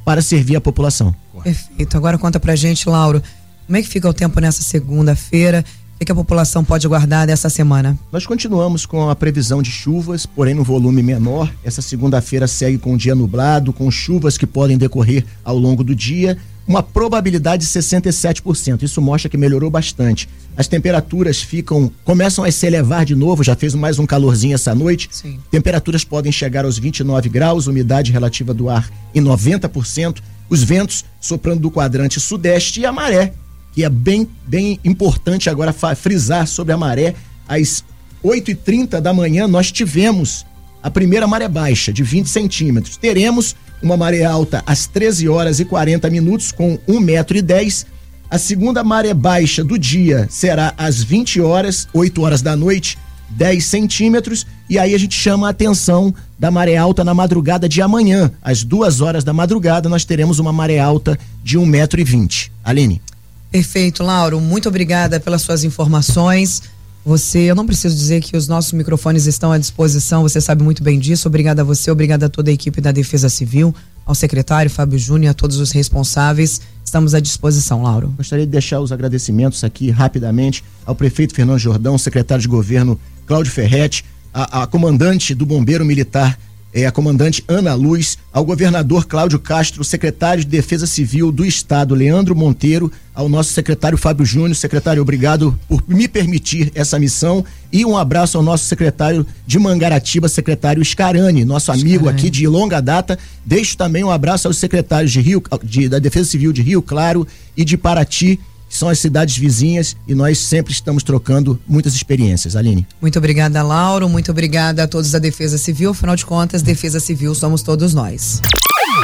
para 0.05 0.23
servir 0.23 0.57
a 0.57 0.61
população. 0.61 1.14
Perfeito. 1.43 1.97
Agora 1.97 2.18
conta 2.18 2.39
pra 2.39 2.55
gente, 2.57 2.89
Lauro, 2.89 3.23
como 3.66 3.77
é 3.77 3.83
que 3.83 3.89
fica 3.89 4.09
o 4.09 4.12
tempo 4.12 4.41
nessa 4.41 4.62
segunda-feira? 4.62 5.64
O 6.01 6.05
que 6.05 6.11
a 6.11 6.14
população 6.16 6.64
pode 6.64 6.85
aguardar 6.85 7.29
dessa 7.29 7.49
semana? 7.49 7.97
Nós 8.11 8.27
continuamos 8.27 8.85
com 8.85 9.09
a 9.09 9.14
previsão 9.14 9.62
de 9.62 9.70
chuvas, 9.70 10.27
porém 10.27 10.53
no 10.53 10.64
volume 10.64 11.01
menor. 11.01 11.53
Essa 11.62 11.81
segunda-feira 11.81 12.49
segue 12.49 12.77
com 12.77 12.95
o 12.95 12.99
dia 12.99 13.14
nublado, 13.14 13.73
com 13.73 13.89
chuvas 13.89 14.37
que 14.37 14.47
podem 14.47 14.77
decorrer 14.77 15.25
ao 15.45 15.57
longo 15.57 15.85
do 15.85 15.95
dia 15.95 16.37
uma 16.67 16.83
probabilidade 16.83 17.65
de 17.67 17.73
67%. 17.73 18.83
Isso 18.83 19.01
mostra 19.01 19.29
que 19.29 19.37
melhorou 19.37 19.71
bastante. 19.71 20.29
As 20.57 20.69
temperaturas 20.69 21.41
ficam 21.41 21.91
começam 22.05 22.45
a 22.45 22.51
se 22.51 22.67
elevar 22.67 23.05
de 23.05 23.15
novo, 23.15 23.43
já 23.43 23.57
fez 23.57 23.75
mais 23.75 23.99
um 23.99 24.07
calorzinho 24.07 24.55
essa 24.55 24.75
noite. 24.75 25.09
Sim. 25.11 25.39
Temperaturas 25.51 26.05
podem 26.05 26.31
chegar 26.31 26.65
aos 26.65 26.79
29 26.79 27.29
graus, 27.29 27.67
umidade 27.67 28.13
relativa 28.13 28.53
do 28.53 28.69
ar 28.69 28.91
em 29.15 29.21
90%, 29.23 30.19
os 30.49 30.63
ventos 30.63 31.05
soprando 31.21 31.61
do 31.61 31.71
quadrante 31.71 32.21
sudeste 32.21 32.81
e 32.81 32.87
a 32.87 32.93
maré, 32.93 33.33
que 33.73 33.85
é 33.85 33.89
bem 33.89 34.29
bem 34.47 34.79
importante 34.85 35.49
agora 35.49 35.73
frisar 35.73 36.47
sobre 36.47 36.73
a 36.73 36.77
maré, 36.77 37.15
às 37.49 37.83
8h30 38.23 39.01
da 39.01 39.13
manhã 39.13 39.49
nós 39.49 39.73
tivemos 39.73 40.45
a 40.83 40.91
primeira 40.91 41.27
maré 41.27 41.49
baixa 41.49 41.93
de 41.93 42.03
20 42.03 42.29
centímetros. 42.29 42.97
Teremos 42.97 43.57
uma 43.83 43.97
maré 43.97 44.24
alta 44.24 44.62
às 44.66 44.87
13 44.87 45.28
horas 45.28 45.61
e 45.61 45.64
40 45.64 46.09
minutos 46.11 46.53
com 46.53 46.78
1 46.87 47.01
metro 47.01 47.37
e 47.37 47.43
10. 47.43 47.87
A 48.30 48.39
segunda 48.39 48.83
maré 48.83 49.12
baixa 49.12 49.62
do 49.62 49.78
dia 49.78 50.26
será 50.30 50.72
às 50.78 51.03
20 51.03 51.41
horas, 51.41 51.87
8 51.93 52.22
horas 52.22 52.41
da 52.41 52.57
noite, 52.57 52.97
10 53.30 53.64
centímetros. 53.64 54.47
E 54.70 54.78
aí 54.78 54.95
a 54.95 54.99
gente 54.99 55.14
chama 55.14 55.47
a 55.47 55.51
atenção 55.51 56.14
da 56.39 56.51
maré 56.51 56.76
alta 56.76 57.05
na 57.05 57.12
madrugada 57.12 57.68
de 57.68 57.83
amanhã. 57.83 58.30
Às 58.41 58.62
2 58.62 59.01
horas 59.01 59.24
da 59.24 59.33
madrugada, 59.33 59.89
nós 59.89 60.05
teremos 60.05 60.39
uma 60.39 60.53
maré 60.53 60.78
alta 60.78 61.18
de 61.43 61.59
1 61.59 61.66
metro 61.66 62.01
e 62.01 62.05
20. 62.05 62.51
Aline. 62.64 63.03
Perfeito, 63.51 64.03
Lauro. 64.03 64.41
Muito 64.41 64.68
obrigada 64.68 65.20
pelas 65.20 65.43
suas 65.43 65.62
informações. 65.62 66.62
Você, 67.05 67.40
eu 67.40 67.55
não 67.55 67.66
preciso 67.66 67.96
dizer 67.96 68.20
que 68.20 68.36
os 68.36 68.46
nossos 68.46 68.72
microfones 68.72 69.26
estão 69.26 69.50
à 69.50 69.59
disposição, 69.59 70.22
você 70.22 70.40
sabe 70.40 70.62
muito 70.62 70.84
bem 70.84 71.00
disso. 71.00 71.26
Obrigada 71.26 71.62
a 71.62 71.64
você, 71.64 71.90
obrigada 71.90 72.26
a 72.26 72.28
toda 72.28 72.50
a 72.50 72.55
equipe 72.55 72.80
da 72.80 72.92
Defesa 72.92 73.28
Civil, 73.28 73.74
ao 74.07 74.14
secretário 74.14 74.70
Fábio 74.70 74.98
Júnior, 74.98 75.32
a 75.32 75.34
todos 75.34 75.57
os 75.59 75.72
responsáveis. 75.72 76.61
Estamos 76.84 77.12
à 77.12 77.20
disposição, 77.20 77.82
Lauro. 77.82 78.14
Gostaria 78.16 78.46
de 78.46 78.53
deixar 78.53 78.78
os 78.80 78.92
agradecimentos 78.92 79.64
aqui 79.64 79.90
rapidamente 79.90 80.62
ao 80.86 80.94
prefeito 80.94 81.34
Fernando 81.34 81.59
Jordão, 81.59 81.98
secretário 81.98 82.42
de 82.42 82.48
governo 82.48 82.98
Cláudio 83.26 83.53
Ferretti, 83.53 84.05
a, 84.32 84.62
a 84.62 84.66
comandante 84.66 85.34
do 85.34 85.44
Bombeiro 85.44 85.84
Militar 85.84 86.38
é, 86.73 86.87
a 86.87 86.93
comandante 86.93 87.45
Ana 87.47 87.75
Luz, 87.75 88.16
ao 88.33 88.45
governador 88.45 89.07
Cláudio 89.07 89.39
Castro, 89.39 89.85
secretário 89.85 90.43
de 90.43 90.51
Defesa 90.51 90.87
Civil 90.87 91.31
do 91.31 91.45
Estado, 91.45 91.95
Leandro 91.95 92.35
Monteiro, 92.35 92.91
ao 93.14 93.29
nosso 93.29 93.53
secretário 93.53 93.99
Fábio 93.99 94.25
Júnior. 94.25 94.57
Secretário, 94.57 95.03
obrigado 95.03 95.59
por 95.68 95.83
me 95.87 96.09
permitir 96.09 96.73
essa 96.75 96.99
missão. 96.99 97.45
E 97.70 97.85
um 97.85 97.97
abraço 97.97 98.39
ao 98.39 98.43
nosso 98.43 98.64
secretário 98.64 99.27
de 99.47 99.59
Mangaratiba, 99.59 100.29
secretário 100.29 100.85
Scarani, 100.85 101.45
nosso 101.45 101.70
amigo 101.70 102.09
aqui 102.09 102.31
de 102.31 102.47
longa 102.47 102.81
data. 102.81 103.18
Deixo 103.45 103.77
também 103.77 104.03
um 104.03 104.11
abraço 104.11 104.49
aos 104.49 104.57
secretários 104.57 105.12
de 105.12 105.20
Rio, 105.20 105.43
de, 105.62 105.89
da 105.89 105.99
Defesa 105.99 106.31
Civil 106.31 106.53
de 106.53 106.62
Rio 106.62 106.81
Claro 106.81 107.27
e 107.57 107.64
de 107.64 107.77
Paraty 107.77 108.41
são 108.73 108.89
as 108.89 108.99
cidades 108.99 109.37
vizinhas 109.37 109.97
e 110.09 110.14
nós 110.14 110.39
sempre 110.39 110.73
estamos 110.73 111.03
trocando 111.03 111.61
muitas 111.68 111.95
experiências. 111.95 112.57
Aline. 112.57 112.87
Muito 113.01 113.18
obrigada, 113.18 113.62
Lauro. 113.62 114.09
Muito 114.09 114.31
obrigada 114.31 114.85
a 114.85 114.89
todos 114.89 115.11
da 115.11 115.18
Defesa 115.18 115.59
Civil. 115.59 115.91
Afinal 115.91 116.16
de 116.16 116.25
contas, 116.25 116.62
Defesa 116.62 116.99
Civil 116.99 117.35
somos 117.35 117.62
todos 117.62 117.93
nós. 117.95 118.41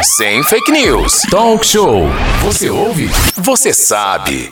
Sem 0.02 0.42
fake 0.44 0.70
news. 0.70 1.22
Talk 1.30 1.66
show. 1.66 2.04
Você 2.42 2.70
ouve? 2.70 3.08
Você 3.36 3.72
sabe. 3.72 4.50